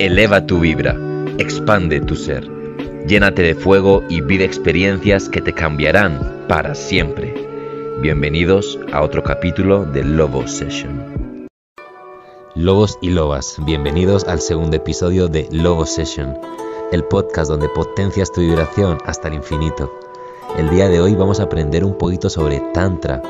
Eleva 0.00 0.46
tu 0.46 0.60
vibra, 0.60 0.96
expande 1.36 2.00
tu 2.00 2.16
ser, 2.16 2.48
llénate 3.06 3.42
de 3.42 3.54
fuego 3.54 4.02
y 4.08 4.22
vive 4.22 4.46
experiencias 4.46 5.28
que 5.28 5.42
te 5.42 5.52
cambiarán 5.52 6.46
para 6.48 6.74
siempre. 6.74 7.34
Bienvenidos 8.00 8.80
a 8.94 9.02
otro 9.02 9.22
capítulo 9.22 9.84
de 9.84 10.02
Lobo 10.02 10.48
Session. 10.48 11.46
Lobos 12.54 12.98
y 13.02 13.10
lobas, 13.10 13.58
bienvenidos 13.66 14.26
al 14.26 14.40
segundo 14.40 14.78
episodio 14.78 15.28
de 15.28 15.46
Lobo 15.52 15.84
Session, 15.84 16.34
el 16.92 17.04
podcast 17.04 17.50
donde 17.50 17.68
potencias 17.68 18.32
tu 18.32 18.40
vibración 18.40 18.96
hasta 19.04 19.28
el 19.28 19.34
infinito. 19.34 19.92
El 20.56 20.70
día 20.70 20.88
de 20.88 21.02
hoy 21.02 21.14
vamos 21.14 21.40
a 21.40 21.42
aprender 21.42 21.84
un 21.84 21.98
poquito 21.98 22.30
sobre 22.30 22.58
Tantra, 22.72 23.20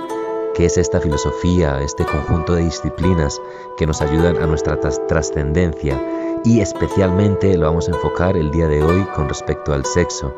qué 0.55 0.67
es 0.67 0.79
esta 0.79 1.01
filosofía, 1.01 1.81
este 1.81 2.05
conjunto 2.05 2.55
de 2.55 2.63
disciplinas 2.63 3.43
que 3.77 3.89
nos 3.89 4.01
ayudan 4.01 4.37
a 4.37 4.47
nuestra 4.47 4.79
trascendencia 5.09 6.01
y 6.45 6.61
especialmente 6.61 7.57
lo 7.57 7.67
vamos 7.67 7.89
a 7.89 7.93
enfocar 7.93 8.37
el 8.37 8.51
día 8.51 8.67
de 8.67 8.83
hoy 8.83 9.05
con 9.15 9.29
respecto 9.29 9.73
al 9.73 9.85
sexo. 9.85 10.35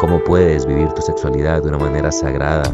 Cómo 0.00 0.22
puedes 0.22 0.66
vivir 0.66 0.88
tu 0.88 1.02
sexualidad 1.02 1.62
de 1.62 1.68
una 1.68 1.78
manera 1.78 2.12
sagrada, 2.12 2.70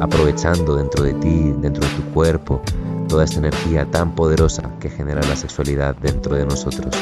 aprovechando 0.00 0.76
dentro 0.76 1.04
de 1.04 1.14
ti, 1.14 1.54
dentro 1.58 1.86
de 1.86 1.94
tu 1.94 2.02
cuerpo, 2.12 2.60
toda 3.08 3.24
esta 3.24 3.38
energía 3.38 3.86
tan 3.90 4.14
poderosa 4.14 4.62
que 4.80 4.90
genera 4.90 5.22
la 5.22 5.36
sexualidad 5.36 5.94
dentro 5.96 6.34
de 6.34 6.44
nosotros. 6.44 6.94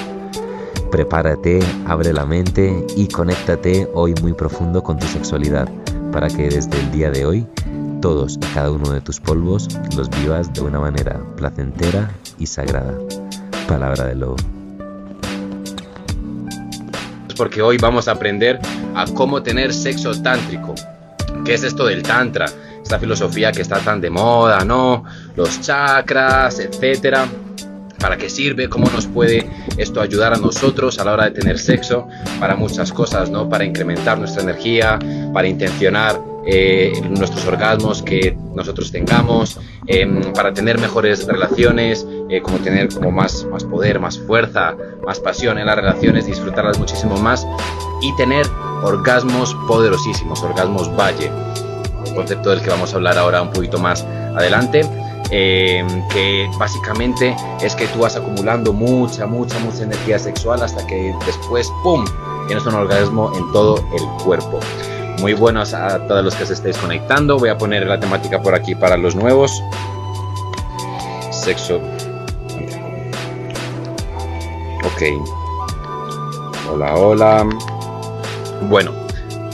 Prepárate, 0.90 1.60
abre 1.86 2.12
la 2.12 2.24
mente 2.24 2.86
y 2.96 3.08
conéctate 3.08 3.88
hoy 3.94 4.14
muy 4.22 4.32
profundo 4.32 4.82
con 4.82 4.98
tu 4.98 5.06
sexualidad 5.06 5.68
para 6.12 6.28
que 6.28 6.48
desde 6.48 6.78
el 6.78 6.90
día 6.92 7.10
de 7.10 7.26
hoy 7.26 7.46
todos 8.00 8.36
y 8.36 8.54
cada 8.54 8.70
uno 8.70 8.90
de 8.90 9.00
tus 9.00 9.20
polvos 9.20 9.68
los 9.96 10.08
vivas 10.08 10.52
de 10.54 10.60
una 10.62 10.78
manera 10.78 11.20
placentera 11.36 12.10
y 12.38 12.46
sagrada. 12.46 12.94
Palabra 13.66 14.06
de 14.06 14.14
lobo 14.14 14.36
porque 17.38 17.62
hoy 17.62 17.78
vamos 17.78 18.08
a 18.08 18.12
aprender 18.12 18.58
a 18.94 19.06
cómo 19.06 19.42
tener 19.42 19.72
sexo 19.72 20.10
tántrico. 20.20 20.74
¿Qué 21.44 21.54
es 21.54 21.62
esto 21.62 21.86
del 21.86 22.02
tantra? 22.02 22.46
Esta 22.82 22.98
filosofía 22.98 23.52
que 23.52 23.62
está 23.62 23.78
tan 23.78 24.00
de 24.00 24.10
moda, 24.10 24.64
¿no? 24.64 25.04
Los 25.36 25.60
chakras, 25.60 26.58
etcétera. 26.58 27.26
¿Para 27.98 28.16
qué 28.16 28.28
sirve? 28.28 28.68
¿Cómo 28.68 28.90
nos 28.90 29.06
puede 29.06 29.48
esto 29.76 30.00
ayudar 30.00 30.34
a 30.34 30.36
nosotros 30.36 30.98
a 30.98 31.04
la 31.04 31.12
hora 31.12 31.24
de 31.24 31.30
tener 31.30 31.58
sexo? 31.58 32.08
Para 32.38 32.56
muchas 32.56 32.92
cosas, 32.92 33.30
¿no? 33.30 33.48
Para 33.48 33.64
incrementar 33.64 34.18
nuestra 34.18 34.42
energía, 34.42 34.98
para 35.32 35.48
intencionar 35.48 36.20
eh, 36.50 36.92
nuestros 37.10 37.46
orgasmos 37.46 38.02
que 38.02 38.34
nosotros 38.54 38.90
tengamos, 38.90 39.60
em, 39.86 40.32
para 40.32 40.54
tener 40.54 40.80
mejores 40.80 41.26
relaciones, 41.26 42.06
eh, 42.30 42.40
como 42.40 42.56
tener 42.58 42.88
como 42.88 43.10
más, 43.10 43.46
más 43.52 43.64
poder, 43.64 44.00
más 44.00 44.18
fuerza, 44.18 44.74
más 45.04 45.20
pasión 45.20 45.58
en 45.58 45.66
las 45.66 45.76
relaciones, 45.76 46.24
disfrutarlas 46.24 46.78
muchísimo 46.78 47.18
más 47.18 47.46
y 48.00 48.16
tener 48.16 48.46
orgasmos 48.82 49.54
poderosísimos, 49.66 50.42
orgasmos 50.42 50.88
valle, 50.96 51.30
un 52.06 52.14
concepto 52.14 52.48
del 52.48 52.62
que 52.62 52.70
vamos 52.70 52.94
a 52.94 52.96
hablar 52.96 53.18
ahora 53.18 53.42
un 53.42 53.50
poquito 53.50 53.78
más 53.78 54.02
adelante. 54.34 54.88
Que 55.30 56.48
básicamente 56.58 57.36
es 57.60 57.74
que 57.74 57.86
tú 57.88 57.98
vas 57.98 58.16
acumulando 58.16 58.72
mucha, 58.72 59.26
mucha, 59.26 59.58
mucha 59.58 59.82
energía 59.82 60.18
sexual 60.18 60.62
hasta 60.62 60.86
que 60.86 61.14
después, 61.26 61.70
¡pum!, 61.82 62.06
tienes 62.46 62.64
un 62.64 62.72
orgasmo 62.72 63.30
en 63.36 63.52
todo 63.52 63.76
el 63.76 64.24
cuerpo. 64.24 64.58
Muy 65.20 65.34
buenos 65.34 65.74
a 65.74 66.06
todos 66.06 66.24
los 66.24 66.34
que 66.36 66.46
se 66.46 66.52
estéis 66.52 66.76
conectando. 66.78 67.38
Voy 67.38 67.48
a 67.48 67.58
poner 67.58 67.86
la 67.86 67.98
temática 67.98 68.40
por 68.40 68.54
aquí 68.54 68.74
para 68.74 68.96
los 68.96 69.16
nuevos. 69.16 69.62
Sexo. 71.32 71.80
Ok. 74.84 75.02
Hola, 76.70 76.94
hola. 76.94 77.48
Bueno, 78.68 78.92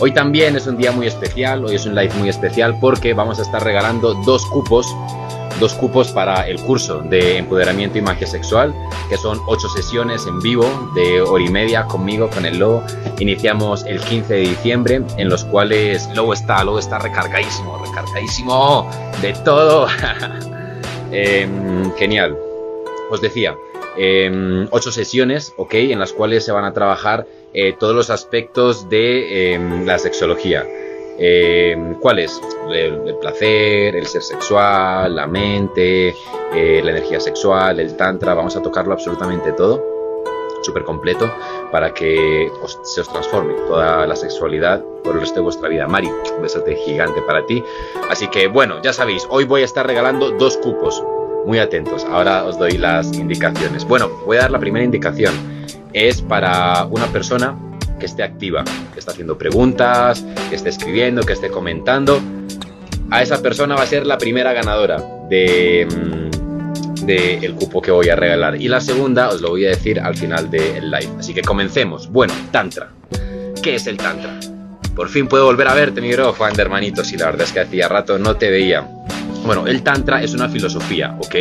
hoy 0.00 0.12
también 0.12 0.56
es 0.56 0.66
un 0.66 0.76
día 0.76 0.92
muy 0.92 1.06
especial. 1.06 1.64
Hoy 1.64 1.76
es 1.76 1.86
un 1.86 1.94
live 1.94 2.12
muy 2.18 2.28
especial 2.28 2.78
porque 2.78 3.14
vamos 3.14 3.38
a 3.38 3.42
estar 3.42 3.64
regalando 3.64 4.14
dos 4.26 4.44
cupos 4.46 4.86
dos 5.60 5.74
cupos 5.74 6.08
para 6.12 6.48
el 6.48 6.60
curso 6.60 7.00
de 7.00 7.38
empoderamiento 7.38 7.98
y 7.98 8.02
magia 8.02 8.26
sexual, 8.26 8.74
que 9.08 9.16
son 9.16 9.40
ocho 9.46 9.68
sesiones 9.68 10.26
en 10.26 10.40
vivo 10.40 10.66
de 10.94 11.20
hora 11.20 11.44
y 11.44 11.48
media 11.48 11.84
conmigo, 11.84 12.28
con 12.30 12.46
el 12.46 12.58
Lobo. 12.58 12.82
Iniciamos 13.18 13.84
el 13.86 14.00
15 14.00 14.34
de 14.34 14.40
diciembre, 14.40 15.02
en 15.16 15.28
los 15.28 15.44
cuales 15.44 16.08
Lobo 16.14 16.32
está, 16.32 16.62
Lobo 16.64 16.78
está 16.78 16.98
recargadísimo, 16.98 17.78
recargadísimo 17.84 18.90
de 19.20 19.32
todo. 19.44 19.86
Em, 21.16 21.94
genial. 21.94 22.36
Os 23.08 23.20
decía, 23.20 23.56
em, 23.96 24.66
ocho 24.72 24.90
sesiones, 24.90 25.54
¿ok? 25.56 25.74
En 25.74 26.00
las 26.00 26.12
cuales 26.12 26.44
se 26.44 26.50
van 26.50 26.64
a 26.64 26.72
trabajar 26.72 27.24
eh, 27.52 27.72
todos 27.78 27.94
los 27.94 28.10
aspectos 28.10 28.88
de 28.88 29.54
em, 29.54 29.86
la 29.86 30.00
sexología. 30.00 30.66
Eh, 31.18 31.94
¿Cuál 32.00 32.18
es? 32.18 32.40
El, 32.70 33.16
placer, 33.20 33.96
el 33.96 34.06
ser 34.06 34.22
sexual, 34.22 35.14
la 35.14 35.26
mente, 35.26 36.14
eh, 36.54 36.80
la 36.82 36.90
energía 36.90 37.20
sexual, 37.20 37.78
el 37.80 37.96
tantra, 37.96 38.34
vamos 38.34 38.56
a 38.56 38.62
tocarlo 38.62 38.94
absolutamente 38.94 39.52
todo, 39.52 39.82
súper 40.62 40.84
completo, 40.84 41.30
para 41.70 41.92
que 41.92 42.50
se 42.82 43.00
os 43.00 43.08
transforme 43.08 43.54
toda 43.68 44.06
la 44.06 44.16
sexualidad 44.16 44.82
por 45.02 45.14
el 45.14 45.20
resto 45.20 45.36
de 45.36 45.42
vuestra 45.42 45.68
vida. 45.68 45.86
Mari, 45.86 46.08
un 46.08 46.42
besote 46.42 46.74
gigante 46.76 47.20
para 47.22 47.44
ti. 47.46 47.62
Así 48.10 48.28
que 48.28 48.48
bueno, 48.48 48.80
ya 48.82 48.92
sabéis, 48.92 49.26
hoy 49.30 49.44
voy 49.44 49.62
a 49.62 49.64
estar 49.66 49.86
regalando 49.86 50.30
dos 50.30 50.56
cupos. 50.56 51.02
Muy 51.46 51.58
atentos, 51.58 52.06
ahora 52.06 52.44
os 52.44 52.58
doy 52.58 52.78
las 52.78 53.12
indicaciones. 53.12 53.84
Bueno, 53.84 54.08
voy 54.24 54.38
a 54.38 54.40
dar 54.40 54.50
la 54.50 54.58
primera 54.58 54.82
indicación. 54.82 55.34
Es 55.92 56.22
para 56.22 56.86
una 56.90 57.06
persona 57.08 57.54
que 57.98 58.06
esté 58.06 58.22
activa, 58.22 58.64
que 58.92 58.98
esté 58.98 59.10
haciendo 59.10 59.38
preguntas, 59.38 60.24
que 60.48 60.56
esté 60.56 60.68
escribiendo, 60.68 61.22
que 61.22 61.32
esté 61.32 61.50
comentando. 61.50 62.20
A 63.10 63.22
esa 63.22 63.42
persona 63.42 63.74
va 63.74 63.82
a 63.82 63.86
ser 63.86 64.06
la 64.06 64.18
primera 64.18 64.52
ganadora 64.52 65.02
de, 65.28 65.86
mm, 65.86 67.04
de 67.06 67.38
el 67.38 67.54
cupo 67.54 67.80
que 67.82 67.90
voy 67.90 68.08
a 68.08 68.16
regalar. 68.16 68.60
Y 68.60 68.68
la 68.68 68.80
segunda 68.80 69.28
os 69.28 69.40
lo 69.40 69.50
voy 69.50 69.66
a 69.66 69.70
decir 69.70 70.00
al 70.00 70.16
final 70.16 70.50
del 70.50 70.90
live. 70.90 71.10
Así 71.18 71.34
que 71.34 71.42
comencemos. 71.42 72.10
Bueno, 72.10 72.34
Tantra. 72.50 72.90
¿Qué 73.62 73.76
es 73.76 73.86
el 73.86 73.96
Tantra? 73.96 74.38
Por 74.94 75.08
fin 75.08 75.26
puedo 75.26 75.46
volver 75.46 75.68
a 75.68 75.74
verte, 75.74 76.00
mi 76.00 76.12
bro, 76.12 76.32
Juan 76.32 76.54
de 76.54 76.62
hermanitos. 76.62 77.12
Y 77.12 77.16
la 77.16 77.26
verdad 77.26 77.42
es 77.42 77.52
que 77.52 77.60
hacía 77.60 77.88
rato 77.88 78.18
no 78.18 78.36
te 78.36 78.50
veía. 78.50 78.88
Bueno, 79.44 79.66
el 79.66 79.82
Tantra 79.82 80.22
es 80.22 80.32
una 80.32 80.48
filosofía, 80.48 81.16
¿ok? 81.18 81.34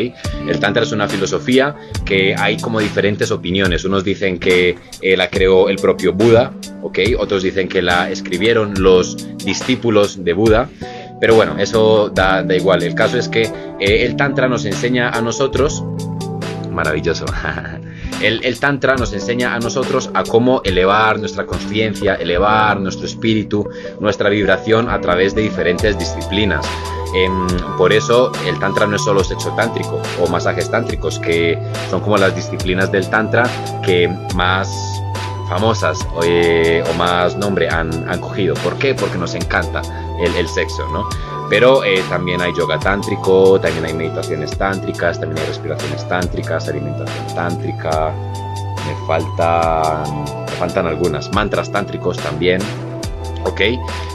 El 0.48 0.60
Tantra 0.60 0.84
es 0.84 0.92
una 0.92 1.08
filosofía 1.08 1.76
que 2.04 2.36
hay 2.38 2.58
como 2.58 2.80
diferentes 2.80 3.32
opiniones. 3.32 3.86
Unos 3.86 4.04
dicen 4.04 4.40
que 4.40 4.78
la 5.02 5.30
creó 5.30 5.70
el 5.70 5.78
propio 5.78 6.14
Buda, 6.14 6.52
¿ok? 6.82 7.00
Otros 7.18 7.44
dicen 7.44 7.70
que 7.70 7.82
la 7.82 8.10
escribieron 8.10 8.74
los 8.82 9.38
discípulos 9.38 10.24
de 10.24 10.34
Buda. 10.34 10.70
Pero 11.24 11.36
bueno, 11.36 11.56
eso 11.58 12.10
da, 12.10 12.46
igual. 12.54 12.84
El 12.84 12.96
caso 12.96 13.18
es 13.18 13.30
que 13.30 13.44
eh, 13.44 14.06
el 14.06 14.18
Tantra 14.18 14.50
nos 14.50 14.66
enseña 14.66 15.10
a 15.10 15.22
nosotros, 15.22 15.82
maravilloso, 16.70 17.26
el, 18.22 18.60
Tantra 18.60 18.96
nos 18.96 19.14
enseña 19.14 19.56
a 19.56 19.60
nosotros 19.60 20.10
a 20.14 20.24
cómo 20.24 20.62
elevar 20.64 21.20
nuestra 21.20 21.46
conciencia, 21.46 22.16
elevar 22.16 22.80
nuestro 22.80 23.06
espíritu, 23.06 23.68
nuestra 24.00 24.30
vibración 24.30 24.90
a 24.90 25.02
través 25.02 25.36
de 25.36 25.42
diferentes 25.42 25.98
disciplinas. 25.98 26.66
Em, 27.16 27.48
por 27.78 27.94
eso 27.94 28.32
el 28.48 28.58
Tantra 28.60 28.88
no 28.88 28.96
es 28.96 29.04
solo 29.04 29.24
sexo 29.24 29.52
tántrico 29.56 30.02
o 30.20 30.28
masajes 30.28 30.72
tántricos, 30.72 31.20
que 31.20 31.58
son 31.90 32.02
como 32.02 32.18
las 32.18 32.36
disciplinas 32.36 32.92
del 32.92 33.10
Tantra 33.10 33.44
que 33.86 34.08
más 34.36 34.68
famosas 35.54 36.00
eh, 36.24 36.84
o 36.90 36.94
más 36.96 37.38
nombre 37.38 37.70
han, 37.70 38.10
han, 38.10 38.20
cogido. 38.20 38.56
¿Por 38.56 38.76
qué? 38.80 38.96
Porque 38.96 39.20
nos 39.20 39.36
encanta 39.36 39.84
el, 40.20 40.48
sexo, 40.48 40.88
¿no? 40.90 41.08
Pero 41.48 41.84
eh, 41.84 42.04
también 42.10 42.42
hay 42.42 42.52
yoga 42.58 42.80
tántrico, 42.80 43.60
también 43.62 43.86
hay 43.86 43.94
meditaciones 43.94 44.58
tántricas, 44.58 45.20
también 45.20 45.40
hay 45.44 45.48
respiraciones 45.50 46.08
tántricas, 46.08 46.68
alimentación 46.68 47.36
tántrica, 47.36 48.12
me 48.88 49.08
faltan, 49.08 50.24
me 50.24 50.52
faltan 50.54 50.88
algunas, 50.88 51.32
mantras 51.34 51.72
tántricos 51.72 52.18
también, 52.18 52.60
¿ok? 53.46 53.62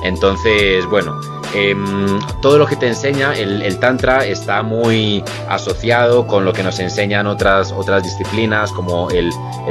Entonces, 0.03 0.87
bueno, 0.87 1.19
Em, 1.55 2.21
todo 2.43 2.59
lo 2.59 2.67
que 2.67 2.77
te 2.77 2.87
enseña 2.87 3.35
el, 3.35 3.79
Tantra 3.79 4.27
está 4.27 4.63
muy 4.63 5.25
asociado 5.49 6.27
con 6.27 6.45
lo 6.45 6.53
que 6.53 6.63
nos 6.63 6.79
enseñan 6.79 7.27
otras, 7.27 7.73
otras 7.73 8.03
disciplinas 8.03 8.71
como 8.73 9.09
el, 9.11 9.31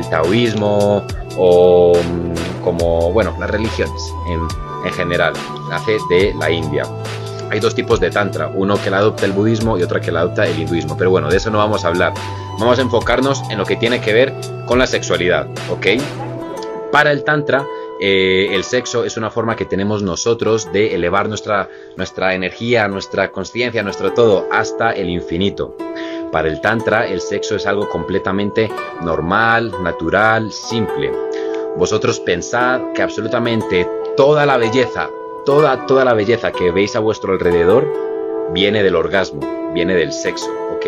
taoísmo 0.10 1.06
o 1.38 1.94
mm, 1.96 2.64
como, 2.64 3.12
bueno, 3.12 3.36
las 3.40 3.50
religiones 3.50 4.12
en, 4.28 4.42
en 4.88 4.94
general. 4.94 5.34
Nace 5.70 5.98
de 6.10 6.34
la 6.34 6.50
India. 6.50 6.84
Hay 7.52 7.60
dos 7.60 7.76
tipos 7.76 8.00
de 8.00 8.10
Tantra, 8.10 8.52
uno 8.54 8.82
que 8.82 8.90
la 8.90 8.98
adopta 8.98 9.26
el 9.26 9.32
budismo 9.32 9.78
y 9.78 9.84
otro 9.84 10.02
que 10.02 10.12
la 10.12 10.22
adopta 10.22 10.46
el 10.46 10.60
hinduismo. 10.60 10.98
Pero 10.98 11.12
bueno, 11.12 11.30
de 11.30 11.38
eso 11.38 11.52
no 11.52 11.60
vamos 11.60 11.86
a 11.86 11.90
hablar. 11.90 12.14
Vamos 12.60 12.80
a 12.80 12.82
enfocarnos 12.82 13.44
en 13.52 13.58
lo 13.60 13.66
que 13.66 13.76
tiene 13.76 14.02
que 14.02 14.14
ver 14.14 14.34
con 14.66 14.80
la 14.80 14.88
sexualidad, 14.88 15.48
¿ok? 15.72 16.02
Para 16.92 17.12
el 17.12 17.24
Tantra, 17.24 17.66
eh, 18.00 18.50
el 18.52 18.64
sexo 18.64 19.04
es 19.06 19.18
una 19.18 19.32
forma 19.32 19.56
que 19.56 19.66
tenemos 19.66 20.04
nosotros 20.04 20.72
de 20.72 20.94
elevar 20.94 21.28
nuestra, 21.28 21.70
nuestra 21.96 22.36
energía, 22.36 22.88
nuestra 22.88 23.32
conciencia, 23.32 23.84
nuestro 23.84 24.14
todo 24.14 24.48
hasta 24.52 24.92
el 24.92 25.10
infinito. 25.10 25.76
Para 26.32 26.50
el 26.50 26.62
Tantra 26.62 27.08
el 27.08 27.22
sexo 27.22 27.56
es 27.56 27.66
algo 27.66 27.90
completamente 27.90 28.70
normal, 29.02 29.72
natural, 29.82 30.52
simple. 30.52 31.12
Vosotros 31.78 32.20
pensad 32.20 32.82
que 32.94 33.02
absolutamente 33.02 33.88
toda 34.16 34.46
la 34.46 34.58
belleza, 34.58 35.10
toda, 35.46 35.86
toda 35.86 36.04
la 36.04 36.14
belleza 36.14 36.52
que 36.52 36.72
veis 36.72 36.96
a 36.96 37.00
vuestro 37.00 37.34
alrededor 37.34 37.88
viene 38.52 38.84
del 38.84 38.96
orgasmo, 38.96 39.72
viene 39.74 39.96
del 39.96 40.12
sexo, 40.12 40.52
¿ok? 40.76 40.86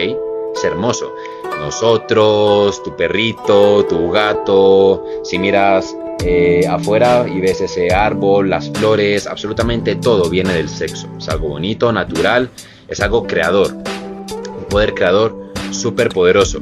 Es 0.56 0.64
hermoso. 0.64 1.14
Nosotros, 1.60 2.82
tu 2.84 2.96
perrito, 2.96 3.86
tu 3.86 4.12
gato, 4.12 5.04
si 5.24 5.38
miras 5.38 5.96
eh, 6.24 6.66
afuera 6.68 7.26
y 7.28 7.40
ves 7.40 7.62
ese 7.62 7.94
árbol, 7.94 8.50
las 8.50 8.70
flores, 8.70 9.28
absolutamente 9.28 9.96
todo 9.96 10.30
viene 10.30 10.54
del 10.54 10.70
sexo. 10.70 11.10
Es 11.18 11.30
algo 11.30 11.50
bonito, 11.50 11.92
natural, 11.92 12.50
es 12.88 13.00
algo 13.00 13.26
creador. 13.26 13.74
Un 13.74 14.66
poder 14.70 14.94
creador 14.94 15.52
súper 15.72 16.10
poderoso. 16.10 16.62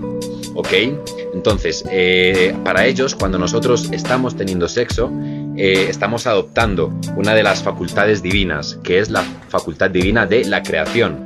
¿Ok? 0.56 0.74
Entonces, 1.34 1.84
eh, 1.92 2.56
para 2.64 2.86
ellos, 2.86 3.14
cuando 3.16 3.38
nosotros 3.38 3.90
estamos 3.92 4.36
teniendo 4.36 4.68
sexo, 4.68 5.12
eh, 5.56 5.88
estamos 5.90 6.26
adoptando 6.26 6.92
una 7.16 7.36
de 7.36 7.44
las 7.44 7.62
facultades 7.62 8.24
divinas, 8.24 8.80
que 8.84 9.00
es 9.00 9.10
la 9.10 9.24
facultad 9.50 9.90
divina 9.92 10.26
de 10.26 10.46
la 10.46 10.64
creación. 10.64 11.26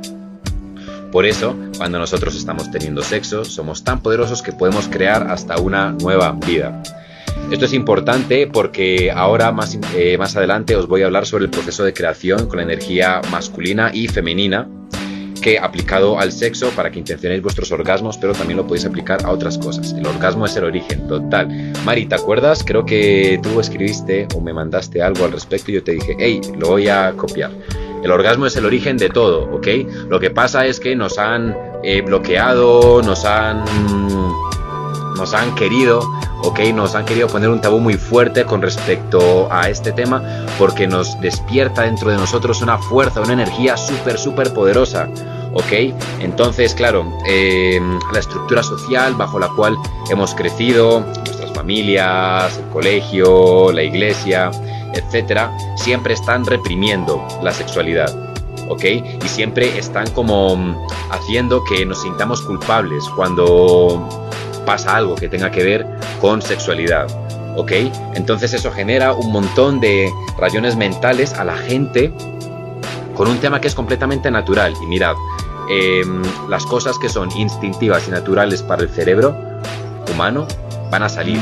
Por 1.10 1.26
eso, 1.26 1.54
cuando 1.76 1.98
nosotros 1.98 2.34
estamos 2.34 2.70
teniendo 2.70 3.02
sexo, 3.02 3.44
somos 3.44 3.84
tan 3.84 4.02
poderosos 4.02 4.42
que 4.42 4.52
podemos 4.52 4.88
crear 4.88 5.30
hasta 5.30 5.58
una 5.58 5.92
nueva 5.92 6.32
vida. 6.32 6.82
Esto 7.52 7.66
es 7.66 7.74
importante 7.74 8.46
porque 8.46 9.12
ahora 9.14 9.52
más, 9.52 9.78
eh, 9.94 10.16
más 10.16 10.34
adelante 10.36 10.74
os 10.74 10.88
voy 10.88 11.02
a 11.02 11.06
hablar 11.06 11.26
sobre 11.26 11.44
el 11.44 11.50
proceso 11.50 11.84
de 11.84 11.92
creación 11.92 12.46
con 12.46 12.56
la 12.56 12.62
energía 12.62 13.20
masculina 13.30 13.90
y 13.92 14.08
femenina 14.08 14.66
que 15.42 15.58
aplicado 15.58 16.18
al 16.18 16.32
sexo 16.32 16.70
para 16.70 16.90
que 16.90 16.98
intencionéis 16.98 17.42
vuestros 17.42 17.70
orgasmos, 17.70 18.16
pero 18.16 18.32
también 18.32 18.56
lo 18.56 18.66
podéis 18.66 18.86
aplicar 18.86 19.26
a 19.26 19.30
otras 19.30 19.58
cosas. 19.58 19.92
El 19.92 20.06
orgasmo 20.06 20.46
es 20.46 20.56
el 20.56 20.64
origen 20.64 21.06
total. 21.06 21.74
Mari, 21.84 22.06
¿te 22.06 22.14
acuerdas? 22.14 22.64
Creo 22.64 22.86
que 22.86 23.38
tú 23.42 23.60
escribiste 23.60 24.28
o 24.34 24.40
me 24.40 24.54
mandaste 24.54 25.02
algo 25.02 25.26
al 25.26 25.32
respecto 25.32 25.72
y 25.72 25.74
yo 25.74 25.84
te 25.84 25.92
dije, 25.92 26.16
hey, 26.18 26.40
lo 26.58 26.68
voy 26.68 26.88
a 26.88 27.12
copiar. 27.12 27.50
El 28.02 28.10
orgasmo 28.10 28.46
es 28.46 28.56
el 28.56 28.64
origen 28.64 28.96
de 28.96 29.10
todo, 29.10 29.44
¿ok? 29.52 29.68
Lo 30.08 30.18
que 30.18 30.30
pasa 30.30 30.64
es 30.64 30.80
que 30.80 30.96
nos 30.96 31.18
han 31.18 31.54
eh, 31.84 32.00
bloqueado, 32.00 33.02
nos 33.02 33.26
han, 33.26 33.62
nos 35.16 35.34
han 35.34 35.54
querido 35.54 36.00
¿ok? 36.42 36.60
Nos 36.74 36.94
han 36.94 37.04
querido 37.04 37.28
poner 37.28 37.48
un 37.48 37.60
tabú 37.60 37.78
muy 37.78 37.94
fuerte 37.94 38.44
con 38.44 38.62
respecto 38.62 39.48
a 39.50 39.68
este 39.68 39.92
tema 39.92 40.22
porque 40.58 40.86
nos 40.86 41.18
despierta 41.20 41.82
dentro 41.82 42.10
de 42.10 42.16
nosotros 42.16 42.62
una 42.62 42.78
fuerza, 42.78 43.20
una 43.20 43.32
energía 43.32 43.76
súper, 43.76 44.18
súper 44.18 44.52
poderosa, 44.52 45.08
¿ok? 45.54 45.94
Entonces, 46.20 46.74
claro, 46.74 47.06
em, 47.26 47.98
la 48.12 48.18
estructura 48.18 48.62
social 48.62 49.14
bajo 49.14 49.38
la 49.38 49.48
cual 49.48 49.76
hemos 50.10 50.34
crecido, 50.34 51.00
nuestras 51.00 51.52
familias, 51.52 52.58
el 52.58 52.68
colegio, 52.70 53.72
la 53.72 53.82
iglesia, 53.82 54.50
etcétera, 54.94 55.56
siempre 55.76 56.14
están 56.14 56.44
reprimiendo 56.44 57.24
la 57.42 57.52
sexualidad. 57.52 58.12
¿ok? 58.68 58.84
Y 58.84 59.28
siempre 59.28 59.76
están 59.76 60.08
como 60.10 60.86
haciendo 61.10 61.62
que 61.64 61.84
nos 61.84 62.00
sintamos 62.00 62.40
culpables 62.42 63.04
cuando 63.16 64.08
pasa 64.64 64.96
algo 64.96 65.14
que 65.14 65.28
tenga 65.28 65.50
que 65.50 65.62
ver 65.62 65.86
con 66.20 66.42
sexualidad. 66.42 67.06
¿Ok? 67.56 67.72
Entonces 68.14 68.54
eso 68.54 68.70
genera 68.72 69.12
un 69.12 69.30
montón 69.30 69.80
de 69.80 70.10
rayones 70.38 70.76
mentales 70.76 71.34
a 71.34 71.44
la 71.44 71.56
gente 71.56 72.12
con 73.14 73.28
un 73.28 73.38
tema 73.38 73.60
que 73.60 73.68
es 73.68 73.74
completamente 73.74 74.30
natural. 74.30 74.74
Y 74.82 74.86
mirad, 74.86 75.14
em, 75.68 76.22
las 76.48 76.64
cosas 76.66 76.98
que 76.98 77.08
son 77.08 77.30
instintivas 77.36 78.08
y 78.08 78.10
naturales 78.10 78.62
para 78.62 78.82
el 78.82 78.88
cerebro 78.88 79.36
humano 80.12 80.46
van 80.90 81.02
a 81.02 81.08
salir, 81.08 81.40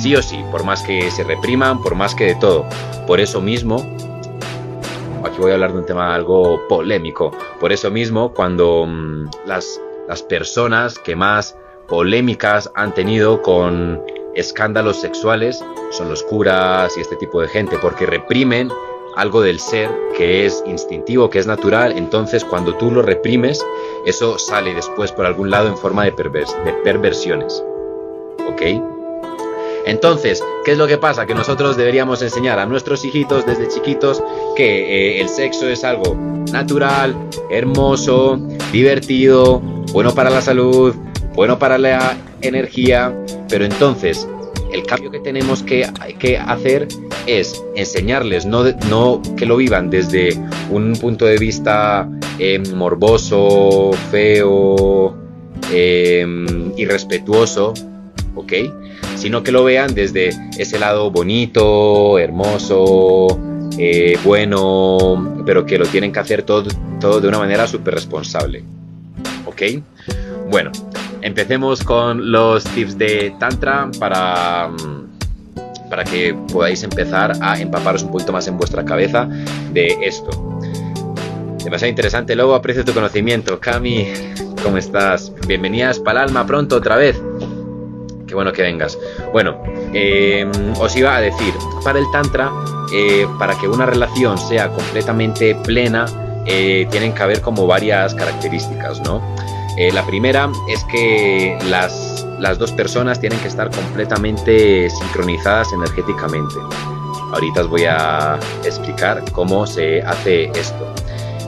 sí 0.00 0.16
o 0.16 0.22
sí, 0.22 0.42
por 0.50 0.64
más 0.64 0.82
que 0.82 1.10
se 1.10 1.24
repriman, 1.24 1.82
por 1.82 1.94
más 1.94 2.14
que 2.14 2.24
de 2.24 2.34
todo. 2.36 2.64
Por 3.06 3.20
eso 3.20 3.40
mismo, 3.40 3.76
aquí 5.24 5.36
voy 5.38 5.50
a 5.50 5.54
hablar 5.54 5.72
de 5.72 5.78
un 5.78 5.86
tema 5.86 6.14
algo 6.14 6.60
polémico, 6.68 7.32
por 7.60 7.72
eso 7.72 7.90
mismo 7.90 8.32
cuando 8.32 8.86
mm, 8.86 9.30
las, 9.46 9.80
las 10.08 10.22
personas 10.22 10.98
que 10.98 11.16
más 11.16 11.54
polémicas 11.88 12.70
han 12.74 12.94
tenido 12.94 13.42
con 13.42 14.00
escándalos 14.34 15.00
sexuales 15.00 15.64
son 15.90 16.08
los 16.08 16.22
curas 16.22 16.96
y 16.96 17.00
este 17.00 17.16
tipo 17.16 17.40
de 17.40 17.48
gente, 17.48 17.78
porque 17.78 18.06
reprimen 18.06 18.70
algo 19.16 19.40
del 19.40 19.58
ser 19.58 19.90
que 20.16 20.46
es 20.46 20.62
instintivo, 20.66 21.28
que 21.30 21.38
es 21.38 21.46
natural, 21.46 21.92
entonces 21.96 22.44
cuando 22.44 22.74
tú 22.76 22.90
lo 22.90 23.02
reprimes, 23.02 23.64
eso 24.06 24.38
sale 24.38 24.74
después 24.74 25.10
por 25.10 25.26
algún 25.26 25.50
lado 25.50 25.68
en 25.68 25.76
forma 25.76 26.04
de, 26.04 26.12
de 26.12 26.72
perversiones. 26.84 27.64
¿Ok? 28.46 28.62
Entonces, 29.86 30.44
¿qué 30.64 30.72
es 30.72 30.78
lo 30.78 30.86
que 30.86 30.98
pasa? 30.98 31.26
Que 31.26 31.34
nosotros 31.34 31.76
deberíamos 31.76 32.20
enseñar 32.20 32.58
a 32.58 32.66
nuestros 32.66 33.04
hijitos 33.04 33.46
desde 33.46 33.68
chiquitos 33.68 34.22
que 34.54 35.16
eh, 35.16 35.20
el 35.20 35.28
sexo 35.28 35.66
es 35.66 35.82
algo 35.82 36.14
natural, 36.52 37.16
hermoso, 37.50 38.38
divertido, 38.70 39.60
bueno 39.92 40.14
para 40.14 40.28
la 40.30 40.42
salud, 40.42 40.94
bueno 41.38 41.56
para 41.56 41.78
la 41.78 42.16
energía, 42.40 43.14
pero 43.48 43.64
entonces 43.64 44.26
el 44.72 44.82
cambio 44.82 45.12
que 45.12 45.20
tenemos 45.20 45.62
que, 45.62 45.88
que 46.18 46.36
hacer 46.36 46.88
es 47.28 47.62
enseñarles, 47.76 48.44
no, 48.44 48.64
no 48.90 49.22
que 49.36 49.46
lo 49.46 49.56
vivan 49.56 49.88
desde 49.88 50.36
un 50.68 50.94
punto 50.94 51.26
de 51.26 51.38
vista 51.38 52.08
em, 52.40 52.64
morboso, 52.74 53.92
feo, 54.10 55.16
em, 55.72 56.72
irrespetuoso, 56.76 57.72
¿ok? 58.34 58.52
Sino 59.14 59.44
que 59.44 59.52
lo 59.52 59.62
vean 59.62 59.94
desde 59.94 60.30
ese 60.58 60.76
lado 60.80 61.12
bonito, 61.12 62.18
hermoso, 62.18 63.38
eh, 63.78 64.18
bueno, 64.24 65.44
pero 65.46 65.64
que 65.64 65.78
lo 65.78 65.86
tienen 65.86 66.10
que 66.10 66.18
hacer 66.18 66.42
todo, 66.42 66.68
todo 66.98 67.20
de 67.20 67.28
una 67.28 67.38
manera 67.38 67.68
súper 67.68 67.94
responsable, 67.94 68.64
¿ok? 69.46 69.62
Bueno, 70.50 70.72
empecemos 71.22 71.82
con 71.82 72.30
los 72.30 72.64
tips 72.64 72.98
de 72.98 73.34
Tantra 73.38 73.90
para, 73.98 74.70
para 75.90 76.04
que 76.04 76.34
podáis 76.52 76.82
empezar 76.82 77.32
a 77.40 77.60
empaparos 77.60 78.02
un 78.02 78.10
poquito 78.10 78.32
más 78.32 78.46
en 78.46 78.56
vuestra 78.56 78.84
cabeza 78.84 79.28
de 79.72 79.96
esto. 80.02 80.58
Demasiado 81.64 81.90
interesante, 81.90 82.34
luego 82.34 82.54
aprecio 82.54 82.84
tu 82.84 82.92
conocimiento. 82.94 83.58
Cami, 83.60 84.06
¿cómo 84.62 84.78
estás? 84.78 85.32
Bienvenidas 85.46 85.98
para 85.98 86.22
alma 86.22 86.46
pronto 86.46 86.76
otra 86.76 86.96
vez. 86.96 87.20
Qué 88.26 88.34
bueno 88.34 88.52
que 88.52 88.62
vengas. 88.62 88.98
Bueno, 89.32 89.62
em, 89.92 90.50
os 90.78 90.94
iba 90.96 91.16
a 91.16 91.20
decir, 91.20 91.52
para 91.82 91.98
el 91.98 92.04
Tantra, 92.12 92.50
eh, 92.94 93.26
para 93.38 93.58
que 93.58 93.66
una 93.66 93.86
relación 93.86 94.38
sea 94.38 94.68
completamente 94.68 95.54
plena, 95.54 96.06
eh, 96.46 96.86
tienen 96.90 97.12
que 97.12 97.22
haber 97.22 97.40
como 97.40 97.66
varias 97.66 98.14
características, 98.14 99.00
¿no? 99.00 99.22
Eh, 99.78 99.92
la 99.92 100.04
primera 100.04 100.50
es 100.66 100.82
que 100.86 101.56
las, 101.66 102.26
dos 102.58 102.72
personas 102.72 103.20
tienen 103.20 103.38
que 103.38 103.46
estar 103.46 103.70
completamente 103.70 104.90
sincronizadas 104.90 105.72
energéticamente. 105.72 106.56
Ahorita 107.32 107.60
os 107.60 107.68
voy 107.68 107.84
a 107.84 108.40
explicar 108.64 109.22
cómo 109.30 109.68
se 109.68 110.02
hace 110.02 110.46
esto. 110.46 110.92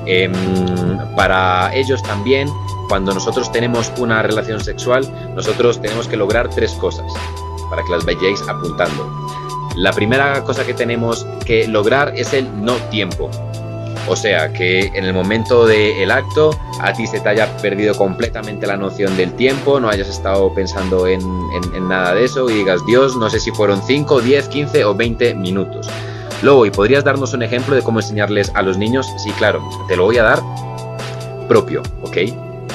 Em, 0.06 0.32
para 1.16 1.74
ellos 1.74 2.00
también, 2.04 2.48
cuando 2.88 3.12
nosotros 3.12 3.50
tenemos 3.50 3.92
una 3.98 4.22
relación 4.22 4.60
sexual, 4.60 5.12
nosotros 5.34 5.82
tenemos 5.82 6.06
que 6.06 6.16
lograr 6.16 6.48
tres 6.50 6.70
cosas 6.74 7.12
para 7.68 7.82
que 7.82 7.90
las 7.90 8.04
vayáis 8.04 8.40
apuntando. 8.48 9.10
La 9.74 9.92
primera 9.92 10.44
cosa 10.44 10.64
que 10.64 10.74
tenemos 10.74 11.26
que 11.44 11.66
lograr 11.66 12.12
es 12.14 12.32
el 12.32 12.64
no 12.64 12.76
tiempo. 12.90 13.28
O 14.10 14.16
sea, 14.16 14.52
que 14.52 14.86
en 14.86 15.04
el 15.04 15.14
momento 15.14 15.66
del 15.66 16.10
acto 16.10 16.50
a 16.80 16.92
ti 16.92 17.06
se 17.06 17.20
te 17.20 17.28
haya 17.28 17.56
perdido 17.58 17.94
completamente 17.94 18.66
la 18.66 18.76
noción 18.76 19.16
del 19.16 19.34
tiempo, 19.34 19.78
no 19.78 19.88
hayas 19.88 20.08
estado 20.08 20.52
pensando 20.52 21.06
en, 21.06 21.20
nada 21.88 22.14
de 22.16 22.24
eso 22.24 22.50
y 22.50 22.54
digas, 22.54 22.84
Dios, 22.86 23.14
no 23.16 23.30
sé 23.30 23.38
si 23.38 23.52
fueron 23.52 23.80
5, 23.80 24.20
10, 24.20 24.48
15 24.48 24.84
o 24.84 24.96
20 24.96 25.36
minutos. 25.36 25.88
Luego, 26.42 26.66
¿y 26.66 26.72
podrías 26.72 27.04
darnos 27.04 27.34
un 27.34 27.44
ejemplo 27.44 27.76
de 27.76 27.82
cómo 27.82 28.00
enseñarles 28.00 28.50
a 28.56 28.62
los 28.62 28.76
niños? 28.78 29.06
Sí, 29.16 29.30
claro, 29.38 29.62
te 29.86 29.96
lo 29.96 30.06
voy 30.06 30.18
a 30.18 30.24
dar 30.24 30.42
propio, 31.46 31.80
¿ok? 32.02 32.16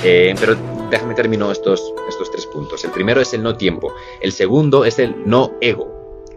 Eh, 0.06 0.36
pero 0.39 0.56
déjame 0.89 1.15
terminar 1.15 1.51
estos, 1.51 1.94
estos 2.08 2.32
tres 2.32 2.46
puntos. 2.46 2.86
El 2.86 2.92
primero 2.92 3.20
es 3.20 3.34
el 3.34 3.44
no 3.44 3.58
tiempo. 3.58 3.94
El 4.22 4.32
segundo 4.32 4.86
es 4.86 5.00
el 5.00 5.13
no 5.25 5.51
ego 5.60 5.94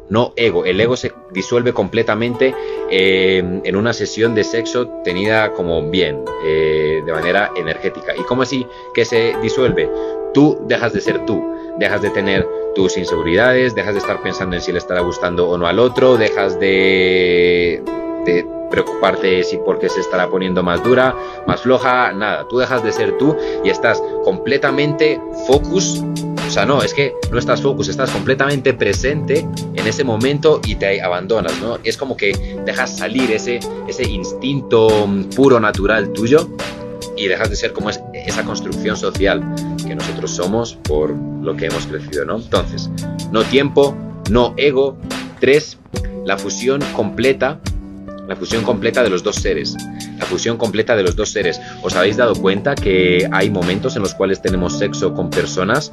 no 0.09 0.33
ego. 0.37 0.65
El 0.65 0.81
ego 0.81 0.97
se 0.97 1.13
disuelve 1.33 1.73
completamente 1.73 2.55
eh, 2.91 3.61
en 3.65 3.77
una 3.77 3.93
sesión 3.93 4.35
de 4.35 4.45
sexo 4.45 4.89
tenida 5.05 5.53
como 5.53 5.89
bien, 5.91 6.25
eh, 6.45 7.03
de 7.05 7.13
manera 7.13 7.53
energética. 7.57 8.15
¿Y 8.17 8.23
cómo 8.23 8.43
así 8.43 8.67
que 8.95 9.05
se 9.05 9.35
disuelve? 9.43 9.91
Tú 10.35 10.59
dejas 10.67 10.93
de 10.93 11.01
ser 11.01 11.25
tú, 11.27 11.43
dejas 11.79 12.03
de 12.03 12.11
tener 12.11 12.47
tus 12.75 12.97
inseguridades, 12.97 13.75
dejas 13.75 13.95
de 13.95 14.01
estar 14.01 14.23
pensando 14.23 14.57
en 14.57 14.63
si 14.63 14.73
le 14.73 14.79
estará 14.79 15.01
gustando 15.01 15.49
o 15.49 15.59
no 15.59 15.67
al 15.67 15.79
otro, 15.79 16.17
dejas 16.17 16.59
de, 16.61 17.83
preocuparte 18.71 19.43
si 19.45 19.57
porque 19.59 19.89
se 19.89 20.01
estará 20.01 20.29
poniendo 20.29 20.63
más 20.63 20.83
dura, 20.83 21.17
más 21.47 21.63
floja, 21.63 22.13
nada. 22.13 22.47
Tú 22.49 22.59
dejas 22.59 22.83
de 22.83 22.93
ser 22.93 23.17
tú 23.19 23.37
y 23.65 23.71
estás 23.71 24.03
completamente 24.25 25.21
focus. 25.47 26.03
O 26.47 26.51
sea, 26.51 26.65
no, 26.65 26.83
es 26.83 26.95
que 26.95 27.15
no 27.31 27.39
estás 27.39 27.61
focus, 27.61 27.89
estás 27.89 28.11
completamente 28.11 28.73
presente 28.73 29.47
en 29.75 29.87
ese 29.87 30.03
momento 30.03 30.61
y 30.65 30.77
te 30.77 31.03
abandonas, 31.03 31.61
¿no? 31.61 31.79
Es 31.85 31.97
como 31.97 32.17
que 32.17 32.33
dejas 32.65 32.97
salir 32.97 33.31
ese, 33.33 33.61
ese 33.87 34.05
instinto 34.05 35.07
puro, 35.37 35.61
natural 35.61 36.13
tuyo 36.13 36.49
y 37.19 37.27
dejas 37.27 37.51
de 37.51 37.57
ser 37.57 37.73
como 37.73 37.91
es 37.91 38.01
esa 38.15 38.45
construcción 38.45 38.97
social 38.97 39.43
que 39.87 39.95
nosotros 39.95 40.31
somos 40.31 40.75
por 40.75 41.11
lo 41.11 41.57
que 41.57 41.67
hemos 41.67 41.87
crecido, 41.87 42.25
¿no? 42.25 42.37
Entonces, 42.37 42.89
no 43.31 43.43
tiempo, 43.45 43.95
no 44.31 44.55
ego. 44.57 44.97
Tres, 45.41 45.79
la 46.25 46.37
fusión 46.37 46.81
completa, 46.95 47.61
la 48.29 48.37
fusión 48.37 48.63
completa 48.63 49.03
de 49.03 49.11
los 49.11 49.23
dos 49.23 49.37
seres. 49.37 49.75
La 50.19 50.27
fusión 50.27 50.59
completa 50.59 50.95
de 50.95 51.03
los 51.03 51.17
dos 51.17 51.31
seres. 51.31 51.61
¿Os 51.83 51.97
habéis 51.97 52.19
dado 52.19 52.35
cuenta 52.35 52.75
que 52.75 53.27
hay 53.33 53.51
momentos 53.51 53.97
en 53.97 54.03
los 54.03 54.15
cuales 54.15 54.43
tenemos 54.43 54.79
sexo 54.79 55.15
con 55.15 55.31
personas 55.31 55.93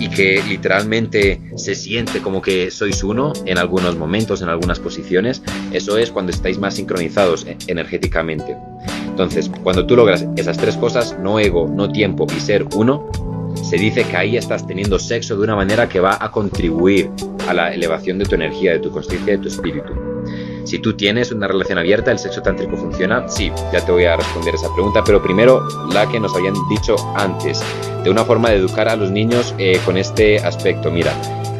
y 0.00 0.08
que 0.08 0.42
literalmente 0.48 1.40
se 1.54 1.76
siente 1.76 2.20
como 2.20 2.42
que 2.42 2.72
sois 2.72 3.04
uno 3.04 3.32
en 3.46 3.58
algunos 3.58 3.96
momentos, 3.96 4.42
en 4.42 4.48
algunas 4.48 4.80
posiciones, 4.80 5.42
eso 5.72 5.96
es 5.96 6.10
cuando 6.10 6.32
estáis 6.32 6.58
más 6.58 6.74
sincronizados 6.74 7.46
e-, 7.46 7.56
energéticamente. 7.68 8.56
Entonces, 9.06 9.48
cuando 9.62 9.86
tú 9.86 9.94
logras 9.94 10.26
esas 10.36 10.58
tres 10.58 10.76
cosas, 10.76 11.16
no 11.20 11.38
ego, 11.38 11.70
no 11.72 11.92
tiempo 11.92 12.26
y 12.36 12.40
ser 12.40 12.66
uno, 12.74 13.08
se 13.62 13.76
dice 13.76 14.02
que 14.02 14.16
ahí 14.16 14.36
estás 14.36 14.66
teniendo 14.66 14.98
sexo 14.98 15.36
de 15.36 15.44
una 15.44 15.54
manera 15.54 15.88
que 15.88 16.00
va 16.00 16.18
a 16.18 16.32
contribuir 16.32 17.10
a 17.46 17.54
la 17.54 17.72
elevación 17.72 18.18
de 18.18 18.24
tu 18.24 18.34
energía, 18.34 18.72
de 18.72 18.80
tu 18.80 18.90
conciencia, 18.90 19.36
de 19.36 19.38
tu 19.38 19.48
espíritu. 19.48 20.11
Si 20.64 20.78
tú 20.78 20.94
tienes 20.94 21.32
una 21.32 21.48
relación 21.48 21.78
abierta, 21.78 22.12
¿el 22.12 22.18
sexo 22.18 22.42
tántrico 22.42 22.76
funciona? 22.76 23.28
Sí, 23.28 23.50
ya 23.72 23.84
te 23.84 23.92
voy 23.92 24.04
a 24.04 24.16
responder 24.16 24.54
esa 24.54 24.72
pregunta, 24.74 25.02
pero 25.04 25.22
primero 25.22 25.66
la 25.92 26.08
que 26.08 26.20
nos 26.20 26.34
habían 26.34 26.54
dicho 26.68 26.96
antes, 27.16 27.62
de 28.04 28.10
una 28.10 28.24
forma 28.24 28.50
de 28.50 28.56
educar 28.56 28.88
a 28.88 28.96
los 28.96 29.10
niños 29.10 29.54
eh, 29.58 29.80
con 29.84 29.96
este 29.96 30.38
aspecto. 30.38 30.90
Mira, 30.90 31.12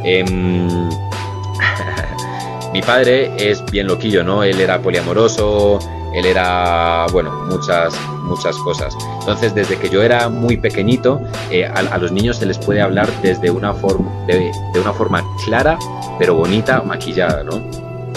em, 0.04 0.68
mi 2.72 2.82
padre 2.82 3.32
es 3.38 3.64
bien 3.66 3.86
loquillo, 3.86 4.22
¿no? 4.22 4.44
Él 4.44 4.60
era 4.60 4.80
poliamoroso, 4.80 5.78
él 6.14 6.26
era, 6.26 7.06
bueno, 7.12 7.32
muchas, 7.50 7.94
muchas 8.22 8.56
cosas. 8.58 8.96
Entonces, 9.20 9.54
desde 9.54 9.78
que 9.78 9.88
yo 9.88 10.02
era 10.02 10.28
muy 10.28 10.56
pequeñito, 10.56 11.20
eh, 11.50 11.64
a, 11.64 11.98
los 11.98 12.12
niños 12.12 12.36
se 12.36 12.46
les 12.46 12.58
puede 12.58 12.80
hablar 12.80 13.08
desde 13.22 13.50
una 13.50 13.72
forma, 13.72 15.24
clara, 15.44 15.78
pero 16.18 16.34
bonita, 16.34 16.82
maquillada, 16.82 17.42
¿no? 17.44 17.62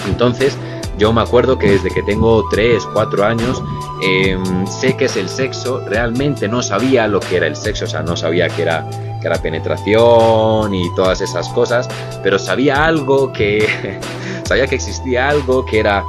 Entonces, 0.08 0.58
yo 0.98 1.12
me 1.14 1.22
acuerdo 1.22 1.58
que 1.58 1.72
desde 1.72 1.90
que 1.90 2.02
tengo 2.04 2.48
3, 2.50 2.86
4 2.94 3.25
años, 3.25 3.62
em, 4.02 4.66
sé 4.68 4.96
que 4.96 5.06
es 5.06 5.16
el 5.16 5.30
sexo, 5.30 5.82
realmente 5.88 6.48
no 6.48 6.62
sabía 6.62 7.08
lo 7.08 7.20
que 7.20 7.38
era 7.38 7.48
el 7.48 7.56
sexo, 7.56 7.86
o 7.86 7.88
sea, 7.88 8.02
no 8.02 8.16
sabía 8.16 8.48
que 8.50 8.62
era, 8.62 8.88
que 9.22 9.28
era 9.28 9.42
penetración 9.42 10.74
y 10.74 10.94
todas 10.96 11.22
esas 11.22 11.50
cosas, 11.50 11.88
pero 12.24 12.40
sabía 12.40 12.86
algo 12.86 13.32
que, 13.34 13.68
sabía 14.46 14.68
que 14.68 14.75
existía 14.75 15.30
algo 15.30 15.66
que 15.66 15.80
era 15.80 16.04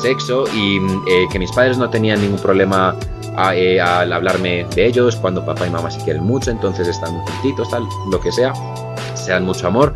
sexo 0.00 0.44
y 0.54 0.78
eh, 0.78 1.26
que 1.30 1.38
mis 1.38 1.52
padres 1.52 1.76
no 1.76 1.90
tenían 1.90 2.20
ningún 2.20 2.40
problema 2.40 2.96
eh, 3.54 3.80
al 3.80 4.12
hablarme 4.12 4.66
de 4.74 4.86
ellos 4.86 5.16
cuando 5.16 5.44
papá 5.44 5.66
y 5.66 5.70
mamá 5.70 5.90
se 5.90 6.00
quieren 6.02 6.24
mucho, 6.24 6.50
entonces 6.50 6.88
están 6.88 7.18
juntitos, 7.20 7.70
tal, 7.70 7.84
lo 8.10 8.20
que 8.20 8.32
sea, 8.32 8.52
sean 9.14 9.44
mucho 9.44 9.66
amor. 9.66 9.94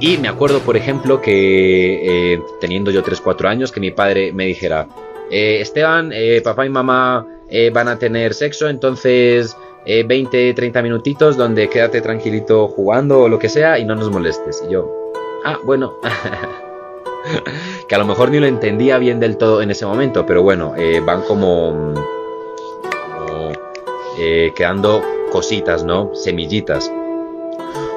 Y 0.00 0.16
me 0.18 0.28
acuerdo, 0.28 0.60
por 0.60 0.76
ejemplo, 0.76 1.20
que 1.20 2.34
eh, 2.34 2.42
teniendo 2.60 2.90
yo 2.90 3.02
3-4 3.02 3.48
años, 3.48 3.72
que 3.72 3.80
mi 3.80 3.90
padre 3.90 4.32
me 4.32 4.46
dijera, 4.46 4.86
eh, 5.30 5.58
Esteban, 5.60 6.10
eh, 6.12 6.40
papá 6.42 6.66
y 6.66 6.68
mamá 6.68 7.26
van 7.72 7.88
a 7.88 7.98
tener 7.98 8.34
sexo, 8.34 8.68
entonces 8.68 9.56
20-30 9.86 10.82
minutitos 10.82 11.38
donde 11.38 11.70
quédate 11.70 12.02
tranquilito 12.02 12.68
jugando 12.68 13.20
o 13.20 13.28
lo 13.28 13.38
que 13.38 13.48
sea 13.48 13.78
y 13.78 13.86
no 13.86 13.94
nos 13.94 14.10
molestes. 14.10 14.62
Y 14.68 14.72
yo, 14.72 15.12
ah, 15.46 15.58
bueno. 15.64 15.94
que 17.88 17.94
a 17.94 17.98
lo 17.98 18.04
mejor 18.04 18.30
ni 18.30 18.38
lo 18.38 18.46
entendía 18.46 18.98
bien 18.98 19.18
del 19.18 19.38
todo 19.38 19.62
en 19.62 19.70
ese 19.70 19.86
momento, 19.86 20.26
pero 20.26 20.42
bueno, 20.42 20.74
van 21.06 21.22
como, 21.22 21.94
como 23.16 23.52
quedando 24.54 25.02
cositas, 25.30 25.84
¿no? 25.84 26.14
Semillitas. 26.14 26.92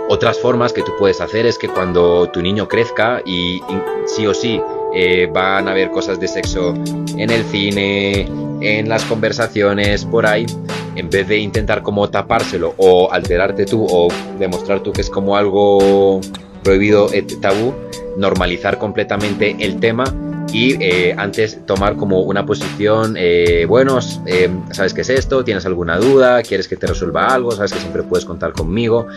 Otras 0.09 0.39
formas 0.39 0.73
que 0.73 0.81
tú 0.81 0.91
puedes 0.99 1.21
hacer 1.21 1.45
es 1.45 1.57
que 1.57 1.67
cuando 1.67 2.29
tu 2.29 2.41
niño 2.41 2.67
crezca 2.67 3.21
y, 3.25 3.61
sí 4.05 4.27
o 4.27 4.33
sí 4.33 4.61
eh, 4.93 5.29
van 5.31 5.67
a 5.67 5.71
haber 5.71 5.89
cosas 5.91 6.19
de 6.19 6.27
sexo 6.27 6.73
en 7.17 7.29
el 7.29 7.43
cine, 7.45 8.27
en 8.61 8.89
las 8.89 9.05
conversaciones, 9.05 10.05
por 10.05 10.25
ahí, 10.25 10.45
en 10.95 11.09
vez 11.09 11.27
de 11.27 11.37
intentar 11.37 11.81
como 11.81 12.09
tapárselo 12.09 12.73
o 12.77 13.11
alterarte 13.11 13.65
tú 13.65 13.87
o 13.89 14.09
demostrar 14.37 14.81
tú 14.81 14.91
que 14.91 15.01
es 15.01 15.09
como 15.09 15.37
algo 15.37 16.19
prohibido, 16.63 17.11
eh, 17.13 17.23
tabú, 17.41 17.73
normalizar 18.17 18.77
completamente 18.77 19.55
el 19.59 19.79
tema 19.79 20.03
y 20.53 20.75
eh, 20.83 21.15
antes 21.17 21.65
tomar 21.65 21.95
como 21.95 22.21
una 22.21 22.45
posición, 22.45 23.15
eh, 23.17 23.65
bueno, 23.67 23.99
eh, 24.25 24.49
¿sabes 24.71 24.93
qué 24.93 25.01
es 25.01 25.09
esto? 25.09 25.45
¿Tienes 25.45 25.65
alguna 25.65 25.97
duda? 25.97 26.41
¿Quieres 26.43 26.67
que 26.67 26.75
te 26.75 26.87
resuelva 26.87 27.27
algo? 27.27 27.51
¿Sabes 27.51 27.71
que 27.71 27.79
siempre 27.79 28.03
puedes 28.03 28.25
contar 28.25 28.51
conmigo? 28.51 29.07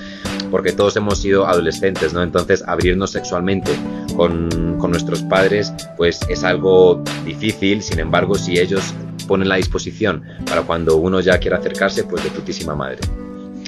Porque 0.51 0.73
todos 0.73 0.97
hemos 0.97 1.19
sido 1.19 1.47
adolescentes, 1.47 2.13
¿no? 2.13 2.23
Entonces 2.23 2.63
abrirnos 2.67 3.11
sexualmente 3.11 3.73
con, 4.17 4.77
con 4.79 4.93
nuestros 4.93 5.23
padres 5.23 5.73
pues 5.97 6.21
es 6.29 6.45
algo 6.45 7.03
difícil, 7.25 7.83
sin 7.83 7.99
embargo 7.99 8.37
si 8.37 8.59
ellos 8.59 8.95
ponen 9.27 9.49
la 9.49 9.57
disposición 9.57 10.23
para 10.47 10.63
cuando 10.63 10.97
uno 10.97 11.21
ya 11.21 11.39
quiera 11.39 11.57
acercarse, 11.57 12.05
pues 12.05 12.23
de 12.23 12.31
putísima 12.31 12.77
madre. 12.77 12.99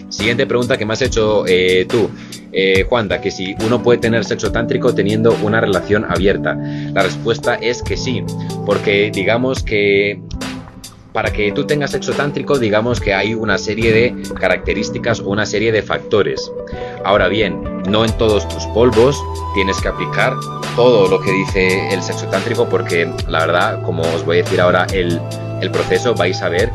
Siguiente 0.09 0.47
pregunta 0.47 0.77
que 0.77 0.87
me 0.87 0.93
has 0.93 1.03
hecho 1.03 1.45
tú 1.89 2.09
eh, 2.59 2.87
Juanda, 2.89 3.21
que 3.21 3.31
si 3.31 3.55
uno 3.67 3.83
puede 3.83 3.99
tener 3.99 4.25
sexo 4.25 4.51
tántrico 4.51 4.95
teniendo 4.95 5.37
una 5.43 5.61
relación 5.61 6.07
abierta. 6.09 6.57
La 6.95 7.03
respuesta 7.03 7.55
es 7.57 7.83
que 7.83 7.99
sí, 7.99 8.25
porque 8.65 9.11
digamos 9.13 9.63
que 9.63 10.19
para 11.13 11.33
que 11.33 11.53
tú 11.53 11.67
tengas 11.67 11.91
sexo 11.91 12.13
tántrico, 12.13 12.59
digamos 12.59 12.99
que 12.99 13.13
hay 13.13 13.35
una 13.35 13.59
serie 13.59 13.93
de 13.93 14.15
características 14.41 15.21
o 15.21 15.29
una 15.29 15.45
serie 15.45 15.71
de 15.71 15.83
factores. 15.83 16.51
Ahora 17.05 17.29
bien, 17.29 17.63
no 17.91 18.07
en 18.07 18.13
todos 18.17 18.49
tus 18.49 18.65
polvos 18.69 19.23
tienes 19.55 19.79
que 19.81 19.89
aplicar 19.89 20.33
todo 20.77 21.09
lo 21.09 21.21
que 21.21 21.33
dice 21.33 21.93
el 21.93 22.03
sexo 22.03 22.27
tántrico, 22.29 22.67
porque 22.71 23.11
la 23.29 23.41
verdad, 23.41 23.83
como 23.83 24.03
os 24.03 24.25
voy 24.25 24.39
a 24.39 24.43
decir 24.43 24.63
ahora, 24.63 24.87
el, 24.95 25.21
el 25.61 25.71
proceso 25.71 26.15
vais 26.15 26.41
a 26.41 26.49
ver 26.49 26.71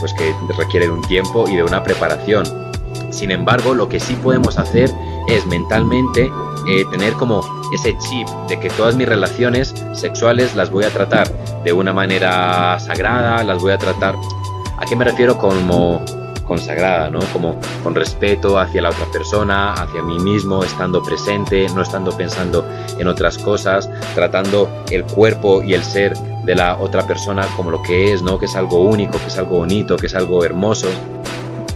pues 0.00 0.12
que 0.14 0.34
requiere 0.58 0.86
de 0.86 0.92
un 0.92 1.02
tiempo 1.02 1.48
y 1.48 1.54
de 1.54 1.62
una 1.62 1.84
preparación. 1.84 2.44
Sin 3.10 3.30
embargo, 3.30 3.74
lo 3.74 3.88
que 3.88 4.00
sí 4.00 4.14
podemos 4.14 4.58
hacer 4.58 4.90
es 5.28 5.46
mentalmente 5.46 6.30
eh, 6.68 6.84
tener 6.90 7.12
como 7.14 7.42
ese 7.72 7.96
chip 7.98 8.28
de 8.48 8.58
que 8.58 8.70
todas 8.70 8.96
mis 8.96 9.08
relaciones 9.08 9.74
sexuales 9.92 10.54
las 10.54 10.70
voy 10.70 10.84
a 10.84 10.90
tratar 10.90 11.28
de 11.64 11.72
una 11.72 11.92
manera 11.92 12.78
sagrada, 12.80 13.42
las 13.44 13.60
voy 13.60 13.72
a 13.72 13.78
tratar, 13.78 14.16
¿a 14.76 14.84
qué 14.86 14.96
me 14.96 15.04
refiero 15.04 15.38
como 15.38 16.02
consagrada, 16.50 17.10
¿no? 17.10 17.20
Como 17.32 17.60
con 17.84 17.94
respeto 17.94 18.58
hacia 18.58 18.82
la 18.82 18.88
otra 18.88 19.06
persona, 19.12 19.72
hacia 19.72 20.02
mí 20.02 20.18
mismo, 20.18 20.64
estando 20.64 21.00
presente, 21.00 21.68
no 21.76 21.82
estando 21.82 22.10
pensando 22.16 22.66
en 22.98 23.06
otras 23.06 23.38
cosas, 23.38 23.88
tratando 24.16 24.68
el 24.90 25.04
cuerpo 25.04 25.62
y 25.62 25.74
el 25.74 25.84
ser 25.84 26.16
de 26.44 26.56
la 26.56 26.76
otra 26.76 27.06
persona 27.06 27.46
como 27.56 27.70
lo 27.70 27.80
que 27.82 28.12
es, 28.12 28.22
¿no? 28.22 28.36
Que 28.36 28.46
es 28.46 28.56
algo 28.56 28.80
único, 28.80 29.18
que 29.18 29.26
es 29.26 29.38
algo 29.38 29.58
bonito, 29.58 29.96
que 29.96 30.06
es 30.06 30.14
algo 30.16 30.44
hermoso, 30.44 30.88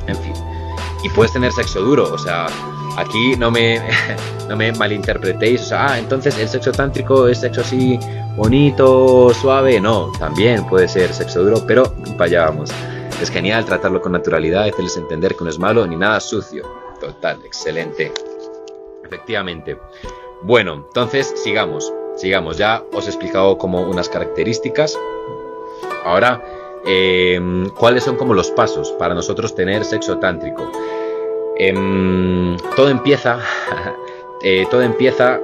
en 0.09 0.17
fin. 0.17 0.35
Y 1.05 1.09
puedes 1.11 1.33
tener 1.33 1.53
sexo 1.53 1.81
duro, 1.81 2.13
o 2.13 2.19
sea, 2.19 2.47
Aquí 2.97 3.37
no 3.37 3.51
me, 3.51 3.81
no 4.49 4.57
me 4.57 4.73
malinterpretéis, 4.73 5.63
o 5.63 5.65
sea, 5.67 5.87
ah, 5.87 5.99
entonces 5.99 6.39
el 6.39 6.49
sexo 6.49 6.73
tántrico 6.73 7.27
es 7.29 7.39
sexo 7.39 7.63
así 7.63 7.99
bonito, 8.37 9.33
suave. 9.35 9.81
No, 9.81 10.13
también 10.19 10.67
puede 10.67 10.89
ser 10.89 11.13
sexo 11.13 11.43
duro, 11.43 11.63
pero 11.67 11.93
para 12.17 12.25
allá 12.25 12.45
vamos. 12.47 12.71
Es 13.21 13.31
genial 13.31 13.65
tratarlo 13.65 14.01
con 14.01 14.13
naturalidad, 14.13 14.65
hacerles 14.65 14.97
entender 14.97 15.35
que 15.37 15.45
no 15.45 15.51
es 15.51 15.59
malo 15.59 15.87
ni 15.87 15.97
nada 15.97 16.21
sucio. 16.21 16.65
Total, 17.01 17.41
excelente. 17.45 18.13
Efectivamente. 19.05 19.79
Bueno, 20.43 20.85
entonces 20.87 21.33
sigamos, 21.37 21.93
sigamos. 22.17 22.59
Ya 22.59 22.83
os 22.93 23.07
he 23.07 23.11
explicado 23.11 23.57
como 23.57 23.83
unas 23.83 24.09
características. 24.09 24.99
Ahora, 26.05 26.43
em, 26.85 27.69
¿cuáles 27.71 28.05
son 28.05 28.17
como 28.17 28.35
los 28.35 28.51
pasos 28.51 28.93
para 28.93 29.15
nosotros 29.15 29.55
tener 29.55 29.85
sexo 29.85 30.19
tántrico? 30.19 30.71
Em, 31.59 32.57
todo 32.77 32.89
empieza, 32.89 33.39
eh, 34.43 34.67
todo 34.71 34.83
empieza 34.83 35.41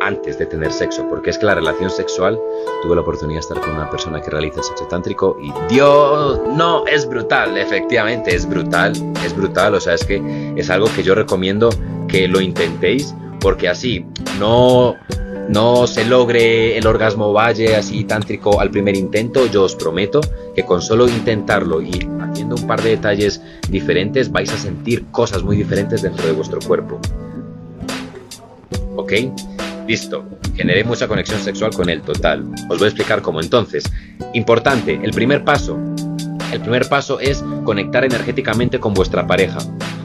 antes 0.00 0.38
de 0.38 0.46
tener 0.46 0.70
sexo, 0.72 1.06
porque 1.08 1.30
es 1.30 1.38
que 1.38 1.46
la 1.46 1.54
relación 1.54 1.88
sexual, 1.90 2.38
tuve 2.82 2.94
la 2.94 3.00
oportunidad 3.00 3.36
de 3.36 3.40
estar 3.40 3.60
con 3.60 3.70
una 3.70 3.88
persona 3.88 4.20
que 4.20 4.30
realiza 4.30 4.62
sexo 4.62 4.86
tántrico 4.86 5.38
y 5.40 5.52
Dios, 5.72 6.40
no, 6.54 6.86
es 6.86 7.08
brutal, 7.08 7.56
efectivamente, 7.56 8.34
es 8.34 8.46
brutal, 8.46 8.92
es 9.24 9.34
brutal, 9.34 9.74
o 9.74 9.80
sea, 9.80 9.94
es 9.94 10.04
que 10.04 10.52
es 10.56 10.68
algo 10.68 10.88
que 10.94 11.02
yo 11.02 11.14
recomiendo 11.14 11.70
que 12.08 12.28
lo 12.28 12.40
intentéis, 12.40 13.14
porque 13.40 13.68
así 13.68 14.04
no, 14.38 14.96
no 15.48 15.86
se 15.86 16.04
logre 16.04 16.78
el 16.78 16.86
orgasmo 16.86 17.32
valle 17.32 17.76
así 17.76 18.04
tántrico 18.04 18.60
al 18.60 18.70
primer 18.70 18.96
intento, 18.96 19.46
yo 19.46 19.64
os 19.64 19.74
prometo 19.74 20.20
que 20.54 20.64
con 20.64 20.82
solo 20.82 21.08
intentarlo 21.08 21.82
y 21.82 22.08
haciendo 22.20 22.56
un 22.56 22.66
par 22.66 22.82
de 22.82 22.90
detalles 22.90 23.40
diferentes 23.68 24.30
vais 24.30 24.52
a 24.52 24.56
sentir 24.56 25.06
cosas 25.10 25.42
muy 25.42 25.56
diferentes 25.56 26.02
dentro 26.02 26.26
de 26.26 26.32
vuestro 26.32 26.60
cuerpo. 26.60 27.00
¿Ok? 28.96 29.12
Listo, 29.86 30.24
generé 30.54 30.84
mucha 30.84 31.06
conexión 31.08 31.40
sexual 31.40 31.72
con 31.74 31.90
él, 31.90 32.00
total. 32.02 32.44
Os 32.70 32.78
voy 32.78 32.86
a 32.86 32.88
explicar 32.88 33.20
cómo 33.20 33.40
entonces. 33.40 33.84
Importante, 34.32 34.98
el 35.02 35.10
primer 35.10 35.44
paso. 35.44 35.78
El 36.52 36.60
primer 36.60 36.88
paso 36.88 37.20
es 37.20 37.44
conectar 37.64 38.04
energéticamente 38.04 38.78
con 38.78 38.94
vuestra 38.94 39.26
pareja 39.26 39.58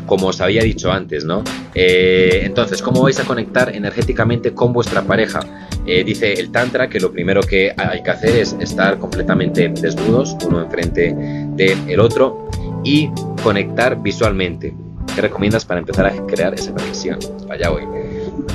como 0.09 0.29
os 0.29 0.41
había 0.41 0.63
dicho 0.63 0.91
antes, 0.91 1.23
¿no? 1.23 1.43
Eh, 1.73 2.41
entonces, 2.43 2.81
¿cómo 2.81 3.03
vais 3.03 3.19
a 3.19 3.23
conectar 3.23 3.73
energéticamente 3.73 4.53
con 4.53 4.73
vuestra 4.73 5.01
pareja? 5.01 5.39
Eh, 5.85 6.03
dice 6.03 6.33
el 6.33 6.51
Tantra 6.51 6.89
que 6.89 6.99
lo 6.99 7.11
primero 7.11 7.41
que 7.41 7.73
hay 7.77 8.03
que 8.03 8.11
hacer 8.11 8.35
es 8.35 8.55
estar 8.59 8.97
completamente 8.99 9.69
desnudos, 9.69 10.35
uno 10.45 10.61
enfrente 10.61 11.15
del 11.55 11.99
otro, 11.99 12.49
y 12.83 13.09
conectar 13.43 14.01
visualmente. 14.01 14.73
¿Qué 15.13 15.21
recomiendas 15.21 15.65
para 15.65 15.79
empezar 15.79 16.05
a 16.05 16.25
crear 16.27 16.53
esa 16.53 16.71
conexión? 16.73 17.19
Allá 17.49 17.69
voy. 17.69 17.83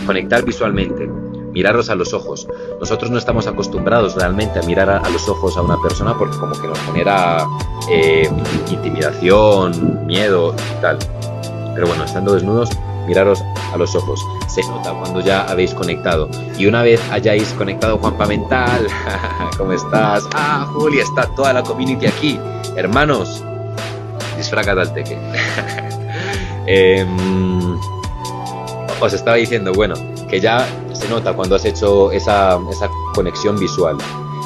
Conectar 0.07 0.45
visualmente 0.45 1.09
miraros 1.55 1.89
a 1.89 1.95
los 1.95 2.13
ojos. 2.13 2.47
Nosotros 2.81 3.11
no 3.11 3.19
estamos 3.19 3.47
acostumbrados 3.47 4.17
realmente 4.17 4.59
a 4.59 4.63
mirar 4.63 4.91
a, 4.91 5.09
los 5.09 5.29
ojos 5.29 5.57
a 5.57 5.63
una 5.63 5.81
persona 5.81 6.19
porque 6.19 6.37
como 6.37 6.53
que 6.61 6.67
nos 6.67 6.79
genera 6.81 7.47
eh, 7.91 8.29
intimidación, 8.71 10.05
miedo 10.05 10.55
y 10.77 10.83
tal. 10.83 10.99
Pero 11.75 11.87
bueno, 11.87 12.05
estando 12.05 12.35
desnudos, 12.35 12.71
miraros 13.07 13.43
a 13.73 13.77
los 13.77 13.95
ojos. 13.95 14.25
Se 14.47 14.63
nota 14.63 14.93
cuando 14.93 15.21
ya 15.21 15.43
habéis 15.45 15.75
conectado. 15.75 16.29
Y 16.59 16.67
una 16.67 16.83
vez 16.83 17.01
hayáis 17.11 17.53
conectado, 17.53 17.99
Juanpa 17.99 18.27
Mental, 18.27 18.87
¿cómo 19.59 19.73
estás? 19.73 20.25
Ah, 20.35 20.67
Juli, 20.73 21.01
está 21.01 21.27
toda 21.35 21.53
la 21.53 21.63
community 21.63 22.07
aquí. 22.07 22.39
Hermanos, 22.77 23.43
disfraga 24.37 24.75
del 24.75 24.93
teque. 24.93 25.19
Em, 26.67 27.79
os 28.99 29.13
estaba 29.13 29.37
diciendo, 29.37 29.75
bueno, 29.75 29.95
que 30.31 30.41
ya 30.41 30.67
se 30.95 31.07
nota 31.11 31.35
cuando 31.35 31.57
has 31.57 31.65
hecho 31.67 32.11
esa, 32.11 32.59
esa 32.71 32.89
conexión 33.15 33.59
visual. 33.59 33.99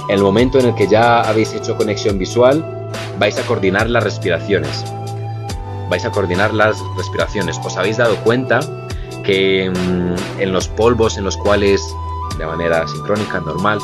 En 0.08 0.16
el 0.16 0.22
momento 0.22 0.58
en 0.58 0.66
el 0.66 0.74
que 0.74 0.88
ya 0.88 1.20
habéis 1.20 1.52
hecho 1.52 1.76
conexión 1.76 2.18
visual, 2.18 2.90
vais 3.20 3.38
a 3.38 3.42
coordinar 3.42 3.88
las 3.88 4.02
respiraciones 4.02 4.84
vais 5.88 6.04
a 6.04 6.10
coordinar 6.10 6.52
las 6.54 6.78
respiraciones. 6.96 7.58
¿Os 7.64 7.76
habéis 7.76 7.96
dado 7.96 8.16
cuenta 8.24 8.60
que 9.24 9.70
mm, 9.70 10.40
en 10.40 10.52
los 10.52 10.68
polvos 10.68 11.18
en 11.18 11.24
los 11.24 11.36
cuales, 11.36 11.82
de 12.38 12.46
manera 12.46 12.86
sincrónica, 12.88 13.40
normal, 13.40 13.78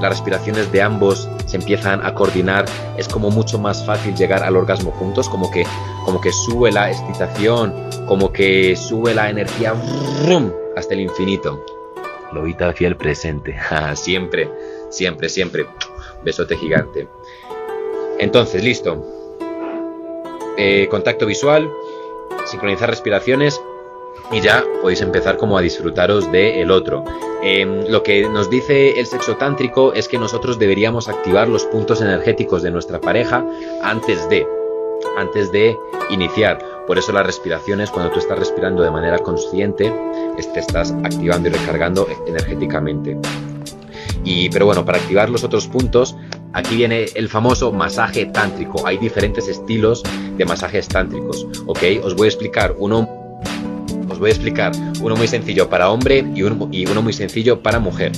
las 0.00 0.10
respiraciones 0.10 0.70
de 0.72 0.82
ambos 0.82 1.28
se 1.46 1.56
empiezan 1.56 2.04
a 2.04 2.14
coordinar, 2.14 2.66
es 2.96 3.08
como 3.08 3.30
mucho 3.30 3.58
más 3.58 3.84
fácil 3.84 4.14
llegar 4.14 4.42
al 4.42 4.56
orgasmo 4.56 4.90
juntos, 4.92 5.28
como 5.28 5.50
que, 5.50 5.64
como 6.04 6.20
que 6.20 6.32
sube 6.32 6.72
la 6.72 6.90
excitación, 6.90 7.74
como 8.06 8.32
que 8.32 8.76
sube 8.76 9.14
la 9.14 9.30
energía 9.30 9.74
hasta 10.76 10.94
el 10.94 11.00
infinito. 11.00 11.64
Lobita 12.32 12.72
fiel 12.72 12.96
presente, 12.96 13.56
siempre, 13.94 14.50
siempre, 14.90 15.28
siempre. 15.28 15.66
Besote 16.24 16.56
gigante. 16.56 17.08
Entonces, 18.18 18.62
listo. 18.62 19.15
Eh, 20.56 20.88
contacto 20.90 21.26
visual, 21.26 21.70
sincronizar 22.46 22.88
respiraciones 22.88 23.60
y 24.32 24.40
ya 24.40 24.64
podéis 24.80 25.02
empezar 25.02 25.36
como 25.36 25.58
a 25.58 25.60
disfrutaros 25.60 26.30
del 26.32 26.56
el 26.56 26.70
otro. 26.70 27.04
Em, 27.42 27.86
lo 27.88 28.02
que 28.02 28.28
nos 28.28 28.50
dice 28.50 28.98
el 28.98 29.06
sexo 29.06 29.36
tántrico 29.36 29.92
es 29.92 30.08
que 30.08 30.18
nosotros 30.18 30.58
deberíamos 30.58 31.08
activar 31.08 31.48
los 31.48 31.64
puntos 31.66 32.00
energéticos 32.00 32.62
de 32.62 32.70
nuestra 32.70 33.00
pareja 33.00 33.44
antes 33.82 34.28
de, 34.28 34.46
antes 35.16 35.52
de 35.52 35.76
iniciar. 36.10 36.58
Por 36.86 36.98
eso 36.98 37.12
las 37.12 37.26
respiraciones, 37.26 37.90
cuando 37.90 38.12
tú 38.12 38.20
estás 38.20 38.38
respirando 38.38 38.82
de 38.82 38.90
manera 38.90 39.18
consciente, 39.18 39.92
te 40.36 40.60
estás 40.60 40.92
activando 41.04 41.48
y 41.48 41.52
recargando 41.52 42.06
energéticamente. 42.26 43.18
Y, 44.24 44.48
pero 44.50 44.66
bueno, 44.66 44.84
para 44.84 44.98
activar 44.98 45.28
los 45.30 45.44
otros 45.44 45.66
puntos, 45.68 46.16
aquí 46.56 46.76
viene 46.76 47.04
el 47.14 47.28
famoso 47.28 47.70
masaje 47.70 48.24
tántrico. 48.26 48.86
Hay 48.86 48.96
diferentes 48.96 49.46
estilos 49.46 50.02
de 50.38 50.44
masajes 50.46 50.88
tántricos, 50.88 51.46
¿ok? 51.66 51.82
Os 52.02 52.16
voy 52.16 52.26
a 52.26 52.30
explicar 52.30 52.74
uno, 52.78 53.06
os 54.08 54.18
voy 54.18 54.30
a 54.30 54.32
explicar 54.32 54.72
uno 55.02 55.14
muy 55.16 55.28
sencillo 55.28 55.68
para 55.68 55.90
hombre 55.90 56.24
y 56.34 56.42
uno, 56.42 57.02
muy 57.02 57.12
sencillo 57.12 57.62
para 57.62 57.78
mujer. 57.78 58.12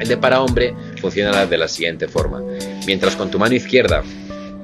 El 0.00 0.08
de 0.08 0.16
para 0.16 0.42
hombre 0.42 0.74
funciona 1.00 1.46
de 1.46 1.56
la 1.56 1.68
siguiente 1.68 2.08
forma. 2.08 2.42
Mientras 2.84 3.14
con 3.14 3.30
tu 3.30 3.38
mano 3.38 3.54
izquierda 3.54 4.02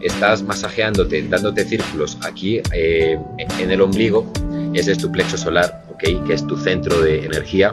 estás 0.01 0.43
masajeándote, 0.43 1.23
dándote 1.29 1.65
círculos 1.65 2.19
aquí 2.23 2.61
eh, 2.73 3.17
en 3.39 3.71
el 3.71 3.81
ombligo, 3.81 4.27
ese 4.75 4.93
es 4.93 4.99
tu 4.99 5.13
plexo 5.13 5.39
solar, 5.39 5.85
¿ok? 5.93 6.27
Que 6.27 6.35
es 6.35 6.45
tu 6.45 6.57
centro 6.57 7.01
de 7.01 7.25
energía. 7.25 7.73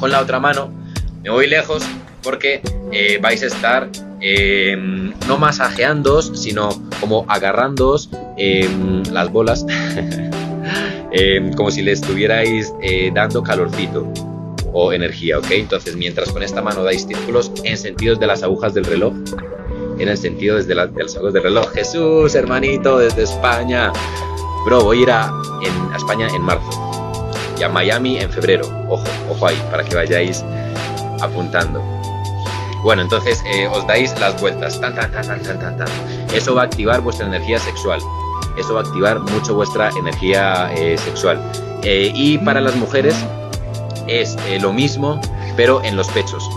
Con 0.00 0.10
la 0.10 0.22
otra 0.22 0.40
mano 0.40 0.72
me 1.22 1.28
voy 1.28 1.48
lejos 1.48 1.82
porque 2.22 2.62
eh, 2.92 3.18
vais 3.20 3.42
a 3.42 3.46
estar 3.46 3.90
em, 4.20 5.12
no 5.26 5.38
masajeándoos, 5.38 6.32
sino 6.34 6.68
como 7.00 7.24
agarrándoos 7.28 8.10
em, 8.36 9.02
las 9.12 9.30
bolas, 9.30 9.64
em, 11.12 11.52
como 11.54 11.70
si 11.70 11.82
le 11.82 11.92
estuvierais 11.92 12.72
eh, 12.82 13.10
dando 13.14 13.42
calorcito 13.42 14.06
o 14.72 14.92
energía, 14.92 15.38
¿ok? 15.38 15.50
Entonces, 15.50 15.96
mientras 15.96 16.30
con 16.30 16.42
esta 16.42 16.62
mano 16.62 16.82
dais 16.82 17.06
círculos 17.06 17.50
en 17.64 17.76
sentidos 17.76 18.20
de 18.20 18.26
las 18.26 18.42
agujas 18.42 18.74
del 18.74 18.84
reloj, 18.84 19.14
en 19.98 20.08
el 20.08 20.16
sentido 20.16 20.56
desde 20.56 20.74
la, 20.74 20.86
de 20.86 21.02
las 21.02 21.16
agujas 21.16 21.34
del 21.34 21.42
reloj, 21.42 21.72
Jesús, 21.72 22.34
hermanito, 22.34 22.98
desde 22.98 23.22
España. 23.22 23.92
Bro, 24.64 24.84
voy 24.84 24.98
a 24.98 25.02
ir 25.02 25.10
a, 25.10 25.28
a 25.28 25.96
España 25.96 26.28
en 26.34 26.42
marzo 26.42 26.88
y 27.58 27.62
a 27.62 27.68
Miami 27.68 28.18
en 28.18 28.30
febrero. 28.30 28.66
Ojo, 28.88 29.04
ojo 29.30 29.46
ahí, 29.46 29.60
para 29.70 29.84
que 29.84 29.94
vayáis 29.94 30.44
apuntando. 31.20 31.97
Bueno, 32.82 33.02
entonces 33.02 33.42
eh, 33.46 33.68
os 33.68 33.86
dais 33.86 34.18
las 34.20 34.40
vueltas. 34.40 34.80
Tan, 34.80 34.94
tan, 34.94 35.10
tan, 35.10 35.26
tan, 35.26 35.42
tan, 35.42 35.76
tan, 35.76 35.88
Eso 36.32 36.54
va 36.54 36.62
a 36.62 36.64
activar 36.64 37.00
vuestra 37.00 37.26
energía 37.26 37.58
sexual. 37.58 38.00
Eso 38.56 38.74
va 38.74 38.80
a 38.80 38.82
activar 38.84 39.20
mucho 39.20 39.54
vuestra 39.54 39.90
energía 39.90 40.72
eh, 40.74 40.96
sexual. 40.98 41.40
Eh, 41.82 42.12
y 42.14 42.38
para 42.38 42.60
las 42.60 42.74
mujeres 42.76 43.14
es 44.06 44.36
lo 44.60 44.72
mismo, 44.72 45.20
pero 45.56 45.82
en 45.82 45.96
los 45.96 46.08
pechos. 46.08 46.48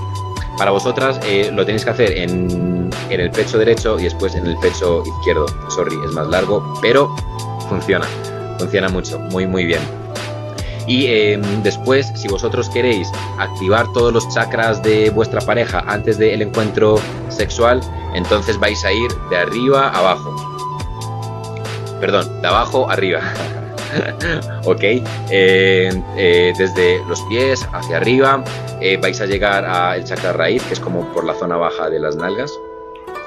Para 0.57 0.71
vosotras 0.71 1.19
lo 1.51 1.65
tenéis 1.65 1.83
que 1.83 1.89
hacer 1.89 2.17
en, 2.17 2.89
en 3.09 3.19
el 3.19 3.31
pecho 3.31 3.57
derecho 3.57 3.99
y 3.99 4.03
después 4.03 4.35
en 4.35 4.45
el 4.47 4.57
pecho 4.59 5.03
izquierdo. 5.05 5.45
Sorry, 5.69 5.95
es 6.05 6.11
más 6.11 6.27
largo, 6.27 6.63
pero 6.81 7.13
funciona. 7.67 8.07
Funciona 8.57 8.87
mucho, 8.89 9.19
muy, 9.19 9.47
muy 9.47 9.65
bien. 9.65 10.00
Y 10.87 11.07
em, 11.07 11.41
después, 11.63 12.11
si 12.15 12.27
vosotros 12.27 12.69
queréis 12.69 13.11
activar 13.37 13.91
todos 13.93 14.13
los 14.13 14.27
chakras 14.33 14.81
de 14.81 15.09
vuestra 15.09 15.41
pareja 15.41 15.83
antes 15.87 16.17
del 16.17 16.41
encuentro 16.41 16.99
sexual, 17.29 17.81
entonces 18.13 18.59
vais 18.59 18.83
a 18.83 18.91
ir 18.91 19.11
de 19.29 19.37
arriba 19.37 19.89
a 19.89 19.99
abajo. 19.99 20.35
Perdón, 21.99 22.41
de 22.41 22.47
abajo 22.47 22.89
arriba. 22.89 23.21
ok, 24.65 24.83
eh, 24.83 25.03
eh, 26.17 26.53
desde 26.57 27.03
los 27.05 27.21
pies 27.23 27.67
hacia 27.73 27.97
arriba 27.97 28.43
eh, 28.79 28.97
vais 28.97 29.19
a 29.21 29.25
llegar 29.25 29.65
al 29.65 30.03
chakra 30.03 30.33
raíz, 30.33 30.63
que 30.63 30.73
es 30.73 30.79
como 30.79 31.05
por 31.13 31.25
la 31.25 31.33
zona 31.35 31.57
baja 31.57 31.89
de 31.89 31.99
las 31.99 32.15
nalgas. 32.15 32.51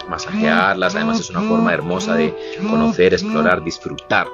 Masajearlas, 0.08 0.94
además 0.94 1.20
es 1.20 1.30
una 1.30 1.40
forma 1.42 1.72
hermosa 1.72 2.14
de 2.14 2.34
conocer, 2.68 3.14
explorar, 3.14 3.62
disfrutar, 3.64 4.26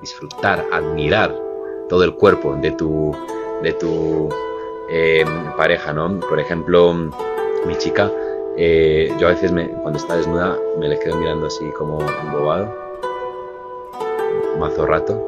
disfrutar, 0.00 0.64
admirar 0.72 1.49
todo 1.90 2.04
el 2.04 2.14
cuerpo 2.14 2.54
de 2.54 2.70
tu, 2.70 3.14
de 3.62 3.72
tu 3.72 4.28
eh, 4.88 5.24
pareja, 5.56 5.92
¿no? 5.92 6.20
Por 6.20 6.38
ejemplo, 6.38 6.94
mi 7.66 7.76
chica, 7.76 8.10
eh, 8.56 9.12
yo 9.18 9.26
a 9.26 9.32
veces 9.32 9.50
me, 9.50 9.68
cuando 9.68 9.98
está 9.98 10.16
desnuda 10.16 10.56
me 10.78 10.88
le 10.88 10.98
quedo 11.00 11.16
mirando 11.16 11.48
así 11.48 11.68
como 11.72 11.98
embobado, 12.24 12.72
mazo 14.58 14.86
rato, 14.86 15.20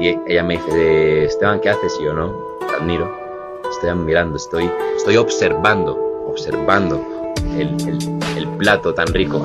y 0.00 0.18
ella 0.26 0.42
me 0.42 0.54
dice, 0.54 1.24
Esteban, 1.26 1.60
¿qué 1.60 1.70
haces? 1.70 1.96
Y 2.00 2.04
yo 2.04 2.14
no, 2.14 2.34
te 2.58 2.74
admiro, 2.74 3.08
estoy 3.70 3.94
mirando, 3.94 4.36
estoy, 4.36 4.68
estoy 4.96 5.18
observando, 5.18 5.96
observando 6.26 7.19
el, 7.58 8.48
plato 8.58 8.92
tan 8.92 9.06
rico 9.06 9.42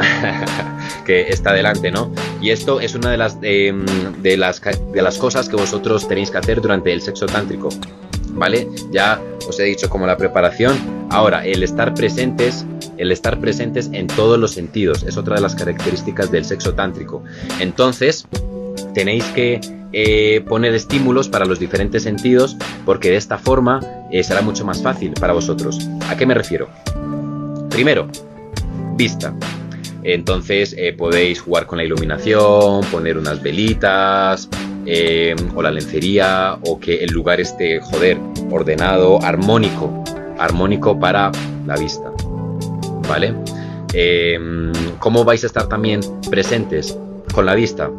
que 1.05 1.29
está 1.29 1.53
delante, 1.53 1.89
¿no? 1.89 2.11
Y 2.41 2.49
esto 2.49 2.81
es 2.81 2.95
una 2.95 3.11
de 3.11 3.17
las, 3.17 3.37
em, 3.43 3.85
de, 4.21 4.35
las, 4.35 4.61
de 4.61 5.01
las 5.01 5.17
cosas 5.17 5.47
que 5.47 5.55
vosotros 5.55 6.05
tenéis 6.05 6.31
que 6.31 6.37
hacer 6.37 6.59
durante 6.59 6.91
el 6.91 7.01
sexo 7.01 7.25
tántrico, 7.25 7.69
¿vale? 8.31 8.67
Ya 8.91 9.21
os 9.47 9.57
he 9.57 9.63
dicho 9.63 9.89
como 9.89 10.05
la 10.05 10.17
preparación. 10.17 10.77
Ahora, 11.11 11.45
el 11.45 11.63
estar 11.63 11.93
presentes, 11.93 12.65
el 12.97 13.11
estar 13.13 13.39
presentes 13.39 13.89
en 13.93 14.07
todos 14.07 14.37
los 14.37 14.51
sentidos, 14.51 15.03
es 15.03 15.15
otra 15.15 15.35
de 15.35 15.41
las 15.41 15.55
características 15.55 16.29
del 16.29 16.43
sexo 16.43 16.73
tántrico. 16.73 17.23
Entonces, 17.61 18.27
tenéis 18.93 19.23
que 19.35 19.61
eh, 19.93 20.43
poner 20.47 20.73
estímulos 20.73 21.29
para 21.29 21.45
los 21.45 21.57
diferentes 21.57 22.03
sentidos 22.03 22.57
porque 22.85 23.11
de 23.11 23.15
esta 23.15 23.37
forma 23.37 23.79
eh, 24.11 24.23
será 24.23 24.41
mucho 24.41 24.65
más 24.65 24.83
fácil 24.83 25.13
para 25.13 25.31
vosotros. 25.31 25.79
¿A 26.09 26.17
qué 26.17 26.25
me 26.25 26.33
refiero? 26.33 26.67
Primero, 27.75 28.07
vista. 28.95 29.35
Entonces 30.03 30.73
eh, 30.77 30.93
podéis 30.93 31.41
jugar 31.41 31.65
con 31.65 31.77
la 31.77 31.83
iluminación, 31.83 32.85
poner 32.89 33.17
unas 33.17 33.43
velitas 33.43 34.47
o 35.53 35.61
la 35.61 35.71
lencería 35.71 36.57
o 36.65 36.79
que 36.79 37.03
el 37.03 37.11
lugar 37.11 37.41
esté, 37.41 37.81
joder, 37.81 38.17
ordenado, 38.49 39.21
armónico, 39.21 39.91
armónico 40.39 40.97
para 40.97 41.33
la 41.65 41.75
vista. 41.75 42.13
¿Vale? 43.09 43.35
¿Cómo 44.99 45.25
vais 45.25 45.43
a 45.43 45.47
estar 45.47 45.67
también 45.67 45.99
presentes 46.29 46.97
con 47.33 47.45
la 47.45 47.55
vista? 47.55 47.91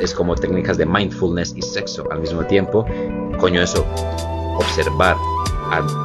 es 0.00 0.14
como 0.14 0.36
técnicas 0.36 0.76
de 0.76 0.86
mindfulness 0.86 1.54
y 1.56 1.62
sexo 1.62 2.04
al 2.12 2.20
mismo 2.20 2.44
tiempo. 2.44 2.86
Coño, 3.40 3.60
eso, 3.60 3.84
observar, 4.56 5.16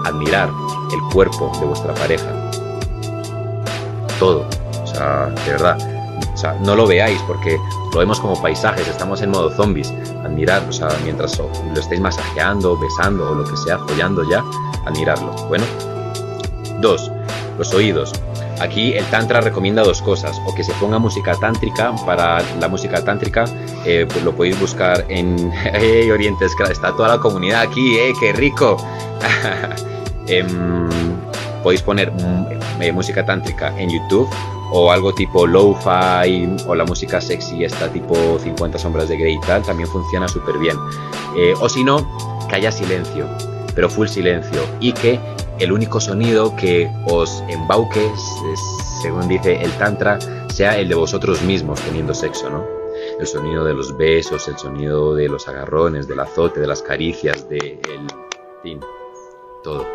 admirar 0.05 0.49
el 0.91 1.13
cuerpo 1.13 1.51
de 1.59 1.67
vuestra 1.67 1.93
pareja. 1.93 2.44
Todo, 4.19 4.47
o 4.83 4.87
sea, 4.87 5.27
de 5.45 5.51
verdad. 5.51 5.77
O 6.33 6.37
sea, 6.37 6.53
no 6.61 6.75
lo 6.75 6.85
veáis 6.85 7.21
porque 7.27 7.57
lo 7.93 7.99
vemos 7.99 8.19
como 8.19 8.41
paisajes, 8.41 8.87
estamos 8.87 9.21
en 9.21 9.31
modo 9.31 9.49
zombies. 9.51 9.93
Admirar, 10.23 10.63
o 10.67 10.71
sea, 10.71 10.89
mientras 11.03 11.39
lo 11.39 11.79
estéis 11.79 12.01
masajeando, 12.01 12.77
besando 12.77 13.31
o 13.31 13.35
lo 13.35 13.45
que 13.45 13.55
sea, 13.57 13.77
follando 13.79 14.29
ya, 14.29 14.43
admirarlo. 14.85 15.31
Bueno. 15.47 15.65
Dos, 16.81 17.09
los 17.57 17.73
oídos. 17.73 18.11
Aquí 18.59 18.93
el 18.93 19.05
Tantra 19.05 19.41
recomienda 19.41 19.83
dos 19.83 20.01
cosas, 20.01 20.41
o 20.45 20.55
que 20.55 20.63
se 20.63 20.73
ponga 20.73 20.99
música 20.99 21.35
tántrica, 21.35 21.93
para 22.05 22.41
la 22.59 22.67
música 22.67 23.03
tántrica 23.03 23.45
eh, 23.85 24.05
pues 24.09 24.23
lo 24.23 24.35
podéis 24.35 24.59
buscar 24.59 25.05
en 25.09 25.51
hey, 25.73 26.09
Orientes, 26.09 26.53
está 26.69 26.91
toda 26.95 27.09
la 27.09 27.17
comunidad 27.19 27.61
aquí, 27.61 27.97
eh, 27.97 28.13
qué 28.19 28.33
rico. 28.33 28.77
Em, 30.27 30.89
podéis 31.61 31.83
poner 31.83 32.11
mm, 32.11 32.47
eh, 32.79 32.91
música 32.91 33.25
tántrica 33.25 33.73
en 33.79 33.89
YouTube 33.89 34.29
o 34.71 34.91
algo 34.91 35.13
tipo 35.13 35.45
lo-fi 35.45 36.49
o 36.67 36.75
la 36.75 36.85
música 36.85 37.21
sexy, 37.21 37.63
esta 37.63 37.87
tipo 37.91 38.39
50 38.39 38.77
sombras 38.77 39.09
de 39.09 39.17
Grey 39.17 39.35
y 39.35 39.39
tal, 39.41 39.61
también 39.63 39.87
funciona 39.89 40.27
súper 40.27 40.57
bien. 40.57 40.77
Eh, 41.37 41.53
o 41.59 41.69
si 41.69 41.83
no, 41.83 42.07
que 42.49 42.55
haya 42.55 42.71
silencio, 42.71 43.27
pero 43.73 43.89
full 43.89 44.07
silencio 44.07 44.61
y 44.79 44.91
que 44.93 45.19
el 45.59 45.71
único 45.71 45.99
sonido 45.99 46.55
que 46.55 46.89
os 47.07 47.43
embauque, 47.47 48.11
según 49.01 49.27
dice 49.27 49.61
el 49.61 49.71
Tantra, 49.73 50.19
sea 50.49 50.77
el 50.77 50.89
de 50.89 50.95
vosotros 50.95 51.41
mismos 51.43 51.79
teniendo 51.81 52.13
sexo, 52.13 52.49
¿no? 52.49 52.65
El 53.19 53.27
sonido 53.27 53.63
de 53.63 53.73
los 53.73 53.95
besos, 53.97 54.47
el 54.47 54.57
sonido 54.57 55.15
de 55.15 55.29
los 55.29 55.47
agarrones, 55.47 56.07
del 56.07 56.19
azote, 56.19 56.59
de 56.59 56.67
las 56.67 56.81
caricias, 56.81 57.47
de 57.47 57.79
el 57.83 58.79
todo. 59.63 59.85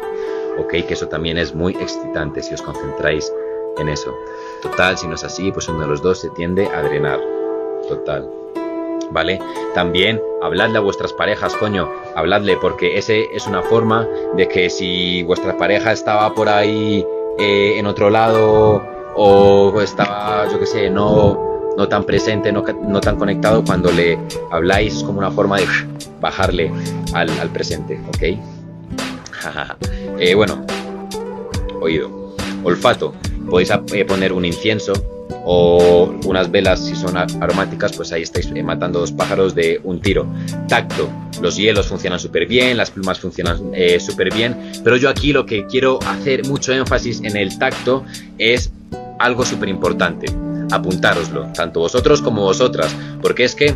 Ok, 0.58 0.70
que 0.70 0.94
eso 0.94 1.08
también 1.08 1.38
es 1.38 1.54
muy 1.54 1.74
excitante 1.74 2.42
si 2.42 2.54
os 2.54 2.62
concentráis 2.62 3.32
en 3.78 3.88
eso. 3.88 4.14
Total, 4.62 4.96
si 4.98 5.06
no 5.06 5.14
es 5.14 5.24
así, 5.24 5.50
pues 5.52 5.68
uno 5.68 5.80
de 5.80 5.86
los 5.86 6.02
dos 6.02 6.20
se 6.20 6.30
tiende 6.30 6.66
a 6.68 6.82
drenar. 6.82 7.20
Total. 7.88 8.28
¿vale? 9.12 9.40
También 9.74 10.20
habladle 10.42 10.78
a 10.78 10.80
vuestras 10.80 11.12
parejas, 11.12 11.54
coño, 11.56 11.88
habladle, 12.14 12.56
porque 12.56 12.98
ese 12.98 13.26
es 13.34 13.46
una 13.46 13.62
forma 13.62 14.06
de 14.36 14.48
que 14.48 14.70
si 14.70 15.22
vuestra 15.24 15.56
pareja 15.56 15.92
estaba 15.92 16.32
por 16.34 16.48
ahí 16.48 17.04
eh, 17.38 17.74
en 17.78 17.86
otro 17.86 18.10
lado 18.10 18.82
o 19.14 19.80
estaba, 19.80 20.48
yo 20.50 20.58
qué 20.58 20.66
sé, 20.66 20.90
no, 20.90 21.72
no 21.76 21.88
tan 21.88 22.04
presente, 22.04 22.52
no, 22.52 22.62
no, 22.62 23.00
tan 23.00 23.16
conectado, 23.16 23.64
cuando 23.64 23.90
le 23.90 24.18
habláis 24.50 24.96
es 24.96 25.04
como 25.04 25.18
una 25.18 25.30
forma 25.30 25.58
de 25.58 25.66
bajarle 26.20 26.72
al, 27.14 27.28
presente, 27.50 28.00
¿ok? 28.08 28.38
Eh, 30.18 30.34
bueno, 30.34 30.66
oído, 31.80 32.34
olfato, 32.62 33.14
podéis 33.48 33.70
eh, 33.94 34.04
poner 34.04 34.34
un 34.34 34.44
incienso 34.44 34.92
o 35.46 36.14
unas 36.26 36.50
velas 36.50 36.84
si 36.84 36.94
son 36.94 37.16
aromáticas, 37.16 37.96
pues 37.96 38.12
ahí 38.12 38.20
estáis 38.20 38.52
eh, 38.54 38.62
matando 38.62 39.00
dos 39.00 39.12
pájaros 39.12 39.54
de 39.54 39.80
un 39.82 40.02
tiro. 40.02 40.26
Tacto, 40.68 41.08
los 41.40 41.56
hielos 41.56 41.86
funcionan 41.86 42.20
súper 42.20 42.46
bien, 42.46 42.76
las 42.76 42.90
plumas 42.90 43.18
funcionan 43.18 43.72
súper 43.98 44.34
bien, 44.34 44.72
pero 44.84 44.96
yo 44.98 45.08
aquí 45.08 45.32
lo 45.32 45.46
que 45.46 45.64
quiero 45.64 46.00
hacer 46.06 46.46
mucho 46.46 46.72
énfasis 46.74 47.22
en 47.22 47.34
el 47.38 47.58
tacto 47.58 48.04
es 48.36 48.70
algo 49.18 49.46
súper 49.46 49.70
importante. 49.70 50.26
Apuntároslo, 50.70 51.46
tanto 51.54 51.80
vosotros 51.80 52.20
como 52.20 52.42
vosotras, 52.42 52.94
porque 53.22 53.44
es 53.44 53.54
que 53.54 53.74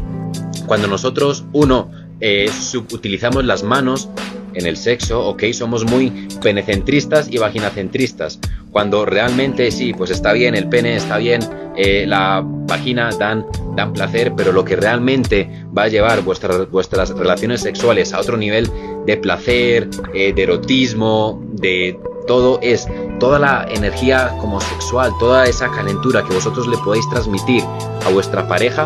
cuando 0.67 0.89
nosotros, 0.89 1.45
uno, 1.53 1.91
eh, 2.21 2.51
utilizamos 2.93 3.45
las 3.45 3.63
manos 3.63 4.09
en 4.55 4.67
el 4.67 4.77
sexo, 4.77 5.27
ok, 5.29 5.45
somos 5.53 5.85
muy 5.85 6.11
penecentristas 6.43 7.29
y 7.31 7.39
vaginacentristas. 7.39 8.39
Cuando 8.71 9.05
realmente 9.05 9.71
sí, 9.71 9.93
pues 9.93 10.11
está 10.11 10.33
bien, 10.33 10.55
el 10.55 10.69
pene 10.69 10.97
está 10.97 11.19
bien, 11.19 11.41
eh, 11.77 12.05
la 12.07 12.43
vagina 12.45 13.11
dan, 13.19 13.47
dan 13.77 13.93
placer, 13.93 14.33
pero 14.37 14.53
lo 14.53 14.65
que 14.65 14.77
realmente 14.77 15.49
va 15.77 15.85
a 15.85 15.89
llevar 15.89 16.23
vuestras, 16.23 16.71
vuestras 16.71 17.11
relaciones 17.11 17.61
sexuales 17.61 18.13
a 18.13 18.21
otro 18.21 18.37
nivel 18.37 18.69
de 19.07 19.17
placer, 19.17 19.89
eh, 20.13 20.33
de 20.33 20.43
erotismo, 20.43 21.43
de 21.53 21.99
todo 22.27 22.59
es 22.63 22.89
toda 23.21 23.39
la 23.39 23.67
energía 23.71 24.35
como 24.41 24.61
sexual, 24.61 25.13
toda 25.21 25.47
esa 25.47 25.71
calentura 25.71 26.25
que 26.25 26.35
vosotros 26.35 26.67
le 26.67 26.77
podéis 26.79 27.09
transmitir 27.11 27.63
a 28.07 28.11
vuestra 28.11 28.47
pareja 28.49 28.85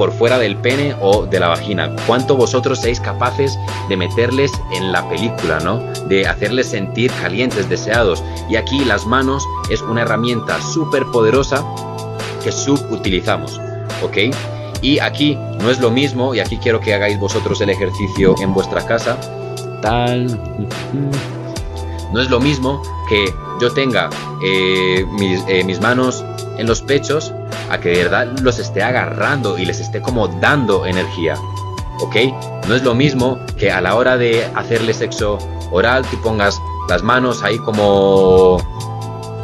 por 0.00 0.12
fuera 0.12 0.38
del 0.38 0.56
pene 0.56 0.96
o 1.02 1.26
de 1.26 1.38
la 1.38 1.48
vagina. 1.48 1.94
¿Cuánto 2.06 2.34
vosotros 2.34 2.80
seáis 2.80 2.98
capaces 2.98 3.58
de 3.90 3.98
meterles 3.98 4.50
en 4.72 4.92
la 4.92 5.06
película, 5.10 5.60
¿no? 5.60 5.76
De 6.08 6.26
hacerles 6.26 6.68
sentir 6.68 7.12
calientes, 7.20 7.68
deseados. 7.68 8.24
Y 8.48 8.56
aquí 8.56 8.82
las 8.86 9.04
manos 9.04 9.44
es 9.68 9.82
una 9.82 10.00
herramienta 10.00 10.58
súper 10.62 11.04
poderosa 11.12 11.62
que 12.42 12.50
subutilizamos, 12.50 13.60
¿ok? 14.02 14.34
Y 14.80 15.00
aquí 15.00 15.36
no 15.60 15.68
es 15.68 15.80
lo 15.80 15.90
mismo, 15.90 16.34
y 16.34 16.40
aquí 16.40 16.56
quiero 16.56 16.80
que 16.80 16.94
hagáis 16.94 17.20
vosotros 17.20 17.60
el 17.60 17.68
ejercicio 17.68 18.34
en 18.40 18.54
vuestra 18.54 18.86
casa. 18.86 19.18
Tal. 19.82 20.40
No 22.12 22.20
es 22.20 22.30
lo 22.30 22.40
mismo 22.40 22.82
que 23.08 23.32
yo 23.60 23.72
tenga 23.72 24.10
eh, 24.42 25.04
mis, 25.12 25.42
eh, 25.48 25.62
mis 25.64 25.80
manos 25.80 26.24
en 26.58 26.66
los 26.66 26.82
pechos 26.82 27.32
a 27.70 27.78
que 27.78 27.90
de 27.90 28.04
verdad 28.04 28.38
los 28.42 28.58
esté 28.58 28.82
agarrando 28.82 29.58
y 29.58 29.64
les 29.64 29.80
esté 29.80 30.00
como 30.00 30.28
dando 30.28 30.86
energía. 30.86 31.36
¿Ok? 32.00 32.16
No 32.68 32.74
es 32.74 32.82
lo 32.82 32.94
mismo 32.94 33.38
que 33.58 33.70
a 33.70 33.80
la 33.80 33.94
hora 33.94 34.16
de 34.16 34.44
hacerle 34.54 34.94
sexo 34.94 35.38
oral 35.70 36.04
tú 36.10 36.20
pongas 36.22 36.60
las 36.88 37.02
manos 37.02 37.42
ahí 37.42 37.58
como 37.58 38.58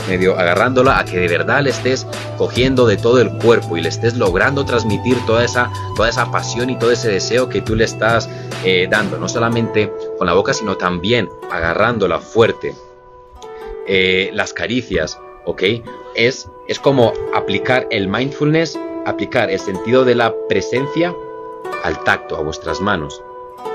medio 0.09 0.39
agarrándola 0.39 0.99
a 0.99 1.05
que 1.05 1.19
de 1.19 1.29
verdad 1.29 1.63
le 1.63 1.71
estés 1.71 2.07
cogiendo 2.39 2.87
de 2.87 2.97
todo 2.97 3.21
el 3.21 3.31
cuerpo 3.39 3.77
y 3.77 3.83
le 3.83 3.89
estés 3.89 4.17
logrando 4.17 4.65
transmitir 4.65 5.17
toda 5.27 5.45
esa, 5.45 5.71
toda 5.97 6.09
esa 6.09 6.31
pasión 6.31 6.71
y 6.71 6.79
todo 6.79 6.93
ese 6.93 7.11
deseo 7.11 7.49
que 7.49 7.61
tú 7.61 7.75
le 7.75 7.85
estás 7.85 8.29
eh, 8.65 8.87
dando, 8.91 9.19
no 9.19 9.29
solamente 9.29 9.93
con 10.19 10.27
la 10.27 10.35
boca, 10.35 10.53
sino 10.53 10.77
también 10.77 11.29
agarrándola 11.51 12.21
fuerte. 12.21 12.75
Eh, 13.89 14.31
las 14.33 14.53
caricias, 14.53 15.19
¿ok? 15.45 15.63
Es, 16.17 16.49
es 16.67 16.81
como 16.81 17.13
aplicar 17.35 17.87
el 17.91 18.09
mindfulness, 18.09 18.79
aplicar 19.05 19.51
el 19.51 19.61
sentido 19.61 20.05
de 20.05 20.17
la 20.17 20.35
presencia 20.49 21.15
al 21.85 22.03
tacto, 22.03 22.37
a 22.37 22.43
vuestras 22.43 22.81
manos. 22.81 23.23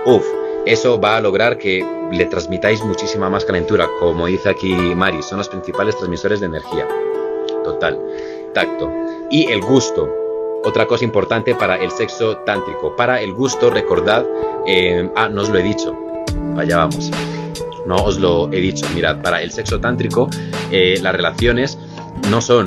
Uf, 0.05 0.25
eso 0.65 0.99
va 0.99 1.17
a 1.17 1.21
lograr 1.21 1.57
que 1.57 1.85
le 2.11 2.25
transmitáis 2.25 2.83
muchísima 2.83 3.29
más 3.29 3.45
calentura, 3.45 3.87
como 3.99 4.27
dice 4.27 4.49
aquí 4.49 4.73
Mari, 4.73 5.21
son 5.23 5.39
los 5.39 5.49
principales 5.49 5.97
transmisores 5.97 6.39
de 6.39 6.47
energía. 6.47 6.87
Total, 7.63 7.99
tacto. 8.53 8.91
Y 9.29 9.51
el 9.51 9.61
gusto, 9.61 10.09
otra 10.63 10.85
cosa 10.87 11.05
importante 11.05 11.55
para 11.55 11.75
el 11.75 11.91
sexo 11.91 12.37
tántrico. 12.37 12.95
Para 12.95 13.21
el 13.21 13.33
gusto, 13.33 13.69
recordad, 13.69 14.25
eh, 14.67 15.09
ah, 15.15 15.29
no 15.29 15.41
os 15.41 15.49
lo 15.49 15.57
he 15.57 15.63
dicho, 15.63 15.95
allá 16.57 16.77
vamos 16.77 17.11
no 17.85 17.95
os 17.95 18.19
lo 18.19 18.51
he 18.51 18.59
dicho. 18.59 18.85
Mirad, 18.93 19.21
para 19.21 19.41
el 19.41 19.51
sexo 19.51 19.79
tántrico, 19.79 20.29
eh, 20.71 20.97
las 21.01 21.13
relaciones 21.13 21.77
no 22.29 22.41
son 22.41 22.65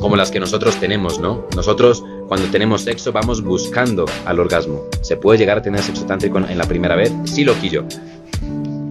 como 0.00 0.16
las 0.16 0.30
que 0.30 0.40
nosotros 0.40 0.78
tenemos, 0.80 1.18
¿no? 1.18 1.46
Nosotros 1.56 2.04
cuando 2.28 2.46
tenemos 2.48 2.82
sexo 2.82 3.12
vamos 3.12 3.42
buscando 3.42 4.06
al 4.24 4.38
orgasmo. 4.40 4.84
¿Se 5.02 5.16
puede 5.16 5.38
llegar 5.38 5.58
a 5.58 5.62
tener 5.62 5.80
sexo 5.82 6.04
tántrico 6.04 6.38
en 6.38 6.58
la 6.58 6.64
primera 6.64 6.96
vez? 6.96 7.12
Sí, 7.24 7.44
lo 7.44 7.58
quillo. 7.58 7.84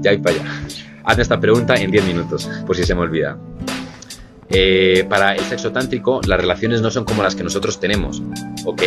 Ya 0.02 0.14
y 0.14 0.18
para 0.18 0.36
allá. 0.36 0.46
Hazme 1.04 1.24
esta 1.24 1.40
pregunta 1.40 1.76
en 1.76 1.92
10 1.92 2.06
minutos, 2.06 2.50
por 2.66 2.76
si 2.76 2.84
se 2.84 2.96
me 2.96 3.02
olvida. 3.02 3.38
Eh, 4.50 5.06
para 5.10 5.36
el 5.36 5.42
sexo 5.42 5.72
tántrico, 5.72 6.22
las 6.28 6.40
relaciones 6.40 6.82
no 6.82 6.92
son 6.92 7.06
como 7.06 7.24
las 7.24 7.36
que 7.36 7.44
nosotros 7.44 7.80
tenemos, 7.80 8.22
¿ok? 8.66 8.82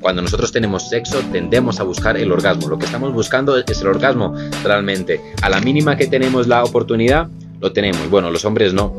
Cuando 0.00 0.20
nosotros 0.20 0.52
tenemos 0.52 0.88
sexo, 0.88 1.20
tendemos 1.32 1.80
a 1.80 1.84
buscar 1.84 2.16
el 2.16 2.30
orgasmo. 2.30 2.68
Lo 2.68 2.78
que 2.78 2.86
estamos 2.86 3.12
buscando 3.12 3.56
es 3.56 3.80
el 3.80 3.86
orgasmo, 3.86 4.34
realmente. 4.62 5.20
A 5.42 5.48
la 5.48 5.60
mínima 5.60 5.96
que 5.96 6.06
tenemos 6.06 6.46
la 6.48 6.62
oportunidad, 6.62 7.28
lo 7.60 7.72
tenemos. 7.72 8.08
Bueno, 8.10 8.30
los 8.30 8.44
hombres 8.44 8.72
no, 8.72 8.92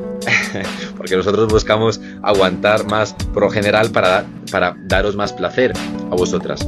porque 0.98 1.15
nosotros 1.15 1.48
buscamos 1.52 2.00
aguantar 2.24 2.86
más 2.88 3.13
por 3.34 3.43
lo 3.43 3.50
general 3.50 3.91
para, 3.91 4.26
para 4.52 4.76
daros 4.86 5.15
más 5.15 5.34
placer 5.34 5.74
a 6.12 6.15
vosotras. 6.15 6.67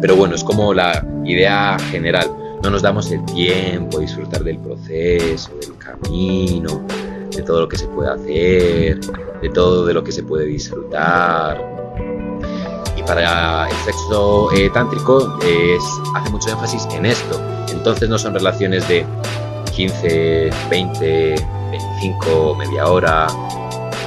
Pero 0.00 0.16
bueno, 0.16 0.34
es 0.34 0.44
como 0.44 0.72
la 0.72 1.04
idea 1.24 1.76
general. 1.90 2.30
No 2.62 2.70
nos 2.70 2.82
damos 2.82 3.10
el 3.10 3.24
tiempo 3.26 3.98
a 3.98 4.00
disfrutar 4.00 4.44
del 4.44 4.58
proceso, 4.58 5.50
del 5.60 5.76
camino, 5.78 6.86
de 7.34 7.42
todo 7.42 7.60
lo 7.60 7.68
que 7.68 7.78
se 7.78 7.86
puede 7.86 8.10
hacer, 8.10 9.00
de 9.40 9.48
todo 9.50 9.86
de 9.86 9.94
lo 9.94 10.04
que 10.04 10.12
se 10.12 10.22
puede 10.22 10.46
disfrutar. 10.46 11.62
Y 12.96 13.02
para 13.02 13.68
el 13.68 13.76
sexo 13.76 14.52
eh, 14.52 14.70
tántrico 14.74 15.38
es, 15.42 15.82
hace 16.14 16.30
mucho 16.30 16.50
énfasis 16.50 16.86
en 16.92 17.06
esto. 17.06 17.40
Entonces 17.72 18.08
no 18.08 18.18
son 18.18 18.34
relaciones 18.34 18.86
de 18.88 19.06
15, 19.74 20.50
20, 20.70 21.34
25, 21.70 22.54
media 22.56 22.86
hora. 22.86 23.26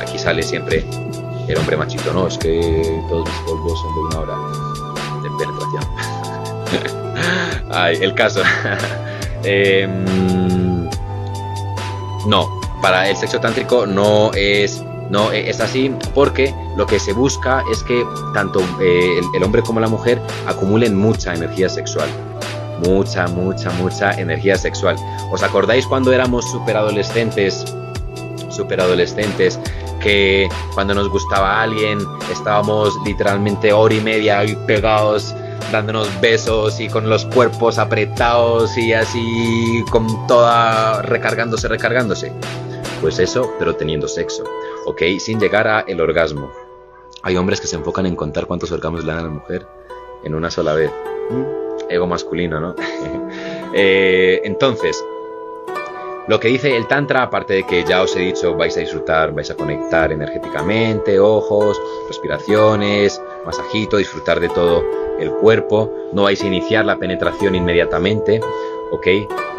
Aquí 0.01 0.17
sale 0.17 0.43
siempre 0.43 0.85
el 1.47 1.57
hombre 1.57 1.77
machito, 1.77 2.13
no, 2.13 2.27
es 2.27 2.37
que 2.37 3.01
todos 3.09 3.27
mis 3.27 3.37
polvos 3.39 3.79
son 3.81 3.93
de 3.93 3.99
una 4.01 4.19
hora 4.19 4.35
de 5.21 5.29
penetración. 5.37 5.83
Ay, 7.71 7.97
el 8.01 8.13
caso. 8.13 8.41
Em, 9.45 10.87
no, 12.27 12.61
para 12.81 13.09
el 13.09 13.17
sexo 13.17 13.41
tántrico 13.41 13.85
no 13.85 14.31
es 14.35 14.81
no 15.09 15.31
es 15.33 15.59
así 15.59 15.93
porque 16.15 16.55
lo 16.77 16.85
que 16.85 16.97
se 16.97 17.13
busca 17.13 17.61
es 17.71 17.83
que 17.83 18.05
tanto 18.33 18.61
eh, 18.81 19.19
el, 19.35 19.43
hombre 19.43 19.61
como 19.61 19.79
la 19.79 19.87
mujer 19.87 20.21
acumulen 20.47 20.97
mucha 20.97 21.33
energía 21.33 21.69
sexual. 21.69 22.07
Mucha, 22.85 23.27
mucha, 23.27 23.69
mucha 23.71 24.11
energía 24.11 24.57
sexual. 24.57 24.95
¿Os 25.31 25.43
acordáis 25.43 25.85
cuando 25.87 26.11
éramos 26.11 26.49
superadolescentes? 26.51 27.65
Superadolescentes 28.49 29.59
que 30.01 30.49
cuando 30.73 30.93
nos 30.93 31.09
gustaba 31.09 31.61
alguien 31.61 31.99
estábamos 32.31 32.93
literalmente 33.05 33.71
hora 33.71 33.93
y 33.95 34.01
media 34.01 34.43
pegados 34.67 35.33
dándonos 35.71 36.09
besos 36.21 36.79
y 36.79 36.87
con 36.87 37.09
los 37.09 37.25
cuerpos 37.25 37.79
apretados 37.79 38.77
y 38.77 38.93
así 38.93 39.83
con 39.89 40.27
toda 40.27 41.01
recargándose, 41.01 41.67
recargándose. 41.67 42.31
Pues 43.01 43.17
eso, 43.19 43.51
pero 43.57 43.75
teniendo 43.75 44.07
sexo, 44.07 44.43
¿ok? 44.85 45.01
Sin 45.19 45.39
llegar 45.39 45.67
a 45.67 45.81
el 45.81 45.99
orgasmo. 45.99 46.51
Hay 47.23 47.37
hombres 47.37 47.59
que 47.59 47.67
se 47.67 47.75
enfocan 47.75 48.05
en 48.05 48.15
contar 48.15 48.45
cuántos 48.45 48.71
orgasmos 48.71 49.03
le 49.03 49.11
dan 49.13 49.21
a 49.21 49.23
la 49.23 49.29
mujer 49.29 49.65
en 50.23 50.35
una 50.35 50.51
sola 50.51 50.73
vez. 50.73 50.91
Ego 51.89 52.07
masculino, 52.07 52.59
¿no? 52.59 52.75
Eh, 53.75 54.39
entonces, 54.43 55.03
lo 56.27 56.39
que 56.39 56.47
dice 56.47 56.77
el 56.77 56.87
Tantra, 56.87 57.23
aparte 57.23 57.53
de 57.55 57.63
que 57.63 57.83
ya 57.83 58.03
os 58.03 58.15
he 58.15 58.19
dicho, 58.19 58.55
vais 58.55 58.77
a 58.77 58.79
disfrutar, 58.79 59.33
vais 59.33 59.49
a 59.49 59.55
conectar 59.55 60.11
energéticamente, 60.11 61.19
ojos, 61.19 61.81
respiraciones, 62.07 63.19
masajito, 63.45 63.97
disfrutar 63.97 64.39
de 64.39 64.47
todo 64.49 64.83
el 65.19 65.31
cuerpo, 65.31 65.91
no 66.13 66.23
vais 66.23 66.41
a 66.41 66.47
iniciar 66.47 66.85
la 66.85 66.97
penetración 66.97 67.55
inmediatamente, 67.55 68.39
¿ok? 68.93 69.07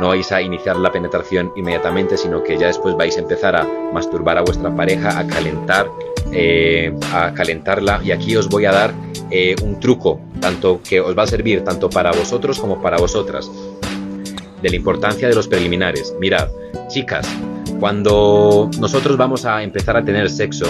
No 0.00 0.08
vais 0.08 0.30
a 0.32 0.40
iniciar 0.40 0.76
la 0.76 0.92
penetración 0.92 1.52
inmediatamente, 1.56 2.16
sino 2.16 2.42
que 2.42 2.56
ya 2.56 2.68
después 2.68 2.96
vais 2.96 3.16
a 3.16 3.20
empezar 3.20 3.56
a 3.56 3.66
masturbar 3.92 4.38
a 4.38 4.42
vuestra 4.42 4.74
pareja, 4.74 5.18
a 5.18 5.26
calentar, 5.26 5.90
eh, 6.32 6.94
a 7.12 7.34
calentarla. 7.34 8.00
Y 8.02 8.12
aquí 8.12 8.36
os 8.36 8.48
voy 8.48 8.64
a 8.64 8.72
dar 8.72 8.94
eh, 9.30 9.56
un 9.62 9.80
truco, 9.80 10.20
tanto 10.40 10.80
que 10.88 11.00
os 11.00 11.18
va 11.18 11.24
a 11.24 11.26
servir 11.26 11.64
tanto 11.64 11.90
para 11.90 12.12
vosotros 12.12 12.58
como 12.60 12.80
para 12.80 12.96
vosotras 12.96 13.50
de 14.62 14.70
la 14.70 14.76
importancia 14.76 15.28
de 15.28 15.34
los 15.34 15.48
preliminares. 15.48 16.14
Mirad, 16.20 16.48
chicas, 16.88 17.28
cuando 17.80 18.70
nosotros 18.78 19.16
vamos 19.16 19.44
a 19.44 19.62
empezar 19.62 19.96
a 19.96 20.04
tener 20.04 20.30
sexo, 20.30 20.66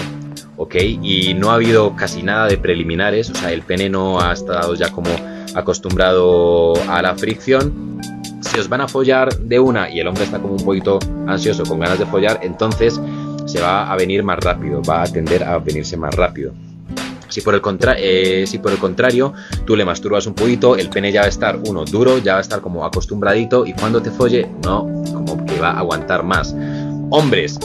¿ok? 0.56 0.74
Y 1.02 1.34
no 1.34 1.50
ha 1.50 1.54
habido 1.54 1.94
casi 1.94 2.22
nada 2.22 2.48
de 2.48 2.56
preliminares, 2.56 3.28
o 3.30 3.34
sea, 3.34 3.52
el 3.52 3.62
pene 3.62 3.90
no 3.90 4.20
ha 4.20 4.32
estado 4.32 4.74
ya 4.74 4.90
como 4.90 5.10
acostumbrado 5.54 6.74
a 6.88 7.02
la 7.02 7.14
fricción. 7.14 8.00
Si 8.54 8.60
os 8.60 8.68
van 8.68 8.82
a 8.82 8.86
follar 8.86 9.36
de 9.36 9.58
una 9.58 9.90
y 9.90 9.98
el 9.98 10.06
hombre 10.06 10.22
está 10.22 10.38
como 10.38 10.54
un 10.54 10.64
poquito 10.64 11.00
ansioso, 11.26 11.64
con 11.64 11.80
ganas 11.80 11.98
de 11.98 12.06
follar, 12.06 12.38
entonces 12.40 13.00
se 13.46 13.60
va 13.60 13.90
a 13.90 13.96
venir 13.96 14.22
más 14.22 14.38
rápido, 14.38 14.80
va 14.88 15.02
a 15.02 15.06
tender 15.06 15.42
a 15.42 15.58
venirse 15.58 15.96
más 15.96 16.14
rápido. 16.14 16.52
Si 17.28 17.40
por, 17.40 17.56
el 17.56 17.60
eh, 17.98 18.44
si 18.46 18.58
por 18.58 18.70
el 18.70 18.78
contrario 18.78 19.32
tú 19.64 19.74
le 19.74 19.84
masturbas 19.84 20.28
un 20.28 20.34
poquito, 20.34 20.76
el 20.76 20.88
pene 20.88 21.10
ya 21.10 21.22
va 21.22 21.26
a 21.26 21.30
estar, 21.30 21.58
uno, 21.66 21.84
duro, 21.84 22.18
ya 22.18 22.34
va 22.34 22.38
a 22.38 22.42
estar 22.42 22.60
como 22.60 22.84
acostumbradito 22.84 23.66
y 23.66 23.72
cuando 23.72 24.00
te 24.00 24.12
folle, 24.12 24.48
no, 24.62 24.88
como 25.12 25.44
que 25.44 25.58
va 25.58 25.70
a 25.70 25.80
aguantar 25.80 26.22
más. 26.22 26.54
Hombres, 27.10 27.58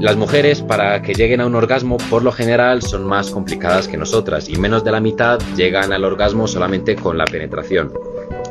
las 0.00 0.16
mujeres 0.16 0.60
para 0.60 1.02
que 1.02 1.14
lleguen 1.14 1.40
a 1.40 1.46
un 1.46 1.54
orgasmo 1.54 1.98
por 2.10 2.24
lo 2.24 2.32
general 2.32 2.82
son 2.82 3.04
más 3.04 3.30
complicadas 3.30 3.86
que 3.86 3.96
nosotras 3.96 4.48
y 4.48 4.56
menos 4.56 4.82
de 4.82 4.90
la 4.90 4.98
mitad 4.98 5.38
llegan 5.56 5.92
al 5.92 6.02
orgasmo 6.02 6.48
solamente 6.48 6.96
con 6.96 7.16
la 7.16 7.26
penetración. 7.26 7.92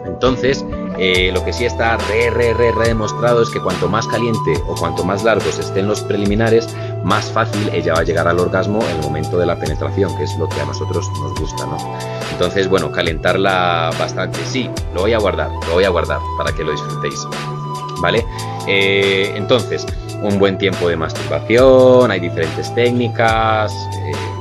Entonces, 0.06 0.66
eh, 0.98 1.32
lo 1.34 1.44
que 1.44 1.54
sí 1.54 1.66
está 1.66 1.98
re, 1.98 2.30
re, 2.30 2.54
re, 2.54 2.72
re 2.72 2.88
demostrado 2.90 3.42
es 3.42 3.50
que 3.50 3.60
cuanto 3.60 3.88
más 3.88 4.08
caliente 4.08 4.54
o 4.68 4.76
cuanto 4.76 5.04
más 5.04 5.24
largos 5.24 5.58
estén 5.60 5.88
los 5.88 6.02
preliminares, 6.02 6.68
más 7.04 7.32
fácil 7.32 7.70
ella 7.74 7.94
va 7.94 8.02
a 8.02 8.04
llegar 8.04 8.28
al 8.28 8.40
orgasmo 8.40 8.84
en 8.84 8.98
el 8.98 9.02
momento 9.02 9.38
de 9.38 9.46
la 9.46 9.58
penetración, 9.58 10.16
que 10.18 10.24
es 10.24 10.38
lo 10.38 10.48
que 10.48 10.62
a 10.62 10.66
nosotros 10.66 11.10
nos 11.20 11.34
gusta, 11.40 11.66
¿no? 11.66 11.78
Entonces, 12.32 12.68
bueno, 12.68 12.92
calentarla 12.92 13.92
bastante. 13.98 14.40
Sí, 14.46 14.70
lo 14.94 15.02
voy 15.02 15.14
a 15.14 15.20
guardar, 15.20 15.50
lo 15.68 15.74
voy 15.74 15.84
a 15.84 15.90
guardar 15.90 16.20
para 16.38 16.52
que 16.54 16.64
lo 16.64 16.72
disfrutéis, 16.72 17.28
¿vale? 18.02 18.26
Eh, 18.68 19.34
entonces, 19.36 19.86
un 20.22 20.40
buen 20.40 20.58
tiempo 20.58 20.88
de 20.88 20.96
masturbación, 20.96 22.12
hay 22.12 22.20
diferentes 22.20 22.74
técnicas. 22.74 23.72
Eh, 23.74 24.33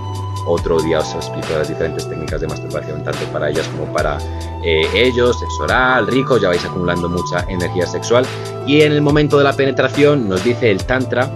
otro 0.46 0.81
día 0.81 0.98
os 0.98 1.14
explico 1.14 1.48
las 1.57 1.68
diferentes 1.68 2.09
técnicas 2.09 2.40
de 2.40 2.48
masturbación, 2.48 3.05
tanto 3.05 3.24
para 3.33 3.50
ellas 3.50 3.66
como 3.68 3.92
para 3.92 4.18
eh, 4.64 4.87
ellos, 4.94 5.38
sexo 5.38 5.64
oral, 5.64 6.07
rico, 6.07 6.38
ya 6.38 6.48
vais 6.48 6.64
acumulando 6.64 7.09
mucha 7.09 7.44
energía 7.48 7.87
sexual. 7.87 8.26
Y 8.66 8.83
en 8.83 8.92
el 8.92 9.02
momento 9.02 9.38
de 9.38 9.44
la 9.44 9.52
penetración 9.52 10.28
nos 10.28 10.44
dice 10.44 10.70
el 10.70 10.85
Tantra 10.85 11.31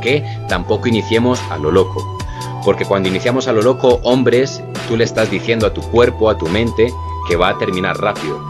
que 0.00 0.24
tampoco 0.48 0.88
iniciemos 0.88 1.40
a 1.50 1.58
lo 1.58 1.70
loco. 1.70 2.18
Porque 2.64 2.84
cuando 2.84 3.08
iniciamos 3.08 3.48
a 3.48 3.52
lo 3.52 3.62
loco, 3.62 4.00
hombres, 4.02 4.62
tú 4.88 4.96
le 4.96 5.04
estás 5.04 5.30
diciendo 5.30 5.66
a 5.66 5.72
tu 5.72 5.80
cuerpo, 5.80 6.30
a 6.30 6.36
tu 6.36 6.46
mente, 6.48 6.92
que 7.28 7.36
va 7.36 7.48
a 7.48 7.58
terminar 7.58 7.98
rápido. 7.98 8.40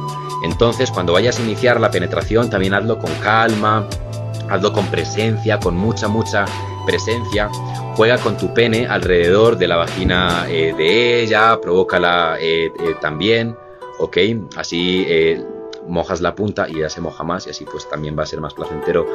Entonces, 0.42 0.90
cuando 0.90 1.12
vayas 1.12 1.38
a 1.38 1.42
iniciar 1.42 1.80
la 1.80 1.90
penetración, 1.90 2.50
también 2.50 2.74
hazlo 2.74 2.98
con 2.98 3.12
calma, 3.16 3.86
hazlo 4.50 4.72
con 4.72 4.86
presencia, 4.86 5.60
con 5.60 5.76
mucha, 5.76 6.08
mucha 6.08 6.44
presencia, 6.84 7.50
juega 7.96 8.18
con 8.18 8.36
tu 8.36 8.52
pene 8.54 8.86
alrededor 8.86 9.56
de 9.58 9.68
la 9.68 9.76
vagina 9.76 10.46
eh, 10.48 10.74
de 10.76 11.22
ella, 11.22 11.60
provócala 11.60 12.36
eh, 12.40 12.66
eh, 12.66 12.94
también, 13.00 13.56
¿ok? 13.98 14.16
Así 14.56 15.06
mojas 15.88 16.20
la 16.20 16.32
punta 16.36 16.68
y 16.68 16.76
ella 16.76 16.88
se 16.88 17.00
moja 17.00 17.24
más 17.24 17.48
y 17.48 17.50
así 17.50 17.64
pues 17.64 17.88
también 17.88 18.16
va 18.16 18.22
a 18.22 18.26
ser 18.26 18.40
más 18.40 18.54
placentero 18.54 19.06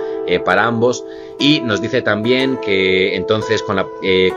para 0.44 0.66
ambos. 0.66 1.06
Y 1.40 1.62
nos 1.62 1.82
dice 1.82 2.02
también 2.02 2.58
que 2.58 3.16
entonces 3.16 3.64
con, 3.64 3.78
la, 3.78 3.88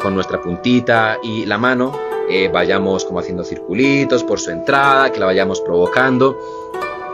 con 0.00 0.14
nuestra 0.14 0.40
puntita 0.40 1.18
y 1.22 1.44
la 1.46 1.58
mano 1.58 1.92
vayamos 2.52 3.04
como 3.04 3.18
haciendo 3.18 3.42
circulitos 3.42 4.22
por 4.22 4.38
su 4.38 4.50
entrada, 4.52 5.10
que 5.10 5.18
la 5.18 5.26
vayamos 5.26 5.60
provocando 5.60 6.38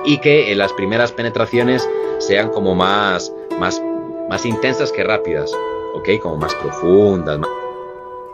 y 0.05 0.18
que 0.18 0.55
las 0.55 0.74
primeras 0.74 1.12
penetraciones 1.12 1.88
sean 2.18 2.50
como 2.50 2.74
más, 2.74 3.33
más, 3.59 3.83
más 4.29 4.44
intensas 4.44 4.92
que 4.92 5.02
rápidas. 5.02 5.50
¿Ok? 5.96 6.20
Como 6.20 6.37
más 6.37 6.54
profundas, 6.54 7.40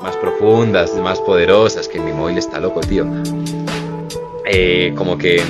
más, 0.01 0.17
profundas, 0.17 0.95
más 0.97 1.21
poderosas, 1.21 1.89
que 1.89 2.01
mi 2.01 2.13
móvil 2.13 2.39
está 2.39 2.61
loco, 2.61 2.81
tío. 2.81 3.07
Eh, 4.45 4.93
como 4.97 5.17
que 5.17 5.37
eh, 5.37 5.43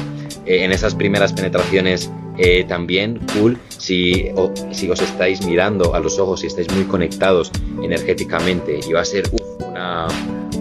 en 0.46 0.72
esas 0.72 0.94
primeras 0.94 1.32
penetraciones 1.32 2.10
eh, 2.38 2.64
también 2.64 3.20
cool 3.34 3.58
si, 3.68 4.30
si 4.70 4.88
os 4.90 5.00
estáis 5.00 5.44
mirando 5.44 5.94
a 5.94 6.00
los 6.00 6.18
ojos 6.18 6.44
y 6.44 6.46
estáis 6.46 6.70
muy 6.72 6.84
conectados 6.84 7.50
energéticamente 7.82 8.80
y 8.86 8.92
va 8.92 9.00
a 9.00 9.04
ser 9.04 9.24
una, 9.58 10.06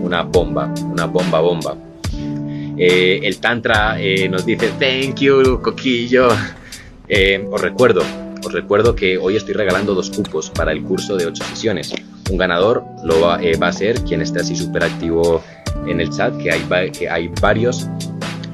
una 0.01 0.23
bomba, 0.23 0.73
una 0.83 1.05
bomba 1.05 1.39
bomba. 1.41 1.77
el 2.77 3.37
Tantra 3.39 3.97
nos 4.29 4.45
dice 4.45 4.69
thank 4.79 5.19
you, 5.19 5.61
coquillo. 5.61 6.29
os 7.51 7.61
recuerdo, 7.61 8.01
os 8.43 8.51
recuerdo 8.51 8.95
que 8.95 9.17
hoy 9.17 9.35
estoy 9.35 9.53
regalando 9.53 9.93
dos 9.93 10.09
cupos 10.09 10.49
para 10.49 10.71
el 10.71 10.83
curso 10.83 11.15
de 11.15 11.27
8 11.27 11.43
sesiones. 11.43 11.93
Un 12.29 12.37
ganador 12.37 12.83
lo 13.03 13.21
va, 13.21 13.41
eh, 13.41 13.57
a 13.59 13.71
ser 13.71 14.01
quien 14.01 14.21
esté 14.21 14.39
así 14.39 14.55
súper 14.55 14.83
activo 14.83 15.43
en 15.87 15.99
el 16.01 16.09
chat, 16.09 16.35
que 16.37 16.51
hay, 16.51 16.91
que 16.91 17.09
hay 17.09 17.29
varios. 17.41 17.87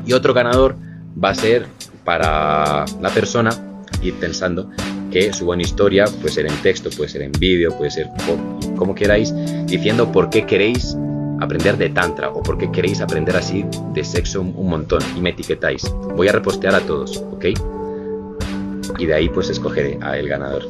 Y 0.05 0.13
otro 0.13 0.33
ganador 0.33 0.75
va 1.21 1.29
a 1.29 1.35
ser 1.35 1.67
para 2.03 2.85
la 3.01 3.09
persona, 3.09 3.51
ir 4.01 4.13
pensando 4.15 4.69
que 5.11 5.31
su 5.33 5.45
buena 5.45 5.63
historia, 5.63 6.05
puede 6.05 6.33
ser 6.33 6.45
en 6.47 6.55
texto, 6.61 6.89
puede 6.89 7.09
ser 7.09 7.21
en 7.21 7.31
vídeo, 7.31 7.75
puede 7.77 7.91
ser 7.91 8.07
como 8.75 8.93
queráis, 8.93 9.33
diciendo 9.65 10.11
por 10.11 10.29
qué 10.29 10.45
queréis 10.45 10.95
aprender 11.39 11.77
de 11.77 11.89
tantra 11.89 12.29
o 12.29 12.41
por 12.41 12.57
qué 12.57 12.71
queréis 12.71 12.99
aprender 13.01 13.35
así 13.35 13.65
de 13.93 14.03
sexo 14.03 14.41
un 14.41 14.69
montón 14.69 15.01
y 15.15 15.21
me 15.21 15.29
etiquetáis. 15.29 15.83
Voy 16.15 16.27
a 16.27 16.31
repostear 16.31 16.75
a 16.75 16.81
todos, 16.81 17.17
¿ok? 17.17 17.76
Y 18.97 19.05
de 19.05 19.13
ahí 19.13 19.29
pues 19.29 19.49
escogeré 19.49 19.99
a 20.01 20.17
el 20.17 20.27
ganador. 20.27 20.63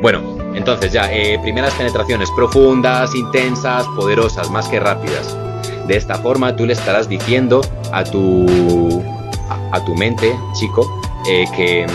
Bueno, 0.00 0.20
entonces 0.54 0.92
ya, 0.92 1.12
eh, 1.12 1.38
primeras 1.42 1.74
penetraciones 1.74 2.30
profundas, 2.32 3.14
intensas, 3.14 3.86
poderosas, 3.96 4.50
más 4.50 4.68
que 4.68 4.80
rápidas. 4.80 5.36
De 5.86 5.96
esta 5.96 6.16
forma 6.16 6.54
tú 6.56 6.66
le 6.66 6.72
estarás 6.72 7.08
diciendo 7.08 7.60
a 7.92 8.04
tu, 8.04 9.02
a, 9.72 9.84
tu 9.84 9.94
mente, 9.94 10.34
chico, 10.54 11.00
eh, 11.28 11.44
que, 11.56 11.86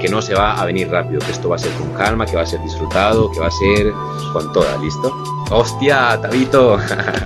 que, 0.00 0.08
no 0.08 0.20
se 0.20 0.34
va 0.34 0.60
a 0.60 0.64
venir 0.64 0.90
rápido, 0.90 1.20
que 1.20 1.32
esto 1.32 1.48
va 1.48 1.56
a 1.56 1.58
ser 1.58 1.72
con 1.72 1.90
calma, 1.94 2.26
que 2.26 2.36
va 2.36 2.42
a 2.42 2.46
ser 2.46 2.60
disfrutado, 2.62 3.30
que 3.30 3.40
va 3.40 3.46
a 3.46 3.50
ser 3.50 3.92
con 4.32 4.52
toda, 4.52 4.76
¿listo? 4.78 5.12
¡Hostia, 5.50 6.18
Tabito! 6.20 6.78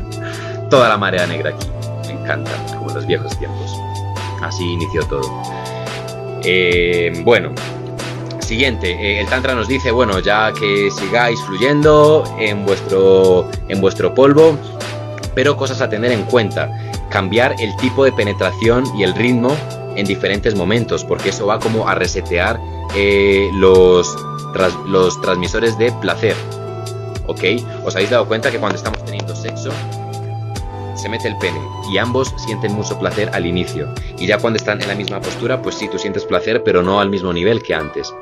toda 0.70 0.88
la 0.88 0.96
marea 0.96 1.26
negra 1.26 1.50
aquí, 1.50 1.66
me 2.06 2.20
encanta, 2.20 2.50
como 2.76 2.90
los 2.90 3.06
viejos 3.06 3.36
tiempos. 3.38 3.72
Así 4.42 4.64
inició 4.64 5.02
todo. 5.06 5.42
Eh, 6.44 7.22
bueno, 7.24 7.52
siguiente, 8.40 8.90
eh, 8.92 9.20
el 9.20 9.26
Tantra 9.26 9.54
nos 9.54 9.68
dice, 9.68 9.90
bueno, 9.90 10.18
ya 10.20 10.52
que 10.52 10.90
sigáis 10.90 11.40
fluyendo 11.42 12.24
en 12.38 12.64
vuestro, 12.64 13.48
en 13.68 13.80
vuestro 13.80 14.14
polvo, 14.14 14.56
pero 15.34 15.56
cosas 15.56 15.80
a 15.80 15.88
tener 15.88 16.12
en 16.12 16.24
cuenta. 16.24 16.70
Cambiar 17.10 17.54
el 17.58 17.74
tipo 17.76 18.04
de 18.04 18.12
penetración 18.12 18.84
y 18.96 19.02
el 19.02 19.14
ritmo 19.14 19.56
en 19.96 20.06
diferentes 20.06 20.54
momentos, 20.54 21.04
porque 21.04 21.30
eso 21.30 21.46
va 21.46 21.58
como 21.58 21.88
a 21.88 21.94
resetear 21.94 22.58
eh, 22.94 23.48
los, 23.54 24.16
los 24.86 25.20
transmisores 25.20 25.76
de 25.78 25.92
placer. 25.92 26.36
¿Ok? 27.26 27.42
¿Os 27.84 27.94
habéis 27.94 28.10
dado 28.10 28.26
cuenta 28.26 28.50
que 28.50 28.58
cuando 28.58 28.76
estamos 28.76 29.04
teniendo 29.04 29.34
sexo, 29.36 29.70
se 30.98 31.08
mete 31.08 31.28
el 31.28 31.36
pene 31.38 31.60
y 31.92 31.98
ambos 31.98 32.34
sienten 32.36 32.72
mucho 32.72 32.98
placer 32.98 33.30
al 33.32 33.46
inicio. 33.46 33.92
Y 34.18 34.26
ya 34.26 34.38
cuando 34.38 34.56
están 34.56 34.80
en 34.80 34.88
la 34.88 34.94
misma 34.94 35.20
postura, 35.20 35.62
pues 35.62 35.76
sí, 35.76 35.88
tú 35.88 35.98
sientes 35.98 36.24
placer, 36.24 36.62
pero 36.62 36.82
no 36.82 37.00
al 37.00 37.10
mismo 37.10 37.32
nivel 37.32 37.62
que 37.62 37.74
antes. 37.74 38.12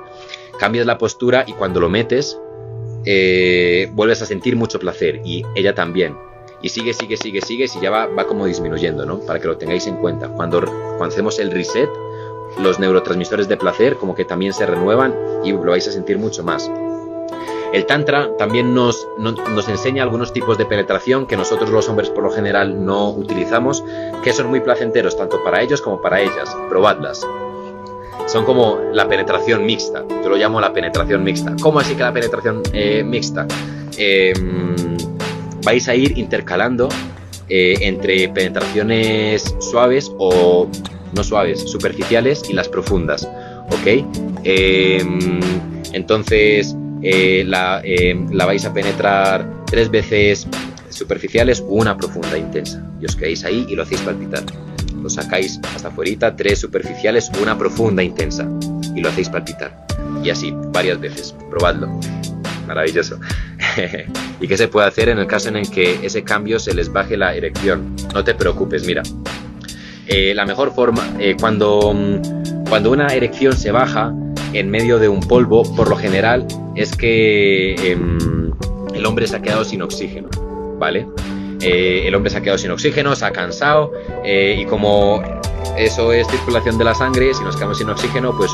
Cambias 0.58 0.86
la 0.86 0.98
postura 0.98 1.44
y 1.46 1.52
cuando 1.52 1.80
lo 1.80 1.88
metes, 1.88 2.38
eh, 3.04 3.88
vuelves 3.92 4.22
a 4.22 4.26
sentir 4.26 4.56
mucho 4.56 4.78
placer 4.78 5.20
y 5.24 5.44
ella 5.54 5.74
también. 5.74 6.16
Y 6.62 6.68
sigue, 6.70 6.92
sigue, 6.94 7.16
sigue, 7.16 7.40
sigue 7.40 7.66
y 7.66 7.80
ya 7.80 7.90
va, 7.90 8.06
va 8.06 8.26
como 8.26 8.46
disminuyendo, 8.46 9.04
¿no? 9.04 9.20
Para 9.20 9.38
que 9.38 9.46
lo 9.46 9.56
tengáis 9.56 9.86
en 9.86 9.96
cuenta. 9.96 10.28
Cuando, 10.28 10.60
cuando 10.60 11.06
hacemos 11.06 11.38
el 11.38 11.50
reset, 11.50 11.88
los 12.58 12.78
neurotransmisores 12.78 13.48
de 13.48 13.56
placer 13.56 13.96
como 13.96 14.14
que 14.14 14.24
también 14.24 14.52
se 14.52 14.66
renuevan 14.66 15.14
y 15.44 15.52
lo 15.52 15.70
vais 15.70 15.86
a 15.86 15.92
sentir 15.92 16.18
mucho 16.18 16.42
más. 16.42 16.70
El 17.72 17.86
Tantra 17.86 18.30
también 18.38 18.74
nos, 18.74 19.06
nos, 19.18 19.68
enseña 19.68 20.02
algunos 20.02 20.32
tipos 20.32 20.56
de 20.56 20.66
penetración 20.66 21.26
que 21.26 21.36
nosotros 21.36 21.70
los 21.70 21.88
hombres 21.88 22.10
por 22.10 22.24
lo 22.24 22.30
general 22.30 22.84
no 22.84 23.10
utilizamos, 23.10 23.84
que 24.22 24.32
son 24.32 24.48
muy 24.48 24.60
placenteros 24.60 25.16
tanto 25.16 25.42
para 25.42 25.62
ellos 25.62 25.82
como 25.82 26.00
para 26.00 26.20
ellas. 26.20 26.56
Probadlas. 26.68 27.26
Son 28.26 28.44
como 28.44 28.78
la 28.92 29.08
penetración 29.08 29.64
mixta. 29.64 30.04
Yo 30.22 30.28
lo 30.28 30.36
llamo 30.36 30.60
la 30.60 30.72
penetración 30.72 31.22
mixta. 31.22 31.54
¿Cómo 31.60 31.78
así 31.78 31.94
que 31.94 32.02
la 32.02 32.12
penetración 32.12 32.62
eh, 32.72 33.02
mixta? 33.04 33.46
Em, 33.98 34.96
vais 35.62 35.88
a 35.88 35.94
ir 35.94 36.18
intercalando 36.18 36.88
eh, 37.48 37.76
entre 37.80 38.28
penetraciones 38.28 39.54
suaves 39.60 40.12
o 40.18 40.68
no 41.14 41.24
suaves, 41.24 41.60
superficiales 41.70 42.48
y 42.48 42.52
las 42.52 42.68
profundas. 42.68 43.28
¿Ok? 43.68 44.04
Em, 44.44 45.40
entonces, 45.92 46.76
eh, 47.02 47.44
la, 47.46 47.80
eh, 47.84 48.16
la, 48.32 48.46
vais 48.46 48.64
a 48.64 48.72
penetrar 48.72 49.64
tres 49.66 49.90
veces 49.90 50.46
superficiales 50.88 51.62
una 51.66 51.96
profunda 51.96 52.36
intensa. 52.38 52.82
Y 53.00 53.04
os 53.04 53.16
quedáis 53.16 53.44
ahí 53.44 53.66
y 53.68 53.74
lo 53.74 53.82
hacéis 53.82 54.00
palpitar. 54.00 54.44
Lo 55.00 55.10
sacáis 55.10 55.60
hasta 55.74 55.88
afuera, 55.88 56.34
tres 56.34 56.58
superficiales, 56.58 57.30
una 57.40 57.56
profunda 57.56 58.02
intensa. 58.02 58.48
Y 58.94 59.00
lo 59.00 59.08
hacéis 59.08 59.28
palpitar. 59.28 59.86
Y 60.24 60.30
así, 60.30 60.52
varias 60.72 60.98
veces. 61.00 61.34
Probadlo. 61.50 61.88
Maravilloso. 62.66 63.20
¿Y 64.40 64.48
qué 64.48 64.56
se 64.56 64.68
puede 64.68 64.88
hacer 64.88 65.08
en 65.08 65.18
el 65.18 65.26
caso 65.26 65.48
en 65.48 65.56
el 65.56 65.70
que 65.70 66.04
ese 66.04 66.24
cambio 66.24 66.58
se 66.58 66.74
les 66.74 66.90
baje 66.92 67.16
la 67.16 67.34
erección? 67.34 67.94
No 68.14 68.24
te 68.24 68.34
preocupes, 68.34 68.86
mira. 68.86 69.02
Eh, 70.08 70.34
la 70.34 70.46
mejor 70.46 70.72
forma, 70.72 71.04
cuando, 71.38 71.94
cuando 72.68 72.90
una 72.90 73.08
erección 73.08 73.56
se 73.56 73.70
baja, 73.70 74.14
en 74.52 74.70
medio 74.70 74.98
de 74.98 75.08
un 75.08 75.20
polvo, 75.20 75.62
por 75.74 75.88
lo 75.88 75.96
general, 75.96 76.46
es 76.76 76.96
que 76.96 77.74
em, 77.92 78.52
el 78.94 79.06
hombre 79.06 79.26
se 79.26 79.36
ha 79.36 79.42
quedado 79.42 79.64
sin 79.64 79.82
oxígeno, 79.82 80.28
¿vale? 80.78 81.06
Eh, 81.60 82.02
el 82.06 82.14
hombre 82.14 82.30
se 82.30 82.38
ha 82.38 82.40
quedado 82.42 82.58
sin 82.58 82.70
oxígeno, 82.70 83.16
se 83.16 83.24
ha 83.24 83.32
cansado 83.32 83.92
eh, 84.24 84.56
y 84.58 84.66
como 84.66 85.22
eso 85.76 86.12
es 86.12 86.26
circulación 86.28 86.78
de 86.78 86.84
la 86.84 86.94
sangre, 86.94 87.32
si 87.34 87.42
nos 87.42 87.56
quedamos 87.56 87.78
sin 87.78 87.88
oxígeno, 87.88 88.36
pues 88.36 88.50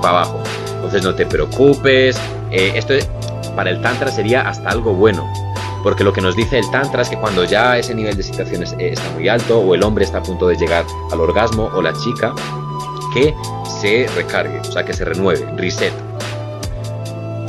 para 0.00 0.20
abajo. 0.20 0.42
Entonces 0.76 1.04
no 1.04 1.14
te 1.14 1.26
preocupes, 1.26 2.18
eh, 2.50 2.72
esto 2.74 2.94
para 3.54 3.70
el 3.70 3.80
tantra 3.82 4.10
sería 4.10 4.48
hasta 4.48 4.70
algo 4.70 4.94
bueno, 4.94 5.30
porque 5.82 6.04
lo 6.04 6.12
que 6.12 6.20
nos 6.20 6.34
dice 6.34 6.58
el 6.58 6.70
tantra 6.70 7.02
es 7.02 7.10
que 7.10 7.18
cuando 7.18 7.44
ya 7.44 7.76
ese 7.76 7.94
nivel 7.94 8.14
de 8.16 8.22
excitación 8.22 8.62
está 8.62 9.10
muy 9.10 9.28
alto 9.28 9.60
o 9.60 9.74
el 9.74 9.82
hombre 9.82 10.04
está 10.04 10.18
a 10.18 10.22
punto 10.22 10.48
de 10.48 10.56
llegar 10.56 10.84
al 11.12 11.20
orgasmo 11.20 11.70
o 11.74 11.82
la 11.82 11.92
chica, 11.92 12.34
que 13.12 13.34
se 13.80 14.06
recargue, 14.16 14.58
o 14.60 14.64
sea, 14.64 14.84
que 14.84 14.94
se 14.94 15.04
renueve, 15.04 15.46
reset. 15.56 15.92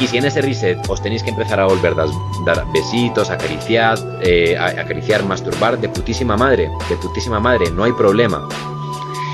Y 0.03 0.07
si 0.07 0.17
en 0.17 0.25
ese 0.25 0.41
reset 0.41 0.77
os 0.89 1.01
tenéis 1.01 1.23
que 1.23 1.29
empezar 1.29 1.61
a 1.61 1.65
volver 1.65 1.93
a 1.93 2.05
dar 2.45 2.65
besitos, 2.73 3.29
acariciar, 3.29 3.97
eh, 4.21 4.57
acariciar, 4.57 5.23
masturbar, 5.23 5.79
de 5.79 5.87
putísima 5.87 6.35
madre, 6.35 6.69
de 6.89 6.97
putísima 6.97 7.39
madre, 7.39 7.71
no 7.71 7.85
hay 7.85 7.93
problema. 7.93 8.45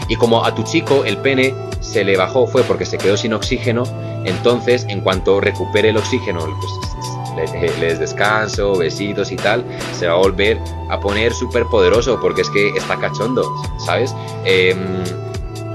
Y 0.07 0.15
como 0.15 0.45
a 0.45 0.53
tu 0.53 0.61
chico 0.61 1.05
el 1.05 1.17
pene 1.17 1.55
se 1.79 2.03
le 2.03 2.15
bajó 2.17 2.45
fue 2.45 2.61
porque 2.61 2.85
se 2.85 2.99
quedó 2.99 3.17
sin 3.17 3.33
oxígeno, 3.33 3.81
entonces 4.25 4.85
en 4.89 5.01
cuanto 5.01 5.41
recupere 5.41 5.89
el 5.89 5.97
oxígeno, 5.97 6.41
pues 6.41 7.51
le, 7.51 7.87
des 7.87 7.97
descanso, 7.97 8.77
besitos 8.77 9.31
y 9.31 9.37
tal, 9.37 9.65
se 9.97 10.05
va 10.05 10.13
a 10.13 10.17
volver 10.17 10.59
a 10.91 10.99
poner 10.99 11.33
súper 11.33 11.65
poderoso 11.65 12.19
porque 12.21 12.41
es 12.41 12.49
que 12.51 12.69
está 12.77 12.95
cachondo, 12.99 13.43
¿sabes? 13.83 14.13
Eh, 14.45 14.75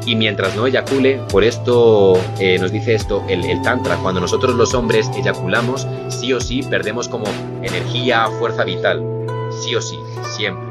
y 0.06 0.16
mientras 0.16 0.54
no 0.54 0.66
eyacule, 0.66 1.20
por 1.30 1.44
esto 1.44 2.18
eh, 2.38 2.58
nos 2.58 2.72
dice 2.72 2.94
esto 2.94 3.22
el, 3.28 3.62
Tantra, 3.62 3.96
cuando 3.96 4.20
nosotros 4.20 4.54
los 4.54 4.74
hombres 4.74 5.10
eyaculamos, 5.16 5.86
sí 6.08 6.32
o 6.32 6.40
sí 6.40 6.62
perdemos 6.62 7.08
como 7.08 7.24
energía, 7.62 8.26
fuerza 8.38 8.64
vital, 8.64 9.02
sí 9.50 9.74
o 9.74 9.80
sí, 9.80 9.98
siempre. 10.36 10.64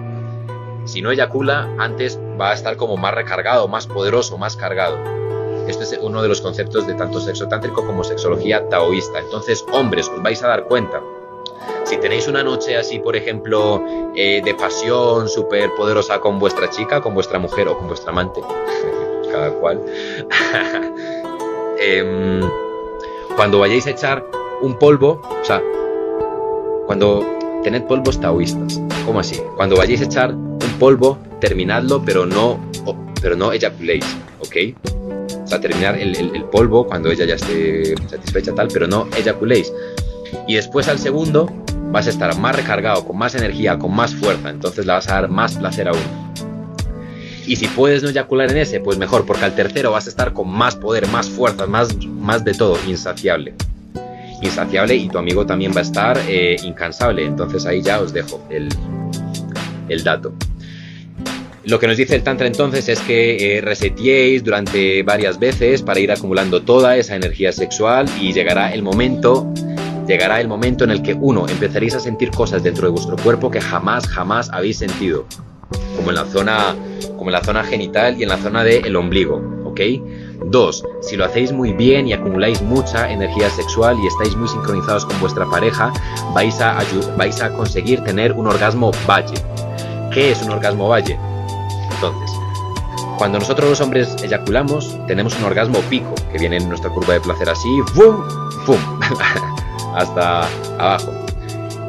Si 0.86 1.02
no 1.02 1.12
eyacula, 1.12 1.74
antes 1.80 2.19
va 2.39 2.52
a 2.52 2.54
estar 2.54 2.76
como 2.76 2.98
más 2.98 3.13
recargado, 3.13 3.67
más 3.67 3.88
poderoso, 3.88 4.38
más 4.38 4.56
cargado. 4.56 4.98
Este 5.67 5.84
es 5.84 5.98
uno 6.02 6.22
de 6.22 6.28
los 6.28 6.41
conceptos 6.41 6.86
de 6.86 6.93
tanto 6.93 7.22
sexo 7.22 7.48
tántrico 7.48 7.86
como 7.86 8.04
sexología 8.04 8.67
taoísta. 8.67 9.19
Entonces, 9.19 9.65
hombres, 9.72 10.10
os 10.10 10.22
vais 10.22 10.43
a 10.43 10.48
dar 10.50 10.65
cuenta. 10.65 11.02
Si 11.86 11.98
tenéis 11.98 12.28
una 12.28 12.43
noche 12.43 12.76
así, 12.76 13.00
por 13.00 13.15
ejemplo, 13.15 13.82
eh, 14.15 14.41
de 14.43 14.54
pasión 14.56 15.30
súper 15.30 15.74
poderosa 15.76 16.19
con 16.19 16.38
vuestra 16.38 16.69
chica, 16.69 17.02
con 17.02 17.13
vuestra 17.13 17.39
mujer 17.39 17.69
o 17.69 17.78
con 17.78 17.88
vuestra 17.88 18.12
amante, 18.12 18.41
cada 19.34 19.50
cual. 19.50 19.82
Em, 21.86 22.39
cuando 23.36 23.60
vayáis 23.60 23.88
a 23.88 23.89
echar 23.89 24.24
un 24.62 24.78
polvo, 24.80 25.22
o 25.24 25.43
sea, 25.43 25.62
cuando 26.86 27.26
tened 27.63 27.84
polvos 27.84 28.22
taoístas, 28.22 28.80
¿cómo 29.06 29.19
así? 29.19 29.41
Cuando 29.58 29.76
vayáis 29.76 30.00
a 30.02 30.06
echar 30.06 30.34
un 30.34 30.60
polvo, 30.80 31.17
terminadlo, 31.41 32.02
pero 32.06 32.26
no, 32.26 32.58
pero 33.22 33.36
no 33.36 33.52
eyaculéis, 33.52 34.06
¿ok? 34.39 34.56
O 35.43 35.48
sea, 35.48 35.60
terminar 35.60 35.98
el, 35.98 36.15
el 36.15 36.43
polvo 36.46 36.86
cuando 36.86 37.12
ella 37.12 37.26
ya 37.26 37.36
esté 37.36 37.96
satisfecha, 38.08 38.54
tal, 38.56 38.69
pero 38.72 38.88
no 38.88 39.10
eyaculéis. 39.17 39.74
Y 40.48 40.56
después 40.56 40.88
al 40.88 41.00
segundo 41.00 41.52
vas 41.91 42.08
a 42.08 42.12
estar 42.12 42.38
más 42.38 42.56
recargado, 42.56 43.06
con 43.06 43.17
más 43.17 43.36
energía, 43.36 43.78
con 43.78 43.93
más 43.93 44.15
fuerza, 44.15 44.52
entonces 44.52 44.86
le 44.86 44.93
vas 44.93 45.10
a 45.10 45.15
dar 45.15 45.30
más 45.30 45.58
placer 45.58 45.89
aún. 45.89 46.22
Y 47.45 47.58
si 47.58 47.67
puedes 47.67 48.03
no 48.03 48.10
eyacular 48.10 48.51
en 48.51 48.58
ese, 48.58 48.79
pues 48.79 48.97
mejor, 48.97 49.25
porque 49.25 49.45
al 49.45 49.56
tercero 49.56 49.91
vas 49.91 50.06
a 50.08 50.10
estar 50.10 50.34
con 50.34 50.49
más 50.49 50.75
poder, 50.75 51.08
más 51.08 51.29
fuerza, 51.29 51.65
más, 51.67 51.95
más 52.06 52.45
de 52.45 52.53
todo, 52.53 52.77
insaciable. 52.88 53.53
Insaciable 54.41 54.95
y 54.95 55.10
tu 55.10 55.17
amigo 55.17 55.45
también 55.45 55.73
va 55.75 55.79
a 55.79 55.84
estar 55.84 56.19
eh, 56.27 56.56
incansable. 56.63 57.25
Entonces 57.25 57.65
ahí 57.65 57.82
ya 57.82 57.99
os 57.99 58.13
dejo 58.13 58.45
el, 58.49 58.69
el, 59.89 60.03
dato. 60.03 60.34
Lo 61.65 61.79
que 61.79 61.88
nos 61.88 61.97
dice 61.97 62.15
el 62.15 62.23
Tantra 62.23 62.47
entonces 62.47 62.88
es 62.89 62.99
que 63.01 63.58
eh, 63.58 64.41
durante 64.43 65.03
varias 65.03 65.39
veces 65.39 65.82
para 65.82 65.99
ir 65.99 66.12
acumulando 66.12 66.62
toda 66.62 66.97
esa 66.97 67.15
energía 67.15 67.51
sexual 67.51 68.06
y 68.19 68.34
llegará 68.34 68.73
el 68.73 68.84
momento 68.84 69.51
llegará 70.06 70.41
el 70.41 70.49
momento 70.49 70.84
en 70.84 70.91
el 70.91 71.01
que 71.01 71.13
uno 71.13 71.47
empezaréis 71.47 71.95
a 71.95 72.01
sentir 72.01 72.29
cosas 72.32 72.62
dentro 72.62 72.88
de 72.88 72.91
vuestro 72.91 73.15
cuerpo 73.15 73.49
que 73.49 73.62
jamás 73.62 74.06
jamás 74.06 74.49
habéis 74.51 74.77
sentido 74.77 75.25
como 75.96 76.10
en 76.10 76.15
la 76.15 76.25
zona, 76.25 76.75
como 77.17 77.29
en 77.29 77.33
la 77.33 77.44
zona 77.44 77.63
genital 77.63 78.19
y 78.19 78.23
en 78.23 78.29
la 78.29 78.37
zona 78.37 78.63
del 78.63 78.96
ombligo, 78.96 79.41
¿ok? 79.65 79.79
Dos, 80.46 80.83
si 81.02 81.15
lo 81.15 81.25
hacéis 81.25 81.52
muy 81.52 81.73
bien 81.73 82.08
y 82.08 82.13
acumuláis 82.13 82.62
mucha 82.62 83.10
energía 83.10 83.50
sexual 83.50 83.98
y 84.04 84.08
estáis 84.08 84.35
muy 84.35 84.48
sincronizados 84.48 85.06
con 85.06 85.19
vuestra 85.19 85.46
pareja, 85.50 85.91
vais 86.33 86.60
a, 86.60 86.77
vais 87.17 87.41
a 87.41 87.50
conseguir 87.54 88.04
tener 88.04 88.33
un 88.33 88.48
orgasmo 88.48 88.91
valle. 89.08 89.35
¿Qué 90.12 90.31
es 90.31 90.41
un 90.44 90.52
orgasmo 90.52 90.89
valle? 90.89 91.17
Entonces, 91.96 92.31
cuando 93.17 93.39
nosotros 93.39 93.69
los 93.69 93.81
hombres 93.81 94.15
eyaculamos, 94.21 94.98
tenemos 95.08 95.35
un 95.37 95.46
orgasmo 95.46 95.79
pico, 95.89 96.13
que 96.31 96.37
viene 96.39 96.58
en 96.58 96.67
nuestra 96.67 96.89
curva 96.89 97.13
de 97.13 97.21
placer 97.21 97.50
así, 97.50 97.69
¡bum! 97.96 98.17
¡bum! 98.65 99.00
hasta 99.96 100.48
abajo. 100.77 101.23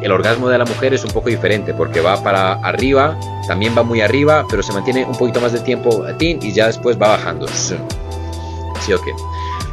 El 0.04 0.12
orgasmo 0.12 0.50
de 0.50 0.58
la 0.58 0.66
mujer 0.66 0.92
es 0.92 1.02
un 1.02 1.12
poco 1.12 1.30
diferente 1.30 1.72
porque 1.72 2.02
va 2.02 2.22
para 2.22 2.52
arriba, 2.56 3.18
también 3.48 3.74
va 3.76 3.82
muy 3.82 4.02
arriba, 4.02 4.44
pero 4.50 4.62
se 4.62 4.70
mantiene 4.74 5.02
un 5.06 5.16
poquito 5.16 5.40
más 5.40 5.52
de 5.52 5.60
tiempo 5.60 6.04
y 6.20 6.52
ya 6.52 6.66
después 6.66 7.00
va 7.00 7.08
bajando. 7.08 7.48
Sí 7.48 8.92
o 8.92 9.00
qué. 9.00 9.12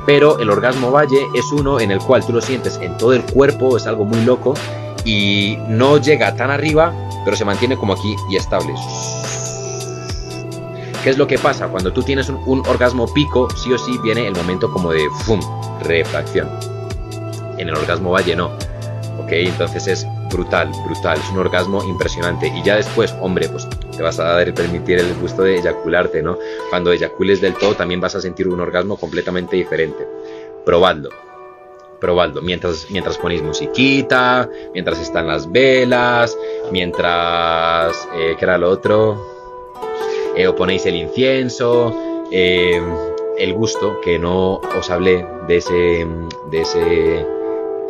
Pero 0.06 0.40
el 0.40 0.50
orgasmo 0.50 0.90
valle 0.90 1.20
es 1.34 1.52
uno 1.52 1.82
en 1.82 1.92
el 1.92 2.00
cual 2.00 2.26
tú 2.26 2.32
lo 2.32 2.40
sientes 2.40 2.80
en 2.82 2.98
todo 2.98 3.12
el 3.12 3.24
cuerpo, 3.24 3.76
es 3.76 3.86
algo 3.88 4.06
muy 4.06 4.24
loco 4.24 4.54
y 5.04 5.58
no 5.68 5.98
llega 5.98 6.34
tan 6.34 6.50
arriba, 6.50 6.94
pero 7.26 7.36
se 7.36 7.44
mantiene 7.44 7.76
como 7.76 7.92
aquí 7.92 8.16
y 8.30 8.38
estable. 8.38 8.74
¿Qué 11.04 11.10
es 11.10 11.18
lo 11.18 11.28
que 11.28 11.40
pasa? 11.40 11.68
Cuando 11.68 11.92
tú 11.92 12.04
tienes 12.04 12.30
un, 12.30 12.64
orgasmo 12.70 13.06
pico, 13.14 13.50
sí 13.58 13.74
o 13.74 13.78
sí 13.78 13.98
viene 14.02 14.28
el 14.28 14.36
momento 14.36 14.72
como 14.72 14.94
de 14.94 15.10
¡fum! 15.26 15.42
refracción. 15.82 16.48
En 17.58 17.68
el 17.68 17.76
orgasmo 17.76 18.12
valle 18.12 18.34
no. 18.34 18.71
Entonces 19.32 19.88
es 19.88 20.08
brutal, 20.32 20.70
brutal. 20.86 21.18
Es 21.18 21.30
un 21.30 21.40
orgasmo 21.40 21.84
impresionante. 21.84 22.48
Y 22.48 22.64
ya 22.64 22.76
después, 22.76 23.16
hombre, 23.22 23.48
pues 23.50 23.68
te 23.96 24.04
vas 24.04 24.20
a 24.20 24.24
dar 24.24 24.54
permitir 24.54 25.00
el 25.00 25.14
gusto 25.16 25.44
de 25.44 25.58
eyacularte, 25.60 26.22
¿no? 26.22 26.38
Cuando 26.70 26.92
eyacules 26.92 27.42
del 27.42 27.56
todo 27.56 27.76
también 27.76 28.02
vas 28.02 28.16
a 28.16 28.22
sentir 28.22 28.48
un 28.48 28.60
orgasmo 28.60 28.98
completamente 28.98 29.56
diferente. 29.56 30.06
Probadlo. 30.66 31.10
Probadlo. 32.00 32.42
Mientras, 32.42 32.88
mientras 32.90 33.18
ponéis 33.18 33.42
musiquita, 33.42 34.50
mientras 34.74 35.00
están 35.00 35.28
las 35.28 35.52
velas, 35.52 36.38
mientras... 36.72 38.08
Eh, 38.16 38.36
¿Qué 38.38 38.46
era 38.46 38.58
lo 38.58 38.70
otro? 38.70 39.18
Eh, 40.36 40.48
o 40.48 40.56
ponéis 40.56 40.86
el 40.86 40.96
incienso. 40.96 41.96
Eh, 42.32 42.82
el 43.38 43.54
gusto, 43.54 44.00
que 44.02 44.20
no 44.20 44.56
os 44.78 44.90
hablé 44.90 45.26
de 45.48 45.58
ese, 45.58 46.08
de 46.52 46.62
ese 46.62 47.26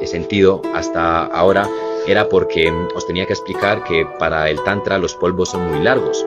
sentido 0.07 0.61
hasta 0.73 1.25
ahora, 1.25 1.67
era 2.07 2.29
porque 2.29 2.71
os 2.95 3.05
tenía 3.05 3.25
que 3.25 3.33
explicar 3.33 3.83
que 3.83 4.05
para 4.19 4.49
el 4.49 4.61
Tantra 4.63 4.97
los 4.97 5.13
polvos 5.15 5.49
son 5.49 5.71
muy 5.71 5.83
largos. 5.83 6.25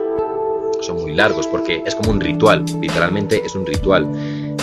Son 0.81 0.97
muy 1.01 1.13
largos 1.13 1.47
porque 1.47 1.81
es 1.85 1.95
como 1.95 2.11
un 2.11 2.21
ritual, 2.21 2.63
literalmente 2.79 3.41
es 3.43 3.55
un 3.55 3.65
ritual 3.65 4.07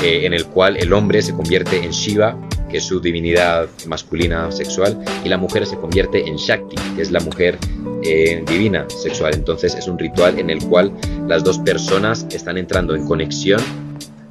eh, 0.03 0.25
en 0.25 0.33
el 0.33 0.47
cual 0.47 0.77
el 0.77 0.93
hombre 0.93 1.21
se 1.23 1.35
convierte 1.35 1.85
en 1.85 1.91
Shiva, 1.91 2.37
que 2.69 2.79
es 2.79 2.85
su 2.85 3.01
divinidad 3.01 3.69
masculina 3.87 4.51
sexual, 4.51 4.99
y 5.25 5.29
la 5.29 5.37
mujer 5.37 5.67
se 5.67 5.77
convierte 5.77 6.27
en 6.27 6.37
Shakti, 6.37 6.77
que 6.97 7.03
es 7.03 7.11
la 7.11 7.21
mujer 7.21 7.59
eh, 8.03 8.43
divina 8.47 8.87
sexual. 8.89 9.35
Entonces 9.35 9.75
es 9.75 9.87
un 9.89 9.99
ritual 9.99 10.39
en 10.39 10.51
el 10.51 10.59
cual 10.65 10.93
las 11.29 11.45
dos 11.45 11.59
personas 11.59 12.27
están 12.31 12.57
entrando 12.57 12.95
en 12.95 13.07
conexión 13.07 13.61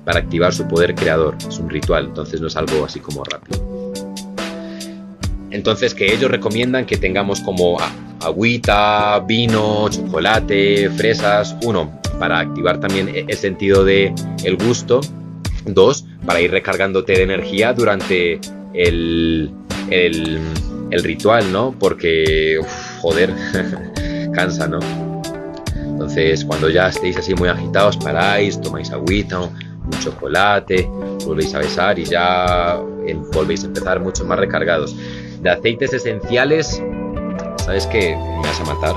para 0.06 0.20
activar 0.20 0.54
su 0.54 0.68
poder 0.68 0.96
creador. 0.96 1.36
Es 1.48 1.60
un 1.60 1.70
ritual, 1.70 2.06
entonces 2.06 2.42
no 2.42 2.48
es 2.48 2.56
algo 2.56 2.84
así 2.86 3.00
como 3.00 3.24
rápido. 3.24 3.71
Entonces 5.52 5.94
que 5.94 6.14
ellos 6.14 6.32
recomiendan 6.32 6.86
que 6.86 6.98
tengamos 6.98 7.42
como 7.42 7.78
agüita, 8.22 9.20
vino, 9.20 9.90
chocolate, 9.90 10.90
fresas, 10.92 11.56
uno, 11.64 12.00
para 12.20 12.40
activar 12.40 12.80
también 12.80 13.10
e-, 13.10 13.26
el 13.28 13.38
sentido 13.38 13.84
de 13.84 14.14
el 14.44 14.58
gusto, 14.58 15.02
dos, 15.66 16.06
para 16.26 16.40
ir 16.42 16.52
recargándote 16.52 17.14
de 17.14 17.24
energía 17.24 17.74
durante 17.74 18.40
el, 18.74 19.52
el, 19.90 21.04
ritual, 21.04 21.52
¿no? 21.52 21.76
Porque, 21.78 22.60
joder, 23.02 23.34
cansa, 24.34 24.68
¿no? 24.68 24.80
Entonces, 25.76 26.46
cuando 26.46 26.70
ya 26.70 26.88
estéis 26.88 27.18
así 27.18 27.34
muy 27.36 27.50
agitados, 27.50 27.98
paráis, 27.98 28.60
tomáis 28.60 28.92
agüita, 28.92 29.40
un 29.42 30.00
chocolate, 30.00 30.88
volvéis 31.26 31.54
a 31.54 31.60
besar 31.60 32.00
y 32.00 32.06
ya 32.06 32.80
volvéis 33.34 33.64
a 33.64 33.68
empezar 33.68 34.00
mucho 34.00 34.26
más 34.26 34.40
recargados 34.40 34.96
de 35.42 35.50
aceites 35.50 35.94
esenciales, 35.94 36.82
sabes 37.58 37.88
que 37.88 38.16
me 38.16 38.48
vas 38.48 38.60
a 38.60 38.64
matar. 38.74 38.96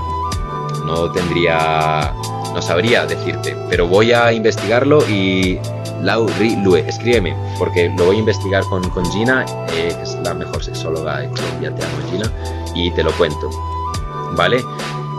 No 0.84 1.10
tendría, 1.12 2.12
no 2.52 2.60
sabría 2.60 3.06
decirte, 3.06 3.56
pero 3.70 3.88
voy 3.88 4.12
a 4.12 4.32
investigarlo 4.32 4.98
y 5.08 5.58
Lauri 6.02 6.56
Lue, 6.56 6.86
escríbeme, 6.86 7.34
porque 7.58 7.90
lo 7.96 8.06
voy 8.06 8.16
a 8.16 8.18
investigar 8.18 8.62
con, 8.64 8.88
con 8.90 9.10
Gina, 9.10 9.46
eh, 9.72 9.94
que 9.96 10.02
es 10.02 10.14
la 10.22 10.34
mejor 10.34 10.62
sexóloga 10.62 11.20
de 11.20 11.28
Colombia, 11.28 11.74
te 11.74 11.84
amo 11.84 11.96
Gina, 12.10 12.30
y 12.74 12.90
te 12.90 13.02
lo 13.02 13.10
cuento. 13.12 13.48
¿Vale? 14.36 14.58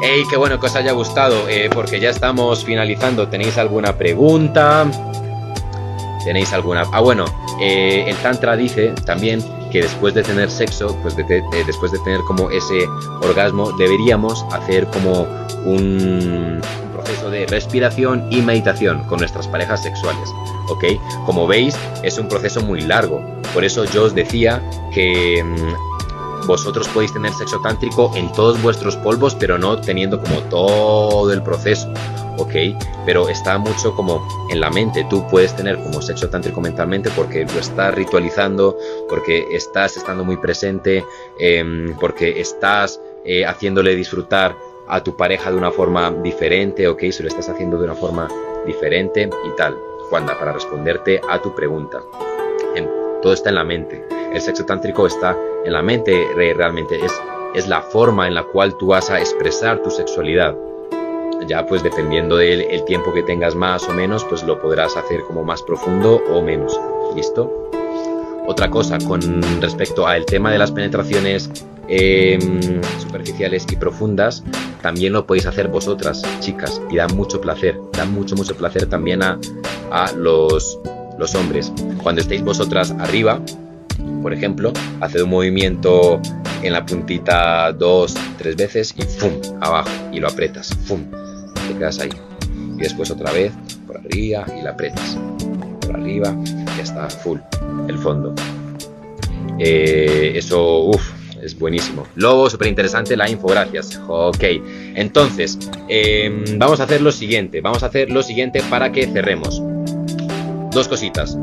Hey, 0.03 0.23
qué 0.29 0.37
bueno 0.37 0.59
que 0.59 0.67
os 0.67 0.75
haya 0.75 0.91
gustado, 0.91 1.49
eh, 1.49 1.69
porque 1.73 1.99
ya 1.99 2.09
estamos 2.09 2.63
finalizando. 2.63 3.27
¿Tenéis 3.27 3.57
alguna 3.57 3.97
pregunta? 3.97 4.85
¿Tenéis 6.23 6.53
alguna? 6.53 6.83
Ah, 6.91 6.99
bueno, 6.99 7.25
eh, 7.59 8.05
el 8.07 8.15
Tantra 8.17 8.55
dice 8.55 8.93
también 9.05 9.41
que 9.75 9.81
después 9.81 10.13
de 10.13 10.23
tener 10.23 10.49
sexo, 10.49 10.97
pues 11.01 11.17
después 11.17 11.91
de 11.91 11.99
tener 11.99 12.21
como 12.21 12.49
ese 12.49 12.87
orgasmo, 13.21 13.73
deberíamos 13.73 14.45
hacer 14.53 14.87
como 14.87 15.27
un, 15.65 16.61
proceso 16.93 17.29
de 17.29 17.45
respiración 17.47 18.25
y 18.31 18.41
meditación 18.41 19.03
con 19.09 19.19
nuestras 19.19 19.49
parejas 19.49 19.83
sexuales, 19.83 20.29
¿ok? 20.69 20.85
Como 21.25 21.45
veis, 21.45 21.75
es 22.03 22.17
un 22.17 22.29
proceso 22.29 22.61
muy 22.61 22.79
largo. 22.79 23.21
Por 23.53 23.65
eso 23.65 23.83
yo 23.83 24.05
os 24.05 24.15
decía 24.15 24.63
que 24.93 25.43
mm, 25.43 25.94
vosotros 26.45 26.87
podéis 26.89 27.13
tener 27.13 27.33
sexo 27.33 27.59
tántrico 27.61 28.11
en 28.15 28.31
todos 28.31 28.61
vuestros 28.61 28.95
polvos, 28.97 29.35
pero 29.35 29.57
no 29.57 29.79
teniendo 29.79 30.19
como 30.21 30.41
todo 30.43 31.31
el 31.31 31.41
proceso. 31.41 31.91
¿ok? 32.37 32.53
Pero 33.05 33.29
está 33.29 33.57
mucho 33.57 33.95
como 33.95 34.27
en 34.49 34.59
la 34.59 34.69
mente. 34.69 35.05
Tú 35.09 35.25
puedes 35.29 35.55
tener 35.55 35.77
como 35.77 36.01
sexo 36.01 36.29
tántrico 36.29 36.61
mentalmente 36.61 37.09
porque 37.15 37.45
lo 37.45 37.59
estás 37.59 37.93
ritualizando, 37.93 38.77
porque 39.09 39.45
estás 39.51 39.97
estando 39.97 40.23
muy 40.23 40.37
presente, 40.37 41.05
em, 41.39 41.95
porque 41.99 42.39
estás 42.39 42.99
eh, 43.25 43.45
haciéndole 43.45 43.95
disfrutar 43.95 44.55
a 44.87 45.03
tu 45.03 45.15
pareja 45.15 45.49
de 45.49 45.57
una 45.57 45.71
forma 45.71 46.11
diferente, 46.11 46.87
¿ok? 46.87 47.05
Se 47.11 47.23
lo 47.23 47.29
estás 47.29 47.49
haciendo 47.49 47.77
de 47.77 47.85
una 47.85 47.95
forma 47.95 48.27
diferente 48.65 49.29
y 49.45 49.55
tal. 49.55 49.75
Juanda, 50.09 50.37
para 50.37 50.53
responderte 50.53 51.19
a 51.27 51.41
tu 51.41 51.55
pregunta. 51.55 52.01
Todo 53.25 53.33
está 53.33 53.49
en 53.49 53.55
la 53.55 53.63
mente. 53.63 54.05
El 54.35 54.39
sexo 54.39 54.67
tántrico 54.67 55.07
está 55.07 55.35
en 55.65 55.73
la 55.73 55.81
mente 55.81 56.27
realmente. 56.35 57.03
Es, 57.03 57.11
es 57.55 57.67
la 57.67 57.81
forma 57.81 58.27
en 58.27 58.35
la 58.35 58.43
cual 58.43 58.77
tú 58.77 58.89
vas 58.89 59.09
a 59.09 59.19
expresar 59.19 59.81
tu 59.81 59.89
sexualidad 59.89 60.55
ya 61.47 61.65
pues 61.65 61.81
dependiendo 61.81 62.37
del 62.37 62.85
tiempo 62.85 63.11
que 63.13 63.23
tengas 63.23 63.55
más 63.55 63.89
o 63.89 63.93
menos, 63.93 64.23
pues 64.25 64.43
lo 64.43 64.61
podrás 64.61 64.95
hacer 64.95 65.21
como 65.21 65.43
más 65.43 65.63
profundo 65.63 66.21
o 66.31 66.41
menos. 66.43 66.79
¿Listo? 67.15 67.71
Otra 68.45 68.69
cosa 68.69 68.99
con 68.99 69.41
respecto 69.59 70.05
al 70.05 70.23
tema 70.25 70.51
de 70.51 70.59
las 70.59 70.71
penetraciones 70.71 71.49
em, 71.87 72.79
superficiales 72.99 73.65
y 73.71 73.75
profundas, 73.75 74.43
también 74.83 75.13
lo 75.13 75.25
podéis 75.25 75.47
hacer 75.47 75.67
vosotras, 75.67 76.21
chicas, 76.41 76.79
y 76.91 76.97
da 76.97 77.07
mucho 77.07 77.41
placer, 77.41 77.79
da 77.91 78.05
mucho, 78.05 78.35
mucho 78.35 78.55
placer 78.55 78.85
también 78.85 79.23
a, 79.23 79.39
a 79.91 80.11
los, 80.13 80.79
los 81.17 81.35
hombres. 81.35 81.71
Cuando 82.01 82.21
estéis 82.21 82.43
vosotras 82.43 82.91
arriba, 82.99 83.41
por 84.21 84.33
ejemplo, 84.33 84.73
haced 85.01 85.21
un 85.21 85.29
movimiento 85.29 86.21
en 86.61 86.73
la 86.73 86.85
puntita 86.85 87.71
dos, 87.71 88.15
tres 88.37 88.55
veces 88.55 88.93
y 88.97 89.03
¡fum! 89.03 89.33
abajo 89.61 89.89
y 90.11 90.19
lo 90.19 90.27
apretas, 90.27 90.69
¡fum! 90.85 91.03
te 91.67 91.77
quedas 91.77 91.99
ahí. 91.99 92.09
Y 92.77 92.81
después 92.81 93.09
otra 93.11 93.31
vez 93.31 93.51
por 93.87 93.97
arriba 93.97 94.45
y 94.57 94.61
la 94.61 94.71
apretas. 94.71 95.17
Por 95.81 95.95
arriba, 95.95 96.35
ya 96.77 96.83
está, 96.83 97.09
full, 97.09 97.39
el 97.87 97.97
fondo. 97.97 98.33
Eh, 99.59 100.33
eso, 100.35 100.85
uff, 100.85 101.11
es 101.41 101.57
buenísimo. 101.57 102.07
Lobo, 102.15 102.49
súper 102.49 102.67
interesante 102.67 103.15
la 103.15 103.29
info, 103.29 103.47
gracias. 103.47 104.01
Ok, 104.07 104.43
entonces, 104.95 105.57
em, 105.87 106.57
vamos 106.57 106.79
a 106.79 106.83
hacer 106.83 107.01
lo 107.01 107.11
siguiente. 107.11 107.61
Vamos 107.61 107.83
a 107.83 107.87
hacer 107.87 108.09
lo 108.09 108.23
siguiente 108.23 108.61
para 108.69 108.91
que 108.91 109.07
cerremos. 109.07 109.61
Dos 110.75 110.89
cositas. 110.89 111.37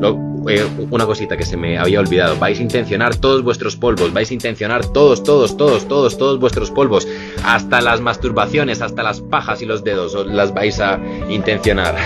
Eh, 0.46 0.68
una 0.90 1.06
cosita 1.06 1.38
que 1.38 1.46
se 1.46 1.56
me 1.56 1.78
había 1.78 2.00
olvidado. 2.00 2.36
Vais 2.38 2.58
a 2.58 2.62
intencionar 2.62 3.16
todos 3.16 3.42
vuestros 3.42 3.76
polvos. 3.76 4.12
Vais 4.12 4.30
a 4.30 4.34
intencionar 4.34 4.84
todos, 4.84 5.22
todos, 5.22 5.56
todos, 5.56 5.88
todos, 5.88 6.18
todos 6.18 6.38
vuestros 6.38 6.70
polvos. 6.70 7.08
Hasta 7.42 7.80
las 7.80 8.02
masturbaciones, 8.02 8.82
hasta 8.82 9.02
las 9.02 9.22
pajas 9.22 9.62
y 9.62 9.64
los 9.64 9.84
dedos 9.84 10.26
las 10.26 10.52
vais 10.52 10.78
a 10.80 11.00
intencionar. 11.30 11.96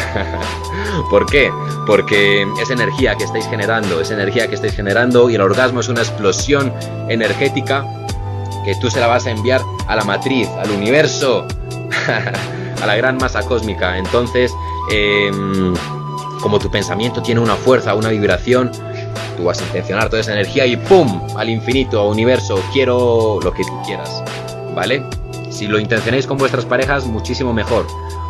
¿Por 1.10 1.26
qué? 1.26 1.50
Porque 1.84 2.46
es 2.62 2.70
energía 2.70 3.16
que 3.16 3.24
estáis 3.24 3.48
generando, 3.48 4.00
es 4.00 4.12
energía 4.12 4.46
que 4.46 4.54
estáis 4.54 4.74
generando 4.74 5.28
y 5.28 5.34
el 5.34 5.40
orgasmo 5.40 5.80
es 5.80 5.88
una 5.88 6.02
explosión 6.02 6.72
energética 7.08 7.84
que 8.64 8.76
tú 8.80 8.88
se 8.88 9.00
la 9.00 9.08
vas 9.08 9.26
a 9.26 9.32
enviar 9.32 9.62
a 9.88 9.96
la 9.96 10.04
matriz, 10.04 10.48
al 10.62 10.70
universo, 10.70 11.44
a 12.82 12.86
la 12.86 12.94
gran 12.94 13.16
masa 13.16 13.42
cósmica. 13.42 13.98
Entonces, 13.98 14.54
eh, 14.92 15.28
como 16.42 16.58
tu 16.58 16.70
pensamiento 16.70 17.22
tiene 17.22 17.40
una 17.40 17.56
fuerza, 17.56 17.94
una 17.94 18.10
vibración, 18.10 18.70
tú 19.36 19.44
vas 19.44 19.60
a 19.60 19.64
intencionar 19.64 20.08
toda 20.08 20.20
esa 20.20 20.32
energía 20.32 20.66
y 20.66 20.76
¡pum! 20.76 21.20
al 21.36 21.48
infinito, 21.48 22.08
universo, 22.08 22.62
quiero 22.72 23.38
lo 23.42 23.52
que 23.52 23.64
tú 23.64 23.72
quieras, 23.84 24.22
¿vale? 24.74 25.02
Si 25.50 25.66
lo 25.66 25.78
intencionáis 25.78 26.26
con 26.26 26.36
vuestras 26.36 26.64
parejas, 26.64 27.06
muchísimo 27.06 27.52
mejor, 27.52 27.86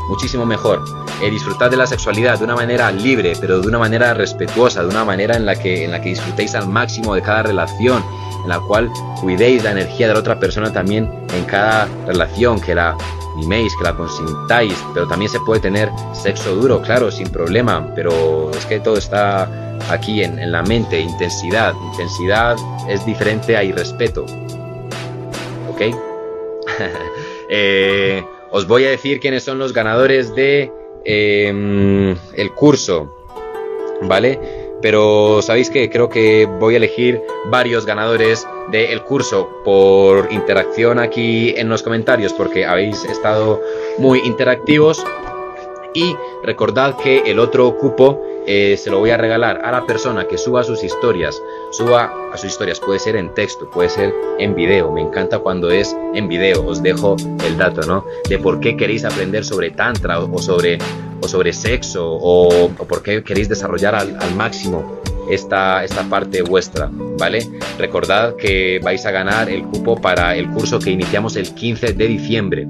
muchísimo 0.09 0.47
mejor. 0.47 0.85
Eh, 1.23 1.31
disfrutad 1.31 1.71
de 1.71 1.77
la 1.77 1.87
sexualidad 1.87 2.39
de 2.39 2.45
una 2.45 2.55
manera 2.55 2.91
libre, 2.93 3.33
pero 3.41 3.61
de 3.61 3.67
una 3.67 3.79
manera 3.79 4.15
respetuosa, 4.15 4.83
de 4.83 4.89
una 4.89 5.05
manera 5.05 5.37
en 5.37 5.47
la 5.47 5.57
que, 5.57 5.85
en 5.85 5.91
la 5.91 6.01
que 6.01 6.11
disfrutéis 6.11 6.55
al 6.55 6.69
máximo 6.69 7.15
de 7.15 7.23
cada 7.23 7.43
relación, 7.43 8.05
en 8.47 8.51
la 8.51 8.61
cual 8.61 8.89
cuidéis 9.21 9.65
la 9.65 9.73
energía 9.73 10.07
de 10.07 10.15
la 10.15 10.21
otra 10.21 10.39
persona 10.39 10.73
también 10.73 11.11
en 11.35 11.45
cada 11.47 11.89
relación, 12.07 12.61
que 12.61 12.77
la 12.77 12.97
miméis, 13.37 13.75
que 13.77 13.83
la 13.83 13.97
consintáis, 13.97 14.77
pero 14.95 15.09
también 15.09 15.29
se 15.29 15.41
puede 15.41 15.61
tener 15.61 15.91
sexo 16.13 16.55
duro, 16.55 16.81
claro, 16.81 17.11
sin 17.11 17.29
problema, 17.29 17.93
pero 17.97 18.53
es 18.53 18.65
que 18.67 18.79
todo 18.79 18.97
está 18.97 19.51
aquí 19.91 20.23
en, 20.23 20.53
la 20.53 20.63
mente, 20.63 21.01
intensidad. 21.01 21.75
Intensidad 21.91 22.57
es 22.89 23.05
diferente 23.05 23.57
a 23.57 23.65
irrespeto. 23.65 24.25
¿Ok? 25.69 25.81
eh, 27.51 28.25
os 28.53 28.69
voy 28.69 28.85
a 28.85 28.91
decir 28.91 29.19
quiénes 29.19 29.43
son 29.43 29.59
los 29.59 29.73
ganadores 29.73 30.37
de 30.37 30.71
eh, 31.05 32.17
el 32.35 32.53
curso, 32.53 33.13
¿vale? 34.03 34.39
Pero 34.83 35.41
sabéis 35.43 35.71
que 35.71 35.89
creo 35.91 36.09
que 36.09 36.47
voy 36.61 36.75
a 36.75 36.77
elegir 36.77 37.21
varios 37.47 37.87
ganadores 37.87 38.47
del 38.71 39.03
curso 39.03 39.49
por 39.65 40.33
interacción 40.33 40.99
aquí 40.99 41.55
en 41.57 41.69
los 41.69 41.83
comentarios 41.83 42.33
porque 42.33 42.65
habéis 42.65 43.05
estado 43.05 43.61
muy 43.99 44.21
interactivos. 44.21 45.05
Y 45.95 46.15
recordad 46.43 46.97
que 46.97 47.23
el 47.27 47.39
otro 47.39 47.77
cupo 47.79 48.23
eh, 48.47 48.77
se 48.77 48.91
lo 48.91 48.99
voy 48.99 49.11
a 49.11 49.17
regalar 49.17 49.61
a 49.65 49.73
la 49.73 49.87
persona 49.87 50.27
que 50.27 50.39
suba 50.39 50.63
sus 50.63 50.85
historias. 50.85 51.43
Suba 51.73 52.13
a 52.33 52.37
sus 52.37 52.53
historias, 52.53 52.81
puede 52.81 52.99
ser 52.99 53.17
en 53.17 53.35
texto, 53.35 53.69
puede 53.71 53.89
ser 53.89 54.15
en 54.39 54.55
video. 54.55 54.93
Me 54.93 55.01
encanta 55.01 55.39
cuando 55.39 55.71
es 55.71 55.97
en 56.15 56.29
video. 56.29 56.65
Os 56.67 56.83
dejo 56.83 57.17
el 57.45 57.57
dato, 57.59 57.83
¿no? 57.83 58.05
De 58.29 58.39
por 58.39 58.61
qué 58.61 58.77
queréis 58.77 59.05
aprender 59.05 59.45
sobre 59.45 59.71
Tantra 59.71 60.21
o, 60.21 60.39
sobre, 60.39 60.79
o 61.21 61.29
sobre 61.29 61.53
sexo 61.53 62.07
o, 62.07 62.67
o 62.67 62.85
por 62.87 63.03
qué 63.03 63.23
queréis 63.23 63.49
desarrollar 63.49 63.95
al, 63.95 64.17
al 64.21 64.35
máximo 64.35 65.01
esta, 65.31 65.85
esta 65.85 66.05
parte 66.05 66.43
vuestra, 66.43 66.89
¿vale? 67.19 67.47
Recordad 67.79 68.37
que 68.37 68.81
vais 68.83 69.05
a 69.07 69.11
ganar 69.11 69.49
el 69.49 69.63
cupo 69.65 69.97
para 70.01 70.37
el 70.37 70.49
curso 70.51 70.79
que 70.79 70.91
iniciamos 70.91 71.37
el 71.37 71.55
15 71.55 71.93
de 71.93 72.07
diciembre. 72.07 72.69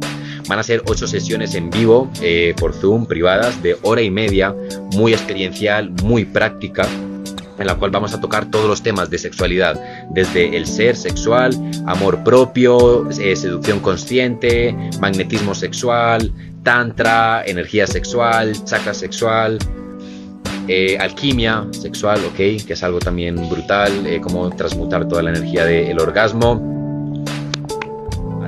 Van 0.48 0.58
a 0.58 0.62
ser 0.62 0.82
ocho 0.86 1.06
sesiones 1.06 1.54
en 1.54 1.70
vivo 1.70 2.10
eh, 2.20 2.54
por 2.58 2.72
Zoom, 2.72 3.06
privadas, 3.06 3.62
de 3.62 3.76
hora 3.82 4.02
y 4.02 4.10
media, 4.10 4.54
muy 4.92 5.12
experiencial, 5.12 5.90
muy 6.02 6.24
práctica 6.24 6.86
en 7.58 7.66
la 7.66 7.74
cual 7.76 7.90
vamos 7.90 8.12
a 8.12 8.20
tocar 8.20 8.50
todos 8.50 8.66
los 8.66 8.82
temas 8.82 9.10
de 9.10 9.18
sexualidad, 9.18 9.80
desde 10.10 10.56
el 10.56 10.66
ser 10.66 10.96
sexual, 10.96 11.54
amor 11.86 12.22
propio, 12.22 13.08
eh, 13.10 13.34
seducción 13.34 13.80
consciente, 13.80 14.76
magnetismo 15.00 15.54
sexual, 15.54 16.32
tantra, 16.62 17.44
energía 17.46 17.86
sexual, 17.86 18.52
chakra 18.64 18.92
sexual, 18.92 19.58
eh, 20.68 20.98
alquimia 20.98 21.66
sexual, 21.70 22.20
ok, 22.26 22.36
que 22.66 22.72
es 22.72 22.82
algo 22.82 22.98
también 22.98 23.48
brutal, 23.48 24.06
eh, 24.06 24.20
cómo 24.20 24.50
transmutar 24.50 25.06
toda 25.06 25.22
la 25.22 25.30
energía 25.30 25.64
del 25.64 25.98
orgasmo. 26.00 26.75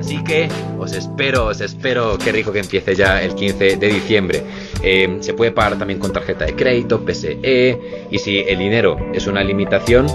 Así 0.09 0.23
que 0.23 0.49
os 0.79 0.93
espero, 0.93 1.45
os 1.45 1.61
espero, 1.61 2.17
qué 2.17 2.31
rico 2.31 2.51
que 2.51 2.61
empiece 2.61 2.95
ya 2.95 3.21
el 3.21 3.35
15 3.35 3.77
de 3.77 3.87
diciembre. 3.89 4.43
Eh, 4.81 5.19
se 5.19 5.35
puede 5.35 5.51
pagar 5.51 5.77
también 5.77 5.99
con 5.99 6.11
tarjeta 6.11 6.45
de 6.45 6.55
crédito, 6.55 7.05
PSE, 7.05 8.07
y 8.09 8.17
si 8.17 8.39
el 8.39 8.57
dinero 8.57 8.97
es 9.13 9.27
una 9.27 9.43
limitación, 9.43 10.07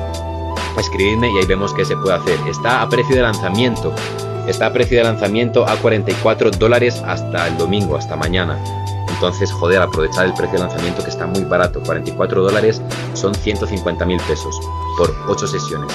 escribidme 0.77 1.31
y 1.31 1.39
ahí 1.39 1.47
vemos 1.47 1.73
qué 1.75 1.85
se 1.85 1.95
puede 1.95 2.17
hacer. 2.17 2.37
Está 2.51 2.83
a 2.83 2.89
precio 2.89 3.15
de 3.15 3.23
lanzamiento, 3.23 3.95
está 4.49 4.67
a 4.67 4.73
precio 4.73 4.99
de 4.99 5.05
lanzamiento 5.05 5.65
a 5.65 5.77
44 5.77 6.51
dólares 6.51 7.01
hasta 7.07 7.47
el 7.47 7.57
domingo, 7.57 7.97
hasta 7.97 8.17
mañana. 8.17 8.59
Entonces, 9.11 9.53
joder, 9.53 9.81
aprovechar 9.81 10.27
el 10.27 10.35
precio 10.35 10.59
de 10.59 10.65
lanzamiento 10.67 11.05
que 11.05 11.11
está 11.11 11.29
muy 11.29 11.45
barato. 11.45 11.81
44 11.85 12.43
dólares 12.43 12.83
son 13.13 13.33
150 13.33 14.05
mil 14.07 14.19
pesos 14.27 14.59
por 14.99 15.15
8 15.29 15.47
sesiones. 15.47 15.93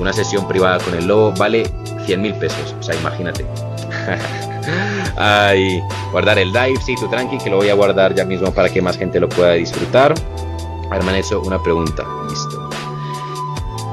Una 0.00 0.12
sesión 0.12 0.46
privada 0.48 0.78
con 0.78 0.94
el 0.94 1.06
lobo 1.06 1.32
vale 1.32 1.70
100 2.06 2.20
mil 2.20 2.34
pesos. 2.34 2.74
O 2.78 2.82
sea, 2.82 2.94
imagínate. 2.94 3.46
Ay, 5.16 5.80
guardar 6.10 6.38
el 6.38 6.52
live, 6.52 6.80
sí, 6.84 6.94
tú 6.96 7.08
tranqui, 7.08 7.38
que 7.38 7.50
lo 7.50 7.56
voy 7.56 7.68
a 7.68 7.74
guardar 7.74 8.14
ya 8.14 8.24
mismo 8.24 8.52
para 8.52 8.68
que 8.68 8.82
más 8.82 8.96
gente 8.98 9.20
lo 9.20 9.28
pueda 9.28 9.52
disfrutar. 9.52 10.14
Han 10.90 11.14
hecho 11.14 11.40
una 11.40 11.62
pregunta. 11.62 12.04
Listo. 12.28 12.73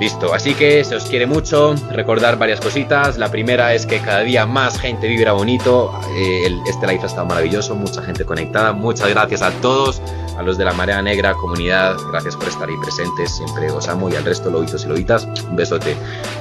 Listo, 0.02 0.34
así 0.34 0.56
que 0.56 0.84
se 0.84 0.96
os 0.96 1.04
quiere 1.04 1.28
mucho, 1.28 1.76
recordar 1.92 2.40
varias 2.40 2.60
cositas. 2.60 3.20
La 3.20 3.30
primera 3.30 3.76
es 3.76 3.86
que 3.86 4.00
cada 4.00 4.22
día 4.22 4.48
más 4.48 4.80
gente 4.80 5.08
vibra 5.08 5.34
bonito. 5.34 5.94
Eh, 6.16 6.48
este 6.68 6.88
live 6.88 7.04
ha 7.04 7.06
estado 7.06 7.28
maravilloso, 7.28 7.76
mucha 7.76 8.02
gente 8.02 8.26
conectada. 8.26 8.74
Muchas 8.74 9.10
gracias 9.10 9.44
a 9.44 9.52
todos, 9.62 10.02
a 10.40 10.42
los 10.42 10.58
de 10.58 10.66
la 10.66 10.74
Marea 10.74 11.04
Negra, 11.04 11.36
comunidad. 11.36 11.98
Gracias 12.10 12.36
por 12.36 12.48
estar 12.48 12.68
ahí 12.68 12.74
presentes, 12.82 13.30
siempre 13.30 13.70
os 13.70 13.88
amo. 13.90 14.10
Y 14.10 14.16
al 14.16 14.26
resto, 14.26 14.50
lobitos 14.50 14.86
y 14.86 14.88
lobitas, 14.88 15.28
un 15.48 15.56
besote. 15.56 15.96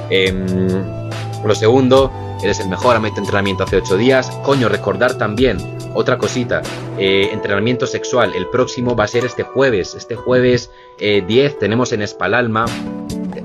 Eh, 0.09 0.33
lo 1.45 1.53
segundo, 1.53 2.11
eres 2.41 2.59
el 2.61 2.67
mejor, 2.67 2.95
a 2.95 3.07
entrenamiento 3.07 3.63
hace 3.63 3.77
8 3.77 3.95
días. 3.95 4.31
Coño, 4.41 4.69
recordar 4.69 5.13
también 5.19 5.59
otra 5.93 6.17
cosita, 6.17 6.63
eh, 6.97 7.29
entrenamiento 7.31 7.85
sexual. 7.85 8.33
El 8.33 8.47
próximo 8.47 8.95
va 8.95 9.03
a 9.03 9.07
ser 9.07 9.23
este 9.23 9.43
jueves. 9.43 9.93
Este 9.93 10.15
jueves 10.15 10.71
eh, 10.97 11.23
10 11.27 11.59
tenemos 11.59 11.91
en 11.93 12.01
Espalalma. 12.01 12.65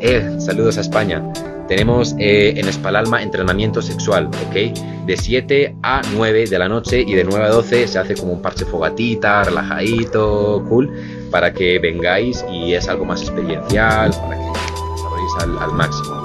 Eh, 0.00 0.36
saludos 0.38 0.78
a 0.78 0.80
España. 0.82 1.22
Tenemos 1.68 2.14
eh, 2.18 2.54
en 2.56 2.68
Espalalma 2.68 3.22
entrenamiento 3.22 3.82
sexual, 3.82 4.26
¿ok? 4.26 5.06
De 5.06 5.16
7 5.16 5.76
a 5.82 6.00
9 6.12 6.46
de 6.46 6.58
la 6.58 6.68
noche 6.68 7.00
y 7.00 7.14
de 7.14 7.24
9 7.24 7.44
a 7.44 7.48
12 7.48 7.88
se 7.88 7.98
hace 7.98 8.14
como 8.14 8.34
un 8.34 8.42
parche 8.42 8.64
fogatita, 8.64 9.44
relajadito, 9.44 10.64
cool, 10.68 10.90
para 11.30 11.52
que 11.52 11.78
vengáis 11.78 12.44
y 12.50 12.74
es 12.74 12.88
algo 12.88 13.04
más 13.04 13.22
experiencial, 13.22 14.10
para 14.10 14.36
que 14.36 14.44
desarrolléis 14.92 15.32
al, 15.40 15.58
al 15.58 15.72
máximo. 15.72 16.22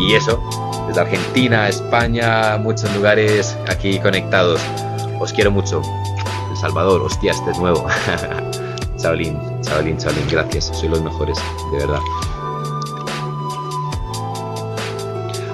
Y 0.00 0.14
eso, 0.14 0.40
desde 0.86 1.00
Argentina, 1.00 1.68
España, 1.68 2.56
muchos 2.58 2.94
lugares 2.94 3.56
aquí 3.68 3.98
conectados. 3.98 4.60
Os 5.18 5.32
quiero 5.32 5.50
mucho. 5.50 5.82
El 6.50 6.56
Salvador, 6.56 7.02
hostia, 7.02 7.32
este 7.32 7.50
es 7.50 7.58
nuevo. 7.58 7.86
Chaolín, 8.98 9.38
Chaolín, 9.62 9.96
Chaolín, 9.98 10.24
gracias. 10.30 10.66
Sois 10.66 10.90
los 10.90 11.02
mejores, 11.02 11.38
de 11.72 11.78
verdad. 11.78 12.00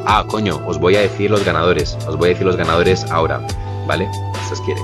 Ah, 0.07 0.25
coño, 0.27 0.61
os 0.67 0.79
voy 0.79 0.97
a 0.97 1.01
decir 1.01 1.31
los 1.31 1.45
ganadores. 1.45 1.97
Os 2.07 2.17
voy 2.17 2.27
a 2.27 2.29
decir 2.31 2.47
los 2.47 2.57
ganadores 2.57 3.05
ahora, 3.11 3.41
¿vale? 3.87 4.09
Si 4.47 4.55
os 4.55 4.61
quiere. 4.63 4.81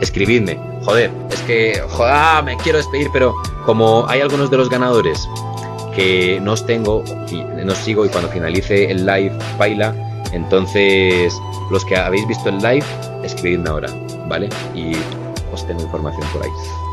Escribidme. 0.00 0.58
Joder, 0.84 1.10
es 1.30 1.40
que, 1.40 1.82
joder, 1.88 2.44
me 2.44 2.56
quiero 2.58 2.78
despedir, 2.78 3.08
pero 3.12 3.34
como 3.64 4.06
hay 4.08 4.20
algunos 4.20 4.50
de 4.50 4.56
los 4.56 4.70
ganadores 4.70 5.28
que 5.94 6.38
no 6.42 6.52
os 6.52 6.64
tengo, 6.64 7.02
y 7.30 7.42
no 7.42 7.72
os 7.72 7.78
sigo 7.78 8.04
y 8.04 8.08
cuando 8.08 8.28
finalice 8.28 8.90
el 8.90 9.06
live 9.06 9.36
baila, 9.58 9.94
entonces 10.32 11.34
los 11.70 11.84
que 11.86 11.96
habéis 11.96 12.26
visto 12.28 12.50
el 12.50 12.58
live, 12.58 12.84
escribidme 13.24 13.70
ahora, 13.70 13.88
¿vale? 14.28 14.48
Y 14.74 14.92
os 15.52 15.66
tengo 15.66 15.82
información 15.82 16.26
por 16.32 16.42
ahí. 16.42 16.85